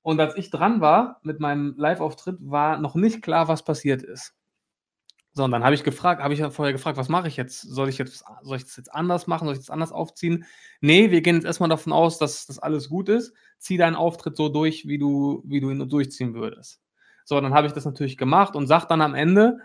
Und 0.01 0.19
als 0.19 0.37
ich 0.37 0.49
dran 0.49 0.81
war 0.81 1.19
mit 1.23 1.39
meinem 1.39 1.75
Live-Auftritt, 1.77 2.37
war 2.39 2.77
noch 2.77 2.95
nicht 2.95 3.21
klar, 3.21 3.47
was 3.47 3.63
passiert 3.63 4.03
ist. 4.03 4.35
So, 5.33 5.43
und 5.43 5.51
dann 5.51 5.63
habe 5.63 5.75
ich 5.75 5.83
gefragt, 5.83 6.21
habe 6.21 6.33
ich 6.33 6.39
ja 6.39 6.49
vorher 6.49 6.73
gefragt, 6.73 6.97
was 6.97 7.09
mache 7.09 7.27
ich 7.27 7.37
jetzt? 7.37 7.61
Soll 7.61 7.87
ich 7.89 7.97
jetzt, 7.97 8.23
soll 8.41 8.57
ich 8.57 8.63
das 8.63 8.77
jetzt 8.77 8.93
anders 8.93 9.27
machen? 9.27 9.45
Soll 9.45 9.53
ich 9.53 9.59
das 9.59 9.69
anders 9.69 9.91
aufziehen? 9.91 10.45
Nee, 10.81 11.11
wir 11.11 11.21
gehen 11.21 11.35
jetzt 11.35 11.45
erstmal 11.45 11.69
davon 11.69 11.93
aus, 11.93 12.17
dass 12.17 12.45
das 12.47 12.59
alles 12.59 12.89
gut 12.89 13.09
ist. 13.09 13.33
Zieh 13.57 13.77
deinen 13.77 13.95
Auftritt 13.95 14.35
so 14.35 14.49
durch, 14.49 14.87
wie 14.87 14.97
du, 14.97 15.43
wie 15.45 15.59
du 15.59 15.69
ihn 15.69 15.87
durchziehen 15.87 16.33
würdest. 16.33 16.81
So, 17.25 17.39
dann 17.39 17.53
habe 17.53 17.67
ich 17.67 17.73
das 17.73 17.85
natürlich 17.85 18.17
gemacht 18.17 18.55
und 18.55 18.67
sag 18.67 18.87
dann 18.87 19.01
am 19.01 19.13
Ende, 19.13 19.59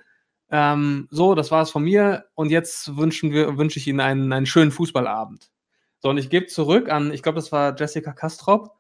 ähm, 0.55 1.09
so, 1.11 1.35
das 1.35 1.51
war 1.51 1.63
es 1.63 1.73
von 1.73 1.83
mir 1.83 2.27
und 2.37 2.49
jetzt 2.49 2.97
wünschen 2.97 3.33
wir, 3.33 3.59
wünsche 3.59 3.81
ich 3.81 3.89
Ihnen 3.89 3.99
einen, 3.99 4.33
einen 4.33 4.47
schönen 4.47 4.71
Fußballabend. 4.71 5.51
So, 5.99 6.11
und 6.11 6.17
ich 6.17 6.31
gebe 6.31 6.47
zurück 6.47 6.89
an, 6.91 7.13
ich 7.13 7.25
glaube, 7.25 7.37
das 7.37 7.51
war 7.51 7.75
Jessica 7.77 8.13
Kastrop, 8.13 8.71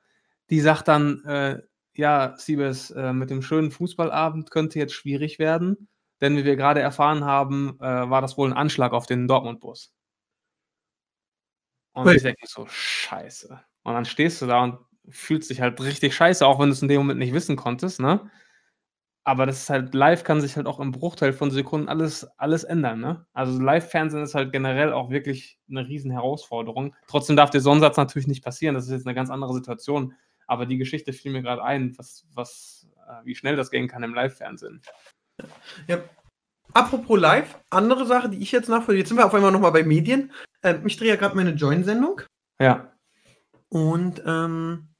die 0.51 0.61
sagt 0.61 0.87
dann, 0.87 1.25
äh, 1.25 1.63
ja, 1.95 2.35
Siebes, 2.37 2.93
äh, 2.93 3.13
mit 3.13 3.31
dem 3.31 3.43
schönen 3.43 3.73
Fußballabend 3.73 4.53
könnte 4.53 4.79
jetzt 4.79 4.95
schwierig 4.95 5.41
werden, 5.41 5.89
denn 6.21 6.37
wie 6.37 6.45
wir 6.45 6.55
gerade 6.55 6.79
erfahren 6.79 7.25
haben, 7.25 7.77
äh, 7.81 8.09
war 8.09 8.21
das 8.21 8.39
wohl 8.39 8.49
ein 8.49 8.57
Anschlag 8.57 8.93
auf 8.93 9.07
den 9.07 9.27
Dortmund-Bus. 9.27 9.93
Und 11.93 12.07
Ui. 12.07 12.15
ich 12.15 12.23
denke 12.23 12.47
so, 12.47 12.67
scheiße. 12.69 13.61
Und 13.83 13.95
dann 13.95 14.05
stehst 14.05 14.41
du 14.41 14.47
da 14.47 14.63
und 14.63 14.79
fühlst 15.09 15.51
dich 15.51 15.61
halt 15.61 15.81
richtig 15.81 16.15
scheiße, 16.15 16.47
auch 16.47 16.61
wenn 16.61 16.69
du 16.69 16.73
es 16.73 16.83
in 16.83 16.89
dem 16.89 17.01
Moment 17.01 17.19
nicht 17.19 17.35
wissen 17.35 17.57
konntest, 17.57 17.99
ne? 17.99 18.31
Aber 19.27 19.47
das 19.47 19.63
ist 19.63 19.71
halt, 19.71 19.95
live 19.95 20.23
kann 20.23 20.43
sich 20.43 20.57
halt 20.57 20.67
auch 20.67 20.81
im 20.81 20.93
Bruchteil 20.93 21.33
von 21.33 21.51
Sekunden 21.51 21.89
alles, 21.89 22.25
alles 22.37 22.63
ändern, 22.63 23.01
ne? 23.01 23.27
Also 23.33 23.59
Live-Fernsehen 23.59 24.23
ist 24.23 24.35
halt 24.35 24.53
generell 24.53 24.93
auch 24.93 25.09
wirklich 25.09 25.59
eine 25.69 25.87
riesen 25.87 26.11
Herausforderung. 26.11 26.95
Trotzdem 27.09 27.35
darf 27.35 27.49
dir 27.49 27.61
so 27.61 27.73
ein 27.73 27.81
Satz 27.81 27.97
natürlich 27.97 28.27
nicht 28.29 28.45
passieren, 28.45 28.75
das 28.75 28.85
ist 28.85 28.91
jetzt 28.93 29.07
eine 29.07 29.15
ganz 29.15 29.31
andere 29.31 29.55
Situation. 29.55 30.13
Aber 30.47 30.67
die 30.67 30.77
Geschichte 30.77 31.15
fiel 31.15 31.33
mir 31.33 31.41
gerade 31.41 31.65
ein, 31.65 31.97
was, 31.97 32.27
was, 32.35 32.87
äh, 33.09 33.25
wie 33.25 33.35
schnell 33.35 33.57
das 33.57 33.71
gehen 33.71 33.89
kann 33.89 34.03
im 34.03 34.13
Live-Fernsehen. 34.15 34.83
Ja. 35.87 35.99
Apropos 36.75 37.19
live, 37.19 37.59
andere 37.71 38.05
Sache, 38.05 38.29
die 38.29 38.43
ich 38.43 38.53
jetzt 38.53 38.69
nachvollziehe. 38.69 38.99
Jetzt 39.01 39.09
sind 39.09 39.17
wir 39.17 39.25
auf 39.27 39.35
einmal 39.35 39.53
nochmal 39.53 39.73
bei 39.73 39.85
Medien. 39.85 40.33
Ähm, 40.63 40.87
ich 40.87 40.99
drehe 40.99 41.09
ja 41.09 41.17
gerade 41.17 41.35
meine 41.35 41.53
Join-Sendung 41.53 42.21
Ja. 42.61 42.93
und 43.71 44.23
ähm, 44.27 44.94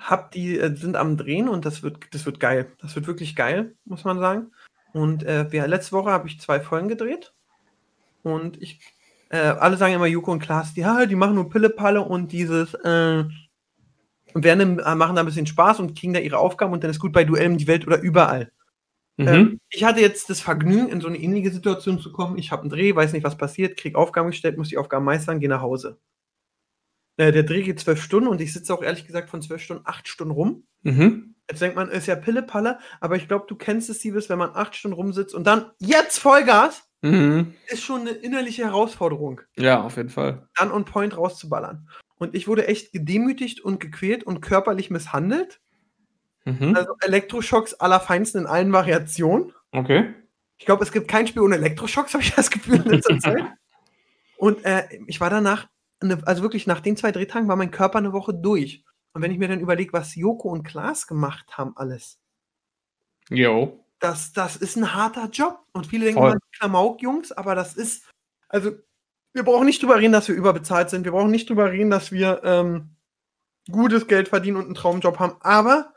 hab 0.00 0.32
die, 0.32 0.58
äh, 0.58 0.74
sind 0.74 0.96
am 0.96 1.16
Drehen 1.16 1.48
und 1.48 1.64
das 1.64 1.82
wird, 1.82 1.98
das 2.12 2.26
wird 2.26 2.40
geil. 2.40 2.72
Das 2.80 2.96
wird 2.96 3.06
wirklich 3.06 3.36
geil, 3.36 3.74
muss 3.84 4.04
man 4.04 4.18
sagen. 4.18 4.50
Und 4.92 5.22
äh, 5.22 5.50
wir, 5.52 5.66
letzte 5.68 5.92
Woche 5.92 6.10
habe 6.10 6.26
ich 6.26 6.40
zwei 6.40 6.60
Folgen 6.60 6.88
gedreht. 6.88 7.32
Und 8.22 8.60
ich, 8.60 8.80
äh, 9.28 9.38
alle 9.38 9.76
sagen 9.76 9.94
immer, 9.94 10.06
Joko 10.06 10.32
und 10.32 10.40
Klaas, 10.40 10.74
die, 10.74 10.80
ja, 10.80 11.06
die 11.06 11.14
machen 11.14 11.34
nur 11.34 11.48
Pille-Palle 11.48 12.02
und 12.02 12.32
dieses, 12.32 12.74
äh, 12.74 13.24
und 14.32 14.44
werden, 14.44 14.78
äh, 14.78 14.94
machen 14.94 15.16
da 15.16 15.22
ein 15.22 15.26
bisschen 15.26 15.46
Spaß 15.46 15.80
und 15.80 15.98
kriegen 15.98 16.14
da 16.14 16.20
ihre 16.20 16.38
Aufgaben 16.38 16.72
und 16.72 16.82
dann 16.82 16.90
ist 16.90 17.00
gut 17.00 17.12
bei 17.12 17.24
Duellen 17.24 17.58
die 17.58 17.66
Welt 17.66 17.86
oder 17.86 18.00
überall. 18.00 18.50
Mhm. 19.16 19.28
Ähm, 19.28 19.60
ich 19.68 19.84
hatte 19.84 20.00
jetzt 20.00 20.30
das 20.30 20.40
Vergnügen, 20.40 20.88
in 20.88 21.00
so 21.00 21.08
eine 21.08 21.18
ähnliche 21.18 21.50
Situation 21.50 21.98
zu 22.00 22.12
kommen. 22.12 22.38
Ich 22.38 22.52
habe 22.52 22.62
einen 22.62 22.70
Dreh, 22.70 22.94
weiß 22.94 23.12
nicht, 23.12 23.24
was 23.24 23.36
passiert, 23.36 23.76
krieg 23.76 23.94
Aufgaben 23.94 24.30
gestellt, 24.30 24.56
muss 24.56 24.68
die 24.68 24.78
Aufgaben 24.78 25.04
meistern, 25.04 25.40
gehe 25.40 25.48
nach 25.48 25.62
Hause. 25.62 25.98
Äh, 27.20 27.32
der 27.32 27.42
Dreh 27.42 27.62
geht 27.62 27.78
zwölf 27.78 28.02
Stunden 28.02 28.28
und 28.28 28.40
ich 28.40 28.52
sitze 28.54 28.72
auch 28.72 28.82
ehrlich 28.82 29.06
gesagt 29.06 29.28
von 29.28 29.42
zwölf 29.42 29.60
Stunden 29.62 29.82
acht 29.86 30.08
Stunden 30.08 30.32
rum. 30.32 30.64
Mhm. 30.82 31.34
Jetzt 31.50 31.60
denkt 31.60 31.76
man, 31.76 31.90
ist 31.90 32.06
ja 32.06 32.16
Pille-Palle, 32.16 32.78
aber 33.00 33.16
ich 33.16 33.28
glaube, 33.28 33.44
du 33.46 33.56
kennst 33.56 33.90
es, 33.90 34.00
Siebes, 34.00 34.30
wenn 34.30 34.38
man 34.38 34.52
acht 34.54 34.74
Stunden 34.74 34.94
rumsitzt 34.94 35.34
und 35.34 35.44
dann 35.46 35.70
jetzt 35.78 36.18
Vollgas, 36.18 36.82
Mhm. 37.02 37.54
ist 37.68 37.82
schon 37.82 38.02
eine 38.02 38.10
innerliche 38.10 38.64
Herausforderung, 38.64 39.40
Ja, 39.56 39.82
auf 39.82 39.96
jeden 39.96 40.08
Fall. 40.10 40.48
dann 40.56 40.70
on 40.72 40.84
point 40.86 41.14
rauszuballern. 41.16 41.88
Und 42.16 42.34
ich 42.34 42.46
wurde 42.48 42.68
echt 42.68 42.92
gedemütigt 42.92 43.60
und 43.60 43.80
gequält 43.80 44.22
und 44.24 44.40
körperlich 44.40 44.90
misshandelt. 44.90 45.60
Mhm. 46.46 46.74
Also 46.76 46.92
Elektroschocks 47.00 47.74
allerfeinsten 47.74 48.42
in 48.42 48.46
allen 48.46 48.72
Variationen. 48.72 49.52
Okay. 49.72 50.14
Ich 50.58 50.64
glaube, 50.66 50.84
es 50.84 50.92
gibt 50.92 51.08
kein 51.08 51.26
Spiel 51.26 51.42
ohne 51.42 51.56
Elektroschocks, 51.56 52.12
habe 52.14 52.22
ich 52.22 52.34
das 52.34 52.50
Gefühl 52.50 52.76
in 52.76 52.84
letzter 52.90 53.18
Zeit. 53.18 53.44
Und 54.36 54.64
äh, 54.64 54.84
ich 55.06 55.20
war 55.20 55.28
danach, 55.30 55.68
eine, 56.00 56.26
also 56.26 56.42
wirklich 56.42 56.66
nach 56.66 56.80
den 56.80 56.96
zwei 56.96 57.12
Drehtagen 57.12 57.48
war 57.48 57.56
mein 57.56 57.70
Körper 57.70 57.98
eine 57.98 58.12
Woche 58.12 58.34
durch. 58.34 58.84
Und 59.12 59.22
wenn 59.22 59.32
ich 59.32 59.38
mir 59.38 59.48
dann 59.48 59.60
überlege, 59.60 59.92
was 59.92 60.14
Joko 60.14 60.48
und 60.50 60.62
Klaas 60.62 61.06
gemacht 61.06 61.58
haben, 61.58 61.76
alles, 61.76 62.18
Jo. 63.28 63.84
das, 63.98 64.32
das 64.32 64.56
ist 64.56 64.76
ein 64.76 64.94
harter 64.94 65.28
Job. 65.30 65.60
Und 65.72 65.86
viele 65.86 66.04
denken 66.06 66.20
Voll. 66.20 66.30
immer, 66.30 66.40
die 66.40 66.58
Klamauk-Jungs, 66.58 67.32
aber 67.32 67.54
das 67.54 67.74
ist, 67.74 68.08
also 68.48 68.72
wir 69.32 69.42
brauchen 69.44 69.66
nicht 69.66 69.82
drüber 69.82 69.98
reden, 69.98 70.12
dass 70.12 70.28
wir 70.28 70.34
überbezahlt 70.34 70.90
sind. 70.90 71.04
Wir 71.04 71.12
brauchen 71.12 71.30
nicht 71.30 71.48
drüber 71.48 71.70
reden, 71.70 71.90
dass 71.90 72.12
wir 72.12 72.40
ähm, 72.44 72.96
gutes 73.70 74.06
Geld 74.06 74.28
verdienen 74.28 74.56
und 74.56 74.64
einen 74.66 74.74
Traumjob 74.74 75.18
haben. 75.18 75.36
Aber, 75.40 75.94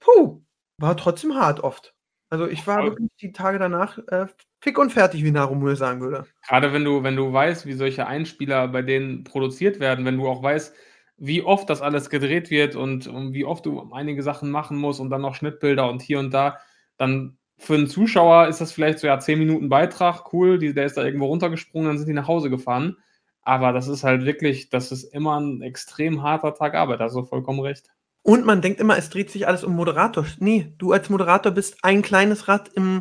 puh, 0.00 0.42
war 0.78 0.96
trotzdem 0.96 1.34
hart 1.34 1.60
oft. 1.60 1.94
Also 2.30 2.46
ich 2.46 2.66
war 2.66 2.78
Voll. 2.78 2.90
wirklich 2.90 3.10
die 3.20 3.32
Tage 3.32 3.58
danach 3.58 3.98
äh, 4.08 4.26
fick 4.60 4.78
und 4.78 4.92
fertig, 4.92 5.24
wie 5.24 5.30
Narumul 5.30 5.76
sagen 5.76 6.00
würde. 6.00 6.26
Gerade 6.46 6.72
wenn 6.72 6.84
du, 6.84 7.02
wenn 7.02 7.16
du 7.16 7.32
weißt, 7.32 7.66
wie 7.66 7.72
solche 7.72 8.06
Einspieler 8.06 8.68
bei 8.68 8.82
denen 8.82 9.24
produziert 9.24 9.80
werden, 9.80 10.04
wenn 10.04 10.18
du 10.18 10.28
auch 10.28 10.42
weißt, 10.42 10.74
wie 11.16 11.42
oft 11.42 11.68
das 11.68 11.82
alles 11.82 12.10
gedreht 12.10 12.50
wird 12.50 12.76
und, 12.76 13.06
und 13.06 13.32
wie 13.32 13.44
oft 13.44 13.66
du 13.66 13.90
einige 13.92 14.22
Sachen 14.22 14.50
machen 14.50 14.76
musst 14.76 15.00
und 15.00 15.10
dann 15.10 15.22
noch 15.22 15.34
Schnittbilder 15.34 15.88
und 15.88 16.02
hier 16.02 16.18
und 16.20 16.32
da, 16.32 16.58
dann 16.96 17.38
für 17.56 17.74
einen 17.74 17.88
Zuschauer 17.88 18.46
ist 18.46 18.60
das 18.60 18.72
vielleicht 18.72 19.00
so 19.00 19.08
ja 19.08 19.18
10 19.18 19.38
Minuten 19.38 19.68
Beitrag, 19.68 20.32
cool, 20.32 20.58
die, 20.58 20.74
der 20.74 20.86
ist 20.86 20.96
da 20.96 21.04
irgendwo 21.04 21.26
runtergesprungen, 21.26 21.88
dann 21.88 21.98
sind 21.98 22.06
die 22.06 22.14
nach 22.14 22.28
Hause 22.28 22.50
gefahren. 22.50 22.96
Aber 23.42 23.72
das 23.72 23.88
ist 23.88 24.04
halt 24.04 24.26
wirklich, 24.26 24.68
das 24.68 24.92
ist 24.92 25.04
immer 25.04 25.40
ein 25.40 25.62
extrem 25.62 26.22
harter 26.22 26.54
Tag 26.54 26.74
Arbeit, 26.74 27.00
also 27.00 27.24
vollkommen 27.24 27.60
recht. 27.60 27.90
Und 28.28 28.44
man 28.44 28.60
denkt 28.60 28.78
immer, 28.78 28.98
es 28.98 29.08
dreht 29.08 29.30
sich 29.30 29.46
alles 29.46 29.64
um 29.64 29.74
Moderator. 29.74 30.26
Nee, 30.38 30.74
du 30.76 30.92
als 30.92 31.08
Moderator 31.08 31.50
bist 31.50 31.78
ein 31.82 32.02
kleines 32.02 32.46
Rad 32.46 32.68
im, 32.74 33.00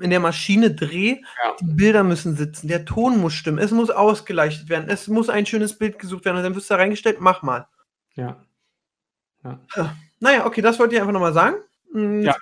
in 0.00 0.10
der 0.10 0.20
Maschine 0.20 0.70
Dreh. 0.72 1.16
Ja. 1.42 1.56
Die 1.60 1.64
Bilder 1.64 2.04
müssen 2.04 2.36
sitzen, 2.36 2.68
der 2.68 2.84
Ton 2.84 3.18
muss 3.18 3.32
stimmen, 3.32 3.58
es 3.58 3.72
muss 3.72 3.90
ausgeleuchtet 3.90 4.68
werden, 4.68 4.88
es 4.88 5.08
muss 5.08 5.28
ein 5.28 5.46
schönes 5.46 5.76
Bild 5.76 5.98
gesucht 5.98 6.24
werden 6.24 6.36
und 6.36 6.44
dann 6.44 6.54
wirst 6.54 6.70
du 6.70 6.74
da 6.74 6.78
reingestellt, 6.78 7.20
mach 7.20 7.42
mal. 7.42 7.66
Ja. 8.14 8.40
Naja, 10.20 10.46
okay, 10.46 10.62
das 10.62 10.78
wollte 10.78 10.94
ich 10.94 11.00
einfach 11.00 11.12
nochmal 11.12 11.32
sagen. 11.32 11.56
Mm, 11.92 12.20
Ja. 12.20 12.36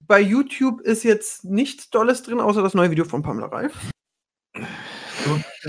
Bei 0.00 0.18
YouTube 0.18 0.80
ist 0.80 1.04
jetzt 1.04 1.44
nichts 1.44 1.90
Dolles 1.90 2.24
drin, 2.24 2.40
außer 2.40 2.60
das 2.60 2.74
neue 2.74 2.90
Video 2.90 3.04
von 3.04 3.22
Pamela 3.22 3.46
Reif. 3.46 3.72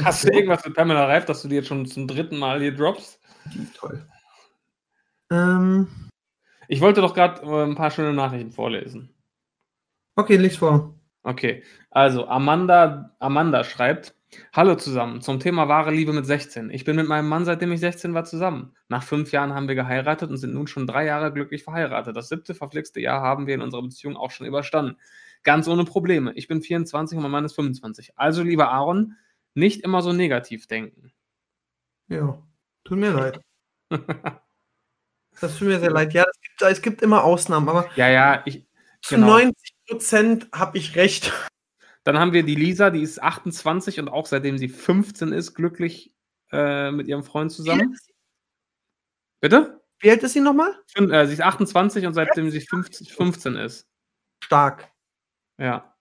Hast 0.03 0.23
du 0.23 0.29
irgendwas 0.29 0.65
mit 0.65 0.73
Pamela 0.73 1.05
Reif, 1.05 1.25
dass 1.25 1.43
du 1.43 1.49
die 1.49 1.55
jetzt 1.57 1.67
schon 1.67 1.85
zum 1.85 2.07
dritten 2.07 2.39
Mal 2.39 2.61
hier 2.61 2.75
droppst? 2.75 3.19
Die 3.53 3.59
ist 3.61 3.75
toll. 3.75 4.03
Ähm, 5.31 5.87
Ich 6.67 6.81
wollte 6.81 7.01
doch 7.01 7.13
gerade 7.13 7.41
äh, 7.43 7.63
ein 7.63 7.75
paar 7.75 7.91
schöne 7.91 8.13
Nachrichten 8.13 8.51
vorlesen. 8.51 9.13
okay, 10.15 10.37
lies 10.37 10.57
vor. 10.57 10.93
Okay, 11.23 11.63
also 11.89 12.27
Amanda, 12.27 13.15
Amanda 13.19 13.63
schreibt: 13.63 14.15
Hallo 14.53 14.75
zusammen, 14.75 15.21
zum 15.21 15.39
Thema 15.39 15.67
wahre 15.67 15.91
Liebe 15.91 16.13
mit 16.13 16.25
16. 16.25 16.69
Ich 16.69 16.83
bin 16.85 16.95
mit 16.95 17.07
meinem 17.07 17.27
Mann, 17.29 17.45
seitdem 17.45 17.71
ich 17.71 17.79
16 17.79 18.13
war, 18.13 18.25
zusammen. 18.25 18.75
Nach 18.89 19.03
fünf 19.03 19.31
Jahren 19.31 19.53
haben 19.53 19.67
wir 19.67 19.75
geheiratet 19.75 20.29
und 20.29 20.37
sind 20.37 20.53
nun 20.53 20.67
schon 20.67 20.87
drei 20.87 21.05
Jahre 21.05 21.31
glücklich 21.33 21.63
verheiratet. 21.63 22.15
Das 22.15 22.29
siebte 22.29 22.53
verflixte 22.53 22.99
Jahr 23.01 23.21
haben 23.21 23.47
wir 23.47 23.55
in 23.55 23.61
unserer 23.61 23.81
Beziehung 23.81 24.17
auch 24.17 24.31
schon 24.31 24.45
überstanden. 24.47 24.97
Ganz 25.43 25.67
ohne 25.67 25.85
Probleme. 25.85 26.33
Ich 26.33 26.47
bin 26.47 26.61
24 26.61 27.17
und 27.17 27.21
mein 27.23 27.31
Mann 27.31 27.45
ist 27.45 27.53
25. 27.55 28.13
Also, 28.17 28.43
lieber 28.43 28.69
Aaron, 28.71 29.15
nicht 29.55 29.81
immer 29.81 30.01
so 30.01 30.13
negativ 30.13 30.67
denken. 30.67 31.11
Ja, 32.07 32.37
tut 32.83 32.99
mir 32.99 33.11
leid. 33.11 33.39
Das 35.41 35.57
tut 35.57 35.67
mir 35.67 35.79
sehr 35.79 35.91
leid. 35.91 36.13
Ja, 36.13 36.23
es 36.23 36.41
gibt, 36.41 36.61
es 36.61 36.81
gibt 36.81 37.01
immer 37.01 37.23
Ausnahmen, 37.23 37.67
aber 37.69 37.89
ja, 37.95 38.09
ja, 38.09 38.41
ich. 38.45 38.65
zu 39.01 39.15
Genau. 39.15 39.27
90 39.27 39.73
Prozent 39.87 40.47
habe 40.53 40.77
ich 40.77 40.95
recht. 40.95 41.31
Dann 42.03 42.19
haben 42.19 42.33
wir 42.33 42.43
die 42.43 42.55
Lisa, 42.55 42.91
die 42.91 43.01
ist 43.01 43.21
28 43.21 43.99
und 43.99 44.09
auch 44.09 44.27
seitdem 44.27 44.57
sie 44.57 44.69
15 44.69 45.31
ist, 45.31 45.55
glücklich 45.55 46.13
äh, 46.51 46.91
mit 46.91 47.07
ihrem 47.07 47.23
Freund 47.23 47.51
zusammen. 47.51 47.97
Bitte? 49.41 49.81
Wie 49.99 50.11
alt 50.11 50.21
ist 50.23 50.33
sie 50.33 50.39
nochmal? 50.39 50.71
Äh, 50.95 51.25
sie 51.25 51.33
ist 51.33 51.41
28 51.41 52.05
und 52.05 52.13
seitdem 52.13 52.49
sie 52.51 52.61
50, 52.61 53.13
15 53.13 53.55
ist. 53.55 53.87
Stark. 54.43 54.91
Ja. 55.57 55.95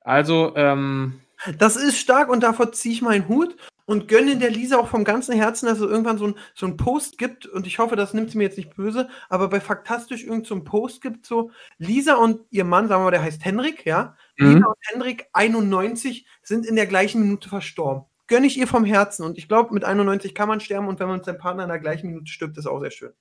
Also, 0.00 0.54
ähm, 0.56 1.20
Das 1.58 1.76
ist 1.76 1.98
stark 1.98 2.28
und 2.28 2.42
davor 2.42 2.72
ziehe 2.72 2.94
ich 2.94 3.02
meinen 3.02 3.28
Hut 3.28 3.56
und 3.90 4.06
gönne 4.06 4.36
der 4.36 4.50
Lisa 4.50 4.78
auch 4.78 4.86
vom 4.86 5.02
ganzen 5.02 5.34
Herzen, 5.34 5.66
dass 5.66 5.80
es 5.80 5.90
irgendwann 5.90 6.16
so 6.16 6.28
ein, 6.28 6.34
so 6.54 6.64
ein 6.66 6.76
Post 6.76 7.18
gibt 7.18 7.44
und 7.46 7.66
ich 7.66 7.80
hoffe, 7.80 7.96
das 7.96 8.14
nimmt 8.14 8.30
sie 8.30 8.38
mir 8.38 8.44
jetzt 8.44 8.56
nicht 8.56 8.76
böse, 8.76 9.08
aber 9.28 9.48
bei 9.48 9.60
Faktastisch 9.60 10.22
irgend 10.22 10.46
so 10.46 10.54
ein 10.54 10.62
Post 10.62 11.02
gibt, 11.02 11.26
so 11.26 11.50
Lisa 11.78 12.14
und 12.14 12.40
ihr 12.50 12.64
Mann, 12.64 12.86
sagen 12.86 13.00
wir 13.00 13.06
mal, 13.06 13.10
der 13.10 13.22
heißt 13.22 13.44
Henrik, 13.44 13.84
ja, 13.84 14.16
Mhm. 14.36 14.54
Lisa 14.54 14.66
und 14.68 14.76
Henrik, 14.82 15.26
91, 15.32 16.24
sind 16.42 16.64
in 16.66 16.76
der 16.76 16.86
gleichen 16.86 17.20
Minute 17.20 17.48
verstorben. 17.48 18.04
Gönne 18.28 18.46
ich 18.46 18.56
ihr 18.56 18.68
vom 18.68 18.84
Herzen 18.84 19.24
und 19.24 19.36
ich 19.38 19.48
glaube, 19.48 19.74
mit 19.74 19.84
91 19.84 20.34
kann 20.36 20.46
man 20.48 20.60
sterben 20.60 20.86
und 20.86 21.00
wenn 21.00 21.08
man 21.08 21.16
mit 21.16 21.24
seinem 21.24 21.38
Partner 21.38 21.64
in 21.64 21.68
der 21.68 21.80
gleichen 21.80 22.06
Minute 22.10 22.30
stirbt, 22.30 22.56
ist 22.58 22.66
auch 22.66 22.80
sehr 22.80 22.92
schön. 22.92 23.12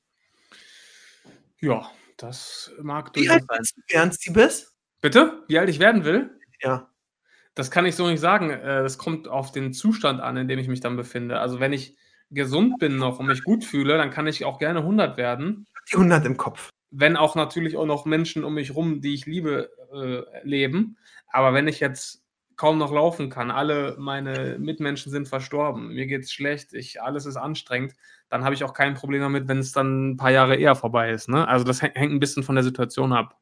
ja, 1.62 1.90
das 2.18 2.72
mag 2.82 3.10
Wie 3.16 3.26
durchaus 3.26 3.42
alt 3.42 3.48
sein. 3.50 3.58
bist 3.60 3.78
du, 3.78 3.96
Ernst, 3.96 4.22
Siebes? 4.22 4.76
Bitte? 5.02 5.44
Wie 5.48 5.58
alt 5.58 5.70
ich 5.70 5.80
werden 5.80 6.04
will? 6.06 6.30
Ja. 6.62 6.90
Das 7.60 7.72
kann 7.72 7.86
ich 7.86 7.96
so 7.96 8.08
nicht 8.08 8.22
sagen. 8.22 8.50
Äh, 8.52 8.84
Das 8.84 8.98
kommt 8.98 9.28
auf 9.28 9.52
den 9.52 9.74
Zustand 9.74 10.22
an, 10.22 10.38
in 10.38 10.48
dem 10.48 10.60
ich 10.60 10.68
mich 10.70 10.80
dann 10.80 10.96
befinde. 10.96 11.40
Also, 11.40 11.60
wenn 11.60 11.74
ich 11.74 11.96
gesund 12.32 12.80
bin 12.80 12.96
noch 12.98 13.20
und 13.20 13.26
mich 13.28 13.44
gut 13.44 13.64
fühle, 13.66 13.98
dann 13.98 14.12
kann 14.12 14.28
ich 14.28 14.46
auch 14.46 14.60
gerne 14.60 14.80
100 14.80 15.18
werden. 15.18 15.68
Die 15.92 15.96
100 15.96 16.26
im 16.26 16.38
Kopf. 16.38 16.70
wenn 16.92 17.18
auch 17.18 17.36
natürlich 17.36 17.78
auch 17.78 17.86
noch 17.86 18.06
Menschen 18.06 18.44
um 18.44 18.54
mich 18.56 18.74
rum, 18.76 19.02
die 19.02 19.14
ich 19.14 19.26
liebe, 19.26 19.70
äh, 19.94 20.48
leben. 20.48 20.98
Aber 21.28 21.54
wenn 21.54 21.68
ich 21.68 21.80
jetzt 21.80 22.24
kaum 22.56 22.78
noch 22.78 22.92
laufen 22.92 23.30
kann, 23.30 23.52
alle 23.52 23.96
meine 24.00 24.58
Mitmenschen 24.60 25.12
sind 25.12 25.28
verstorben, 25.28 25.90
mir 25.94 26.08
geht's 26.08 26.32
schlecht, 26.32 26.74
ich, 26.74 27.02
alles 27.02 27.26
ist 27.26 27.38
anstrengend, 27.38 27.94
dann 28.30 28.44
habe 28.44 28.56
ich 28.56 28.64
auch 28.64 28.74
kein 28.74 28.96
Problem 28.96 29.22
damit, 29.22 29.48
wenn 29.48 29.60
es 29.60 29.72
dann 29.72 30.12
ein 30.12 30.18
paar 30.18 30.32
Jahre 30.32 30.56
eher 30.56 30.76
vorbei 30.76 31.12
ist. 31.12 31.30
Ne? 31.30 31.48
Also 31.48 31.66
das 31.66 31.82
hängt 31.82 31.96
hängt 31.96 32.14
ein 32.14 32.20
bisschen 32.20 32.44
von 32.44 32.56
der 32.56 32.64
Situation 32.64 33.14
ab. 33.14 33.38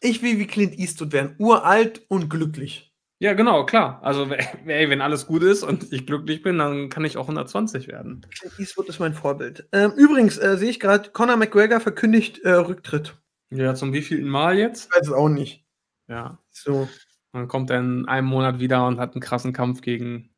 Ich 0.00 0.22
will 0.22 0.38
wie 0.38 0.46
Clint 0.46 0.78
Eastwood 0.78 1.12
werden, 1.12 1.36
uralt 1.38 2.04
und 2.08 2.28
glücklich. 2.30 2.91
Ja, 3.22 3.34
genau, 3.34 3.64
klar. 3.64 4.00
Also 4.02 4.26
ey, 4.66 4.90
wenn 4.90 5.00
alles 5.00 5.28
gut 5.28 5.44
ist 5.44 5.62
und 5.62 5.92
ich 5.92 6.06
glücklich 6.06 6.42
bin, 6.42 6.58
dann 6.58 6.88
kann 6.88 7.04
ich 7.04 7.16
auch 7.16 7.28
120 7.28 7.86
werden. 7.86 8.26
Clint 8.36 8.58
Eastwood 8.58 8.88
ist 8.88 8.98
mein 8.98 9.14
Vorbild. 9.14 9.68
Ähm, 9.70 9.92
übrigens 9.92 10.38
äh, 10.38 10.56
sehe 10.56 10.70
ich 10.70 10.80
gerade, 10.80 11.10
Conor 11.10 11.36
McGregor 11.36 11.78
verkündigt 11.78 12.40
äh, 12.40 12.50
Rücktritt. 12.50 13.16
Ja, 13.50 13.76
zum 13.76 13.92
wievielten 13.92 14.28
Mal 14.28 14.58
jetzt? 14.58 14.88
Ich 14.90 14.96
weiß 14.96 15.06
es 15.06 15.12
auch 15.12 15.28
nicht. 15.28 15.64
Ja. 16.08 16.40
So, 16.50 16.88
Dann 17.32 17.46
kommt 17.46 17.70
er 17.70 17.78
in 17.78 18.08
einem 18.08 18.26
Monat 18.26 18.58
wieder 18.58 18.88
und 18.88 18.98
hat 18.98 19.12
einen 19.14 19.20
krassen 19.22 19.52
Kampf 19.52 19.82
gegen 19.82 20.34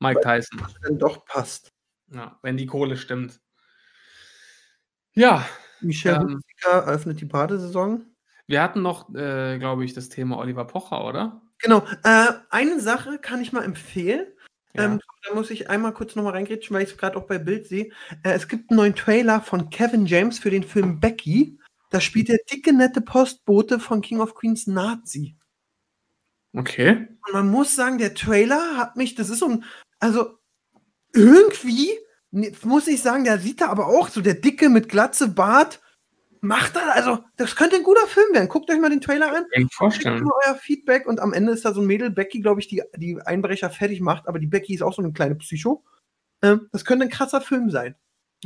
Mike 0.00 0.22
Tyson. 0.22 0.62
wenn 0.80 0.98
doch 0.98 1.26
passt. 1.26 1.74
Ja, 2.10 2.38
wenn 2.40 2.56
die 2.56 2.64
Kohle 2.64 2.96
stimmt. 2.96 3.38
Ja, 5.12 5.44
Michel 5.82 6.14
Ähm. 6.14 6.22
Hunziker 6.22 6.70
eröffnet 6.86 7.20
die 7.20 7.26
Badesaison. 7.26 8.06
wir 8.46 8.62
hatten 8.62 8.80
noch, 8.80 9.14
äh, 9.14 9.58
glaube 9.58 9.84
ich, 9.84 9.92
das 9.92 10.08
Thema 10.08 10.38
Oliver 10.38 10.64
Pocher, 10.64 11.04
oder? 11.04 11.42
Genau. 11.64 11.82
Äh, 12.02 12.32
eine 12.50 12.78
Sache 12.78 13.18
kann 13.18 13.40
ich 13.40 13.52
mal 13.52 13.64
empfehlen. 13.64 14.26
Ja. 14.74 14.84
Ähm, 14.84 15.00
da 15.26 15.34
muss 15.34 15.50
ich 15.50 15.70
einmal 15.70 15.94
kurz 15.94 16.14
nochmal 16.14 16.34
reingrätschen, 16.34 16.76
weil 16.76 16.82
ich 16.82 16.90
es 16.90 16.98
gerade 16.98 17.16
auch 17.16 17.26
bei 17.26 17.38
Bild 17.38 17.66
sehe. 17.66 17.90
Äh, 18.22 18.32
es 18.32 18.48
gibt 18.48 18.70
einen 18.70 18.76
neuen 18.76 18.94
Trailer 18.94 19.40
von 19.40 19.70
Kevin 19.70 20.04
James 20.04 20.38
für 20.38 20.50
den 20.50 20.62
Film 20.62 21.00
Becky. 21.00 21.58
Da 21.88 22.02
spielt 22.02 22.28
der 22.28 22.38
dicke, 22.52 22.74
nette 22.74 23.00
Postbote 23.00 23.80
von 23.80 24.02
King 24.02 24.20
of 24.20 24.34
Queens 24.34 24.66
Nazi. 24.66 25.36
okay. 26.54 27.08
Und 27.26 27.32
man 27.32 27.48
muss 27.48 27.74
sagen, 27.74 27.96
der 27.96 28.14
Trailer 28.14 28.76
hat 28.76 28.96
mich, 28.96 29.14
das 29.14 29.30
ist 29.30 29.38
so 29.38 29.48
ein, 29.48 29.64
also 30.00 30.36
irgendwie, 31.14 31.92
muss 32.62 32.88
ich 32.88 33.00
sagen, 33.00 33.24
der 33.24 33.38
sieht 33.38 33.62
da 33.62 33.68
aber 33.68 33.86
auch 33.86 34.10
so, 34.10 34.20
der 34.20 34.34
Dicke 34.34 34.68
mit 34.68 34.90
Glatze, 34.90 35.28
Bart, 35.28 35.80
macht 36.44 36.76
da, 36.76 36.90
also 36.90 37.18
das 37.36 37.56
könnte 37.56 37.76
ein 37.76 37.82
guter 37.82 38.06
Film 38.06 38.32
werden. 38.34 38.48
Guckt 38.48 38.70
euch 38.70 38.78
mal 38.78 38.90
den 38.90 39.00
Trailer 39.00 39.28
an. 39.28 39.34
Kann 39.34 39.44
ich 39.52 39.58
mir 39.58 39.60
Schickt 39.62 39.74
vorstellen. 39.74 40.22
mir 40.24 40.30
euer 40.46 40.54
Feedback 40.54 41.06
und 41.06 41.20
am 41.20 41.32
Ende 41.32 41.52
ist 41.52 41.64
da 41.64 41.72
so 41.72 41.80
ein 41.80 41.86
Mädel, 41.86 42.10
Becky, 42.10 42.40
glaube 42.40 42.60
ich, 42.60 42.68
die 42.68 42.82
die 42.96 43.18
Einbrecher 43.24 43.70
fertig 43.70 44.00
macht, 44.00 44.28
aber 44.28 44.38
die 44.38 44.46
Becky 44.46 44.74
ist 44.74 44.82
auch 44.82 44.94
so 44.94 45.02
eine 45.02 45.12
kleine 45.12 45.34
Psycho. 45.36 45.84
Ähm, 46.42 46.68
das 46.72 46.84
könnte 46.84 47.04
ein 47.06 47.10
krasser 47.10 47.40
Film 47.40 47.70
sein. 47.70 47.94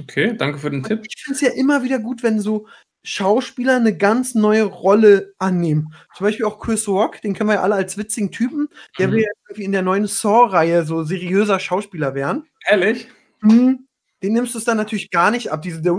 Okay, 0.01 0.37
danke 0.37 0.59
für 0.59 0.71
den 0.71 0.85
Tipp. 0.85 1.03
Ich 1.07 1.23
finde 1.23 1.35
es 1.35 1.41
ja 1.41 1.51
immer 1.51 1.83
wieder 1.83 1.99
gut, 1.99 2.23
wenn 2.23 2.39
so 2.41 2.69
Schauspieler 3.05 3.77
eine 3.77 3.97
ganz 3.97 4.35
neue 4.35 4.65
Rolle 4.65 5.35
annehmen. 5.39 5.93
Zum 6.15 6.25
Beispiel 6.27 6.47
auch 6.47 6.61
Chris 6.61 6.87
Rock, 6.89 7.21
den 7.23 7.35
kennen 7.35 7.49
wir 7.49 7.55
ja 7.55 7.63
alle 7.63 7.75
als 7.75 7.97
witzigen 7.97 8.31
Typen. 8.31 8.69
Der 8.99 9.09
Mhm. 9.09 9.13
will 9.13 9.21
ja 9.23 9.29
irgendwie 9.49 9.65
in 9.65 9.73
der 9.73 9.83
neuen 9.83 10.07
Saw-Reihe 10.07 10.85
so 10.85 11.03
seriöser 11.05 11.59
Schauspieler 11.59 12.15
werden. 12.15 12.47
Ehrlich? 12.69 13.09
Mhm. 13.41 13.88
Den 14.23 14.33
nimmst 14.33 14.55
du 14.55 14.59
es 14.59 14.64
dann 14.64 14.77
natürlich 14.77 15.11
gar 15.11 15.31
nicht 15.31 15.53
ab, 15.53 15.62
diese, 15.62 15.81
der, 15.83 15.97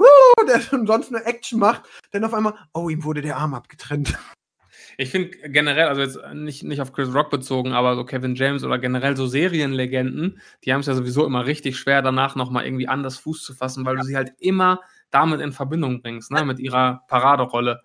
der 0.48 0.60
sonst 0.86 1.12
nur 1.12 1.26
Action 1.26 1.60
macht. 1.60 1.84
Denn 2.14 2.24
auf 2.24 2.34
einmal, 2.34 2.56
oh, 2.74 2.90
ihm 2.90 3.04
wurde 3.04 3.22
der 3.22 3.38
Arm 3.38 3.54
abgetrennt. 3.54 4.18
Ich 5.02 5.12
finde 5.12 5.30
generell, 5.50 5.88
also 5.88 6.02
jetzt 6.02 6.20
nicht, 6.34 6.64
nicht 6.64 6.82
auf 6.82 6.92
Chris 6.92 7.14
Rock 7.14 7.30
bezogen, 7.30 7.72
aber 7.72 7.96
so 7.96 8.04
Kevin 8.04 8.36
James 8.36 8.66
oder 8.66 8.78
generell 8.80 9.16
so 9.16 9.28
Serienlegenden, 9.28 10.42
die 10.66 10.74
haben 10.74 10.82
es 10.82 10.88
ja 10.88 10.94
sowieso 10.94 11.26
immer 11.26 11.46
richtig 11.46 11.78
schwer, 11.78 12.02
danach 12.02 12.36
nochmal 12.36 12.66
irgendwie 12.66 12.90
anders 12.90 13.18
Fuß 13.18 13.42
zu 13.42 13.54
fassen, 13.54 13.86
weil 13.86 13.96
du 13.96 14.04
sie 14.04 14.18
halt 14.18 14.34
immer 14.40 14.82
damit 15.10 15.40
in 15.40 15.54
Verbindung 15.54 16.02
bringst, 16.02 16.32
ne? 16.32 16.44
mit 16.44 16.60
ihrer 16.60 17.06
Paraderolle. 17.08 17.82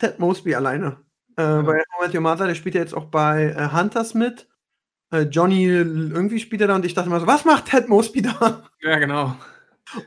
Ted 0.00 0.18
Mosby 0.18 0.56
alleine. 0.56 0.98
Äh, 1.36 1.42
ja. 1.42 1.62
Bei 1.62 1.82
Matthew 2.00 2.20
Martha, 2.20 2.46
der 2.48 2.56
spielt 2.56 2.74
ja 2.74 2.80
jetzt 2.80 2.94
auch 2.94 3.06
bei 3.06 3.54
äh, 3.56 3.68
Hunters 3.72 4.14
mit. 4.14 4.48
Äh, 5.14 5.28
Johnny 5.30 5.64
irgendwie 5.64 6.40
spielt 6.40 6.60
er 6.60 6.68
da 6.68 6.74
und 6.74 6.84
ich 6.84 6.94
dachte 6.94 7.08
immer 7.08 7.20
so, 7.20 7.26
was 7.26 7.44
macht 7.44 7.66
Ted 7.66 7.88
Mosby 7.88 8.22
da? 8.22 8.64
Ja, 8.82 8.98
genau. 8.98 9.36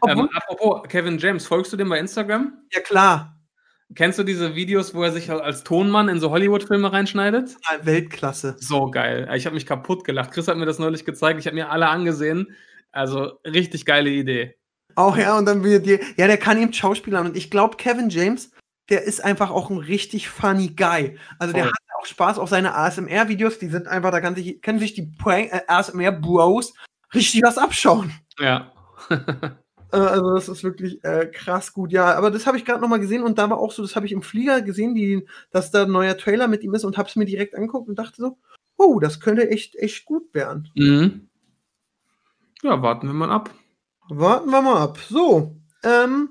Ähm, 0.06 0.28
apropos 0.34 0.88
Kevin 0.90 1.18
James, 1.18 1.48
folgst 1.48 1.72
du 1.72 1.78
dem 1.78 1.88
bei 1.88 1.98
Instagram? 1.98 2.54
Ja, 2.74 2.82
klar. 2.82 3.40
Kennst 3.96 4.20
du 4.20 4.24
diese 4.24 4.54
Videos, 4.54 4.94
wo 4.94 5.04
er 5.04 5.14
sich 5.14 5.32
als 5.32 5.64
Tonmann 5.64 6.10
in 6.10 6.20
so 6.20 6.30
Hollywood-Filme 6.30 6.92
reinschneidet? 6.92 7.56
Weltklasse. 7.84 8.58
So 8.60 8.92
geil. 8.92 9.30
Ich 9.36 9.46
habe 9.46 9.54
mich 9.54 9.66
kaputt 9.66 10.04
gelacht. 10.04 10.32
Chris 10.32 10.50
hat 10.50 10.58
mir 10.58 10.66
das 10.66 10.78
neulich 10.78 11.06
gezeigt. 11.06 11.40
Ich 11.40 11.46
habe 11.46 11.56
mir 11.56 11.70
alle 11.70 11.88
angesehen. 11.88 12.54
Also 12.92 13.40
richtig 13.46 13.86
geile 13.86 14.10
Idee. 14.10 14.56
Auch 14.96 15.16
ja, 15.16 15.38
und 15.38 15.46
dann 15.46 15.64
wird 15.64 15.86
dir, 15.86 16.02
ja, 16.18 16.28
der 16.28 16.38
kann 16.38 16.62
eben 16.62 16.74
Schauspielern. 16.74 17.28
Und 17.28 17.38
ich 17.38 17.50
glaube, 17.50 17.78
Kevin 17.78 18.10
James, 18.10 18.52
der 18.90 19.04
ist 19.04 19.24
einfach 19.24 19.52
auch 19.52 19.70
ein 19.70 19.78
richtig 19.78 20.28
funny 20.28 20.74
Guy. 20.76 21.18
Also 21.40 21.54
Voll. 21.54 21.62
der 21.62 21.66
hat 21.68 21.76
auch 21.98 22.06
Spaß 22.06 22.40
auf 22.40 22.50
seine 22.50 22.76
ASMR-Videos. 22.76 23.60
Die 23.60 23.68
sind 23.68 23.88
einfach, 23.88 24.12
da 24.12 24.22
kann 24.22 24.36
sich, 24.36 24.62
können 24.62 24.80
sich 24.80 24.94
die 24.94 25.12
äh, 25.26 25.62
ASMR-Bros 25.68 26.74
richtig 27.14 27.44
was 27.44 27.58
abschauen. 27.58 28.12
Ja. 28.40 28.72
Äh, 29.92 29.98
also 29.98 30.34
das 30.36 30.50
ist 30.50 30.66
wirklich 30.66 31.02
äh, 31.06 31.28
krass 31.28 31.72
gut. 31.72 31.94
Ja, 31.94 32.16
aber 32.16 32.30
das 32.30 32.46
habe 32.46 32.58
ich 32.58 32.66
gerade 32.66 32.82
noch 32.82 32.90
mal 32.90 33.00
gesehen 33.00 33.24
und 33.24 33.38
da 33.38 33.50
war 33.50 33.58
auch 33.58 33.72
so, 33.72 33.82
das 33.82 33.96
habe 33.96 34.06
ich 34.06 34.12
im 34.12 34.22
Flieger 34.22 34.62
gesehen, 34.62 34.94
die, 34.96 35.26
dass 35.50 35.72
da 35.72 35.84
ein 35.84 35.92
neuer 35.92 36.18
Trailer 36.18 36.50
mit 36.50 36.62
ihm 36.64 36.74
ist 36.74 36.84
und 36.84 36.98
habe 36.98 37.08
es 37.08 37.16
mir 37.16 37.24
direkt 37.24 37.56
angeguckt 37.56 37.88
und 37.88 37.98
dachte 37.98 38.22
so, 38.22 38.38
oh, 38.76 39.00
das 39.00 39.22
könnte 39.22 39.50
echt, 39.50 39.78
echt 39.78 40.06
gut 40.06 40.34
werden. 40.34 40.70
Mhm. 40.76 41.30
Ja, 42.64 42.82
warten 42.82 43.08
wir 43.08 43.14
mal 43.14 43.32
ab. 43.32 43.50
Warten 44.10 44.50
wir 44.50 44.62
mal 44.62 44.82
ab. 44.82 44.98
So, 45.10 45.56
ähm, 45.84 46.30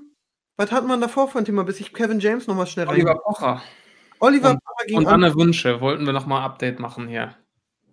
was 0.55 0.71
hat 0.71 0.85
man 0.85 1.01
davor 1.01 1.27
für 1.27 1.39
ein 1.39 1.45
Thema, 1.45 1.63
bis 1.63 1.79
ich 1.79 1.93
Kevin 1.93 2.19
James 2.19 2.47
noch 2.47 2.55
mal 2.55 2.67
schnell 2.67 2.85
rein. 2.85 2.95
Oliver 2.95 3.15
Pocher. 3.15 3.61
Oliver 4.19 4.51
und, 4.51 4.63
Pocher 4.63 4.85
ging 4.87 4.97
Und 4.97 5.07
Anne 5.07 5.35
Wünsche 5.35 5.81
wollten 5.81 6.05
wir 6.05 6.13
noch 6.13 6.25
mal 6.25 6.43
Update 6.43 6.79
machen 6.79 7.07
hier. 7.07 7.35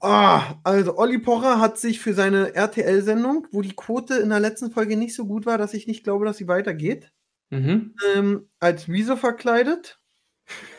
Ah, 0.01 0.57
also 0.65 0.99
Olli 0.99 1.19
Pocher 1.19 1.61
hat 1.61 1.79
sich 1.79 2.01
für 2.01 2.13
seine 2.13 2.55
RTL-Sendung, 2.55 3.47
wo 3.53 3.63
die 3.63 3.75
Quote 3.75 4.17
in 4.17 4.29
der 4.29 4.41
letzten 4.41 4.71
Folge 4.71 4.97
nicht 4.97 5.15
so 5.15 5.27
gut 5.27 5.47
war, 5.47 5.57
dass 5.57 5.73
ich 5.73 5.87
nicht 5.87 6.05
glaube, 6.05 6.27
dass 6.27 6.37
sie 6.37 6.49
weitergeht, 6.49 7.11
mhm. 7.51 7.95
ähm, 8.15 8.49
als 8.61 8.89
Wieso 8.89 9.17
verkleidet. 9.17 9.99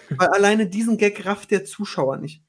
weil 0.09 0.27
alleine 0.27 0.67
diesen 0.67 0.97
Gag 0.97 1.25
rafft 1.25 1.51
der 1.51 1.65
Zuschauer 1.65 2.17
nicht. 2.17 2.43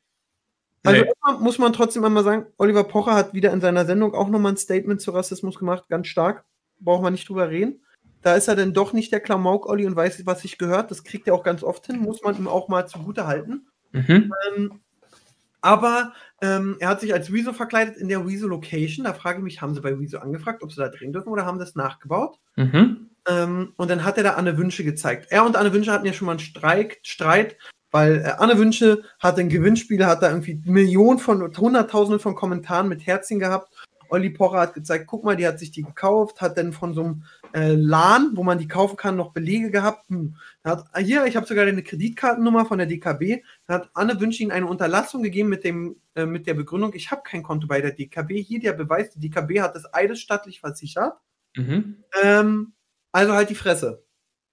Also 0.84 1.02
nee. 1.02 1.10
muss 1.40 1.58
man 1.58 1.72
trotzdem 1.72 2.04
einmal 2.04 2.24
sagen, 2.24 2.46
Oliver 2.58 2.84
Pocher 2.84 3.14
hat 3.14 3.34
wieder 3.34 3.52
in 3.52 3.60
seiner 3.60 3.86
Sendung 3.86 4.14
auch 4.14 4.28
nochmal 4.28 4.52
ein 4.52 4.58
Statement 4.58 5.00
zu 5.00 5.10
Rassismus 5.10 5.58
gemacht, 5.58 5.88
ganz 5.88 6.06
stark. 6.06 6.44
Braucht 6.78 7.02
man 7.02 7.12
nicht 7.12 7.28
drüber 7.28 7.48
reden. 7.50 7.80
Da 8.26 8.34
ist 8.34 8.48
er 8.48 8.56
denn 8.56 8.72
doch 8.72 8.92
nicht 8.92 9.12
der 9.12 9.20
Klamauk-Olli 9.20 9.86
und 9.86 9.94
weiß, 9.94 10.26
was 10.26 10.42
sich 10.42 10.58
gehört. 10.58 10.90
Das 10.90 11.04
kriegt 11.04 11.28
er 11.28 11.34
auch 11.34 11.44
ganz 11.44 11.62
oft 11.62 11.86
hin, 11.86 12.00
muss 12.00 12.24
man 12.24 12.36
ihm 12.36 12.48
auch 12.48 12.66
mal 12.66 12.88
zugute 12.88 13.28
halten. 13.28 13.68
Mhm. 13.92 14.32
Ähm, 14.48 14.80
aber 15.60 16.12
ähm, 16.42 16.74
er 16.80 16.88
hat 16.88 17.00
sich 17.00 17.14
als 17.14 17.32
Rezo 17.32 17.52
verkleidet 17.52 17.96
in 17.96 18.08
der 18.08 18.26
Rezo 18.26 18.48
Location. 18.48 19.04
Da 19.04 19.12
frage 19.12 19.38
ich 19.38 19.44
mich, 19.44 19.62
haben 19.62 19.76
sie 19.76 19.80
bei 19.80 19.94
Rezo 19.94 20.18
angefragt, 20.18 20.64
ob 20.64 20.72
sie 20.72 20.80
da 20.80 20.88
drehen 20.88 21.12
dürfen 21.12 21.28
oder 21.28 21.46
haben 21.46 21.60
das 21.60 21.76
nachgebaut? 21.76 22.40
Mhm. 22.56 23.10
Ähm, 23.28 23.74
und 23.76 23.90
dann 23.92 24.02
hat 24.02 24.16
er 24.16 24.24
da 24.24 24.32
Anne 24.32 24.58
Wünsche 24.58 24.82
gezeigt. 24.82 25.28
Er 25.30 25.46
und 25.46 25.54
Anne 25.54 25.72
Wünsche 25.72 25.92
hatten 25.92 26.06
ja 26.06 26.12
schon 26.12 26.26
mal 26.26 26.32
einen 26.32 26.40
Streik, 26.40 26.98
Streit, 27.04 27.56
weil 27.92 28.22
äh, 28.22 28.32
Anne 28.38 28.58
Wünsche 28.58 29.04
hat 29.20 29.38
ein 29.38 29.48
Gewinnspiel, 29.48 30.04
hat 30.04 30.24
da 30.24 30.30
irgendwie 30.30 30.60
Millionen 30.64 31.20
von, 31.20 31.56
Hunderttausende 31.56 32.18
von 32.18 32.34
Kommentaren 32.34 32.88
mit 32.88 33.06
Herzchen 33.06 33.38
gehabt. 33.38 33.72
Olli 34.08 34.30
Pocher 34.30 34.60
hat 34.60 34.74
gezeigt, 34.74 35.06
guck 35.06 35.24
mal, 35.24 35.36
die 35.36 35.46
hat 35.46 35.58
sich 35.58 35.70
die 35.70 35.82
gekauft, 35.82 36.40
hat 36.40 36.58
dann 36.58 36.72
von 36.72 36.94
so 36.94 37.02
einem 37.02 37.24
äh, 37.52 37.74
LAN, 37.74 38.32
wo 38.34 38.42
man 38.42 38.58
die 38.58 38.68
kaufen 38.68 38.96
kann, 38.96 39.16
noch 39.16 39.32
Belege 39.32 39.70
gehabt. 39.70 40.08
Hm. 40.08 40.36
Hat, 40.64 40.84
hier, 40.98 41.26
ich 41.26 41.36
habe 41.36 41.46
sogar 41.46 41.66
eine 41.66 41.82
Kreditkartennummer 41.82 42.66
von 42.66 42.78
der 42.78 42.86
DKB. 42.86 43.42
Da 43.66 43.74
hat 43.74 43.90
Anne 43.94 44.20
Wünsch 44.20 44.40
Ihnen 44.40 44.52
eine 44.52 44.66
Unterlassung 44.66 45.22
gegeben 45.22 45.48
mit, 45.48 45.64
dem, 45.64 45.96
äh, 46.14 46.26
mit 46.26 46.46
der 46.46 46.54
Begründung, 46.54 46.92
ich 46.94 47.10
habe 47.10 47.22
kein 47.24 47.42
Konto 47.42 47.66
bei 47.66 47.80
der 47.80 47.92
DKB. 47.92 48.42
Hier 48.42 48.60
der 48.60 48.72
Beweis, 48.74 49.10
die 49.10 49.20
DKB 49.20 49.60
hat 49.60 49.74
das 49.74 49.92
eidesstattlich 49.92 50.60
versichert. 50.60 51.14
Mhm. 51.56 52.04
Ähm, 52.22 52.72
also 53.12 53.32
halt 53.32 53.50
die 53.50 53.54
Fresse. 53.54 54.04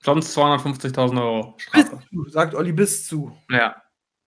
Sonst 0.02 0.38
250.000 0.38 1.22
Euro 1.22 1.54
Strafe. 1.58 1.98
Bis 1.98 2.10
zu, 2.10 2.30
sagt 2.30 2.56
Olli, 2.56 2.74
bis 2.74 3.08
zu. 3.08 3.32
Ja. 3.50 3.83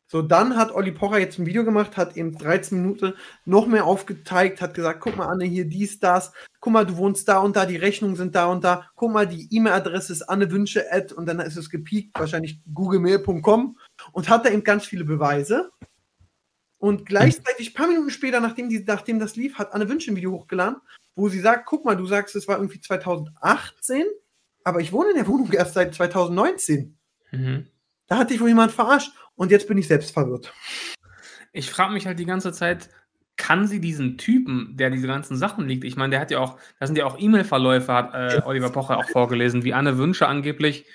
So, 0.09 0.23
dann 0.23 0.57
hat 0.57 0.73
Olli 0.73 0.93
Pocher 0.93 1.19
jetzt 1.19 1.39
ein 1.39 1.47
Video 1.47 1.65
gemacht, 1.65 1.97
hat 1.97 2.17
eben 2.17 2.39
13 2.39 2.81
Minuten 2.81 3.15
noch 3.45 3.67
mehr 3.67 3.87
aufgezeigt, 3.87 4.61
hat 4.61 4.75
gesagt, 4.75 5.01
guck 5.01 5.17
mal, 5.17 5.27
Anne, 5.27 5.45
hier 5.45 5.65
dies, 5.65 5.99
das, 5.99 6.33
guck 6.61 6.73
mal, 6.73 6.87
du 6.87 6.97
wohnst 6.97 7.27
da 7.29 7.39
und 7.39 7.57
da, 7.57 7.67
die 7.67 7.77
Rechnungen 7.77 8.15
sind 8.15 8.37
da 8.37 8.47
und 8.47 8.63
da, 8.63 8.89
guck 8.95 9.13
mal, 9.13 9.27
die 9.27 9.49
E-Mail-Adresse 9.51 10.13
ist 10.13 10.23
annewünsche 10.23 10.85
und 11.17 11.27
dann 11.27 11.41
ist 11.41 11.57
es 11.57 11.71
gepiekt, 11.71 12.19
wahrscheinlich 12.19 12.61
googlemail.com 12.73 13.79
und 14.13 14.29
hat 14.29 14.45
da 14.47 14.51
eben 14.51 14.63
ganz 14.63 14.87
viele 14.87 15.05
Beweise. 15.05 15.73
Und 16.79 17.07
gleichzeitig, 17.07 17.71
ein 17.71 17.75
paar 17.75 17.89
Minuten 17.89 18.11
später, 18.11 18.39
nachdem, 18.39 18.69
die, 18.69 18.85
nachdem 18.87 19.19
das 19.19 19.35
lief, 19.35 19.59
hat 19.59 19.75
Anne 19.75 19.89
Wünsche 19.89 20.13
ein 20.13 20.17
Video 20.17 20.31
hochgeladen, 20.31 20.77
wo 21.17 21.29
sie 21.29 21.41
sagt, 21.41 21.67
guck 21.67 21.85
mal, 21.85 21.97
du 21.97 22.07
sagst, 22.07 22.37
es 22.37 22.47
war 22.47 22.59
irgendwie 22.59 22.81
2018, 22.81 24.05
aber 24.63 24.81
ich 24.81 24.93
wohne 24.93 25.11
in 25.11 25.17
der 25.17 25.27
Wohnung 25.27 25.51
erst 25.53 25.75
seit 25.75 25.95
2019. 25.95 26.97
Mhm. 27.33 27.67
Da 28.07 28.19
hat 28.19 28.31
dich 28.31 28.41
wohl 28.41 28.49
jemand 28.49 28.73
verarscht. 28.73 29.13
Und 29.37 29.51
jetzt 29.51 29.69
bin 29.69 29.79
ich 29.79 29.87
selbst 29.87 30.11
verwirrt. 30.11 30.53
Ich 31.53 31.71
frage 31.71 31.93
mich 31.93 32.07
halt 32.07 32.19
die 32.19 32.27
ganze 32.27 32.53
Zeit, 32.53 32.91
kann 33.37 33.67
sie 33.67 33.81
diesen 33.81 34.19
Typen, 34.19 34.77
der 34.77 34.91
diese 34.91 35.07
ganzen 35.07 35.37
Sachen 35.37 35.69
liegt, 35.69 35.85
ich 35.85 35.97
meine, 35.97 36.11
der 36.11 36.21
hat 36.21 36.31
ja 36.31 36.41
auch, 36.41 36.59
da 36.81 36.87
sind 36.87 36.97
ja 36.97 37.05
auch 37.05 37.19
E-Mail-Verläufe, 37.19 37.93
hat 37.93 38.15
äh, 38.15 38.43
Oliver 38.45 38.71
Pocher 38.71 38.97
auch 38.97 39.09
vorgelesen, 39.09 39.63
wie 39.63 39.75
Anne 39.75 39.99
Wünsche 39.99 40.27
angeblich 40.27 40.87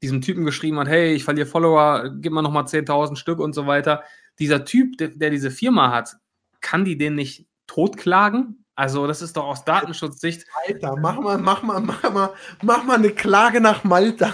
diesem 0.00 0.20
Typen 0.20 0.44
geschrieben 0.44 0.78
hat, 0.78 0.88
hey, 0.88 1.12
ich 1.12 1.24
verliere 1.24 1.46
Follower, 1.46 2.10
gib 2.16 2.32
mal 2.32 2.42
nochmal 2.42 2.64
10.000 2.64 3.16
Stück 3.16 3.38
und 3.38 3.54
so 3.54 3.66
weiter. 3.66 4.02
Dieser 4.38 4.64
Typ, 4.64 4.96
der, 4.98 5.08
der, 5.08 5.30
diese 5.30 5.50
Firma 5.50 5.92
hat, 5.92 6.16
kann 6.60 6.84
die 6.84 6.98
den 6.98 7.14
nicht 7.14 7.46
totklagen? 7.66 8.64
Also 8.74 9.06
das 9.06 9.22
ist 9.22 9.36
doch 9.36 9.44
aus 9.44 9.64
Datenschutzsicht. 9.64 10.46
Malta, 10.66 10.96
mach 10.96 11.20
mal, 11.20 11.38
mach 11.38 11.62
mal, 11.62 11.80
mach 11.80 12.10
mal, 12.10 12.30
mach 12.62 12.84
mal 12.84 12.96
eine 12.96 13.10
Klage 13.10 13.60
nach 13.60 13.84
Malta. 13.84 14.32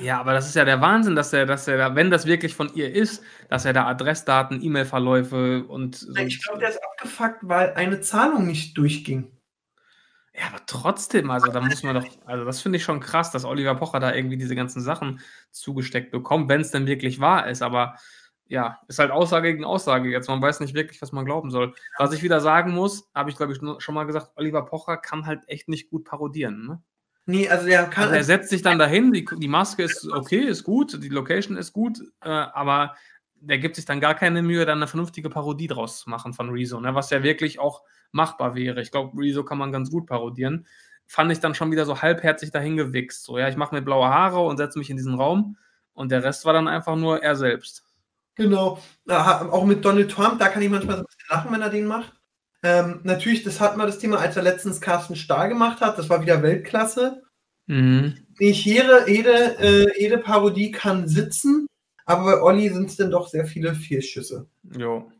Ja, 0.00 0.20
aber 0.20 0.32
das 0.32 0.48
ist 0.48 0.56
ja 0.56 0.64
der 0.64 0.80
Wahnsinn, 0.80 1.14
dass 1.16 1.32
er, 1.32 1.46
dass 1.46 1.68
er 1.68 1.76
da, 1.76 1.94
wenn 1.94 2.10
das 2.10 2.26
wirklich 2.26 2.54
von 2.54 2.72
ihr 2.74 2.94
ist, 2.94 3.22
dass 3.48 3.64
er 3.64 3.72
da 3.72 3.86
Adressdaten, 3.86 4.62
E-Mail-Verläufe 4.62 5.64
und 5.64 5.96
so. 5.96 6.14
Ich 6.16 6.42
glaube, 6.42 6.60
der 6.60 6.70
ist 6.70 6.80
abgefuckt, 6.82 7.38
weil 7.42 7.74
eine 7.74 8.00
Zahlung 8.00 8.46
nicht 8.46 8.76
durchging. 8.76 9.30
Ja, 10.34 10.46
aber 10.46 10.64
trotzdem, 10.66 11.30
also 11.30 11.52
da 11.52 11.60
muss 11.60 11.82
man 11.82 11.96
doch, 11.96 12.06
also 12.24 12.44
das 12.46 12.62
finde 12.62 12.78
ich 12.78 12.84
schon 12.84 13.00
krass, 13.00 13.30
dass 13.32 13.44
Oliver 13.44 13.74
Pocher 13.74 14.00
da 14.00 14.14
irgendwie 14.14 14.38
diese 14.38 14.56
ganzen 14.56 14.80
Sachen 14.80 15.20
zugesteckt 15.50 16.10
bekommt, 16.10 16.48
wenn 16.48 16.62
es 16.62 16.70
denn 16.70 16.86
wirklich 16.86 17.20
wahr 17.20 17.48
ist. 17.48 17.60
Aber 17.60 17.96
ja, 18.46 18.80
ist 18.88 18.98
halt 18.98 19.10
Aussage 19.10 19.52
gegen 19.52 19.64
Aussage 19.64 20.10
jetzt. 20.10 20.28
Man 20.28 20.40
weiß 20.40 20.60
nicht 20.60 20.74
wirklich, 20.74 21.02
was 21.02 21.12
man 21.12 21.26
glauben 21.26 21.50
soll. 21.50 21.74
Was 21.98 22.12
ich 22.12 22.22
wieder 22.22 22.40
sagen 22.40 22.72
muss, 22.72 23.10
habe 23.14 23.30
ich 23.30 23.36
glaube 23.36 23.52
ich 23.52 23.60
schon 23.82 23.94
mal 23.94 24.04
gesagt, 24.04 24.30
Oliver 24.36 24.64
Pocher 24.64 24.96
kann 24.96 25.26
halt 25.26 25.42
echt 25.48 25.68
nicht 25.68 25.90
gut 25.90 26.04
parodieren. 26.04 26.66
Ne? 26.66 26.82
Nee, 27.26 27.48
also 27.48 27.66
der 27.66 27.84
kann. 27.84 28.04
Also 28.04 28.16
er 28.16 28.24
setzt 28.24 28.50
sich 28.50 28.62
dann 28.62 28.78
dahin, 28.78 29.12
die, 29.12 29.24
die 29.24 29.48
Maske 29.48 29.84
ist 29.84 30.08
okay, 30.10 30.40
ist 30.40 30.64
gut, 30.64 31.02
die 31.02 31.08
Location 31.08 31.56
ist 31.56 31.72
gut, 31.72 32.00
äh, 32.20 32.28
aber 32.28 32.96
der 33.36 33.58
gibt 33.58 33.76
sich 33.76 33.84
dann 33.84 34.00
gar 34.00 34.14
keine 34.14 34.42
Mühe, 34.42 34.66
dann 34.66 34.78
eine 34.78 34.86
vernünftige 34.86 35.30
Parodie 35.30 35.66
draus 35.66 36.00
zu 36.00 36.10
machen 36.10 36.32
von 36.32 36.50
Rezo, 36.50 36.80
ne, 36.80 36.94
was 36.94 37.10
ja 37.10 37.22
wirklich 37.22 37.58
auch 37.58 37.82
machbar 38.10 38.54
wäre. 38.54 38.80
Ich 38.80 38.90
glaube, 38.90 39.16
Rezo 39.20 39.44
kann 39.44 39.58
man 39.58 39.72
ganz 39.72 39.90
gut 39.90 40.06
parodieren. 40.06 40.66
Fand 41.06 41.30
ich 41.32 41.40
dann 41.40 41.54
schon 41.54 41.70
wieder 41.70 41.84
so 41.84 42.00
halbherzig 42.00 42.52
dahin 42.52 42.76
gewichst. 42.76 43.24
So, 43.24 43.38
ja, 43.38 43.48
ich 43.48 43.56
mache 43.56 43.74
mir 43.74 43.82
blaue 43.82 44.08
Haare 44.08 44.40
und 44.40 44.56
setze 44.56 44.78
mich 44.78 44.90
in 44.90 44.96
diesen 44.96 45.14
Raum 45.14 45.56
und 45.92 46.10
der 46.10 46.24
Rest 46.24 46.44
war 46.44 46.52
dann 46.52 46.68
einfach 46.68 46.96
nur 46.96 47.22
er 47.22 47.36
selbst. 47.36 47.84
Genau. 48.34 48.78
Auch 49.08 49.64
mit 49.64 49.84
Donald 49.84 50.10
Trump, 50.10 50.38
da 50.38 50.48
kann 50.48 50.62
ich 50.62 50.70
manchmal 50.70 50.96
so 50.96 51.02
ein 51.02 51.06
bisschen 51.06 51.28
lachen, 51.28 51.52
wenn 51.52 51.62
er 51.62 51.70
den 51.70 51.86
macht. 51.86 52.14
Ähm, 52.62 53.00
natürlich, 53.02 53.42
das 53.42 53.60
hatten 53.60 53.78
wir 53.78 53.86
das 53.86 53.98
Thema, 53.98 54.18
als 54.18 54.36
er 54.36 54.42
letztens 54.42 54.80
Carsten 54.80 55.16
Stahl 55.16 55.48
gemacht 55.48 55.80
hat. 55.80 55.98
Das 55.98 56.08
war 56.08 56.22
wieder 56.22 56.42
Weltklasse. 56.42 57.22
Mhm. 57.66 58.26
Nicht 58.38 58.64
jede, 58.64 59.10
jede, 59.10 59.58
äh, 59.58 60.00
jede 60.00 60.18
Parodie 60.18 60.70
kann 60.70 61.08
sitzen, 61.08 61.66
aber 62.04 62.24
bei 62.24 62.42
Olli 62.42 62.68
sind 62.68 62.90
es 62.90 62.96
dann 62.96 63.10
doch 63.10 63.28
sehr 63.28 63.46
viele 63.46 63.74
Fehlschüsse. 63.74 64.48
Jo. 64.76 65.10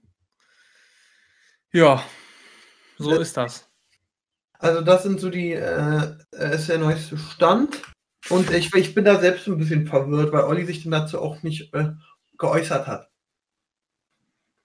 Ja, 1.73 2.05
so 2.99 3.13
äh, 3.13 3.23
ist 3.23 3.37
das. 3.37 3.69
Also, 4.59 4.81
das 4.81 5.03
sind 5.03 5.21
so 5.21 5.31
die, 5.31 5.53
äh, 5.53 6.15
äh, 6.33 6.55
ist 6.55 6.69
der 6.69 6.79
neueste 6.79 7.17
Stand. 7.17 7.83
Und 8.29 8.51
ich, 8.53 8.73
ich 8.75 8.95
bin 8.95 9.05
da 9.05 9.19
selbst 9.19 9.49
ein 9.49 9.59
bisschen 9.59 9.87
verwirrt, 9.87 10.33
weil 10.33 10.45
Olli 10.45 10.65
sich 10.65 10.89
dazu 10.89 11.21
auch 11.21 11.43
nicht 11.43 11.75
äh, 11.75 11.93
geäußert 12.39 12.87
hat. 12.87 13.11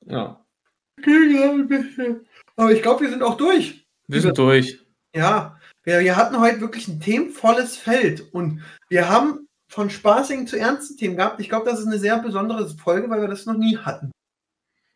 Ja. 0.06 0.46
Aber 2.58 2.72
ich 2.72 2.82
glaube, 2.82 3.02
wir 3.02 3.10
sind 3.10 3.24
auch 3.24 3.38
durch. 3.38 3.88
Wir 4.08 4.22
sind 4.22 4.38
durch. 4.38 4.80
Ja, 5.16 5.58
wir, 5.84 6.00
wir 6.02 6.16
hatten 6.16 6.40
heute 6.40 6.60
wirklich 6.60 6.88
ein 6.88 7.00
themenvolles 7.00 7.78
Feld 7.78 8.34
und 8.34 8.62
wir 8.90 9.08
haben 9.08 9.48
von 9.70 9.90
spaßigen 9.90 10.48
zu 10.48 10.58
ernsten 10.58 10.98
Themen 10.98 11.18
gehabt. 11.18 11.40
Ich 11.40 11.50
glaube, 11.50 11.70
das 11.70 11.80
ist 11.80 11.88
eine 11.88 12.00
sehr 12.00 12.20
besondere 12.20 12.68
Folge, 12.70 13.10
weil 13.10 13.22
wir 13.22 13.28
das 13.28 13.46
noch 13.46 13.58
nie 13.58 13.78
hatten. 13.78 14.12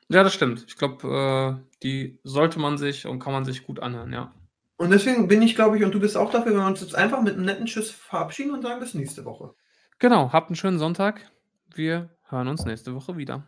Ja, 0.09 0.23
das 0.23 0.33
stimmt. 0.33 0.65
Ich 0.67 0.75
glaube, 0.75 1.61
äh, 1.63 1.77
die 1.83 2.19
sollte 2.23 2.59
man 2.59 2.77
sich 2.77 3.05
und 3.05 3.19
kann 3.19 3.33
man 3.33 3.45
sich 3.45 3.63
gut 3.63 3.79
anhören, 3.79 4.11
ja. 4.11 4.33
Und 4.77 4.89
deswegen 4.89 5.27
bin 5.27 5.41
ich, 5.41 5.55
glaube 5.55 5.77
ich, 5.77 5.83
und 5.83 5.93
du 5.93 5.99
bist 5.99 6.17
auch 6.17 6.31
dafür, 6.31 6.53
wenn 6.53 6.61
wir 6.61 6.67
uns 6.67 6.81
jetzt 6.81 6.95
einfach 6.95 7.21
mit 7.21 7.35
einem 7.35 7.45
netten 7.45 7.67
Tschüss 7.67 7.91
verabschieden 7.91 8.51
und 8.51 8.63
sagen 8.63 8.79
bis 8.79 8.95
nächste 8.95 9.23
Woche. 9.25 9.53
Genau, 9.99 10.33
habt 10.33 10.49
einen 10.49 10.55
schönen 10.55 10.79
Sonntag. 10.79 11.31
Wir 11.73 12.09
hören 12.27 12.47
uns 12.47 12.65
nächste 12.65 12.95
Woche 12.95 13.15
wieder. 13.15 13.47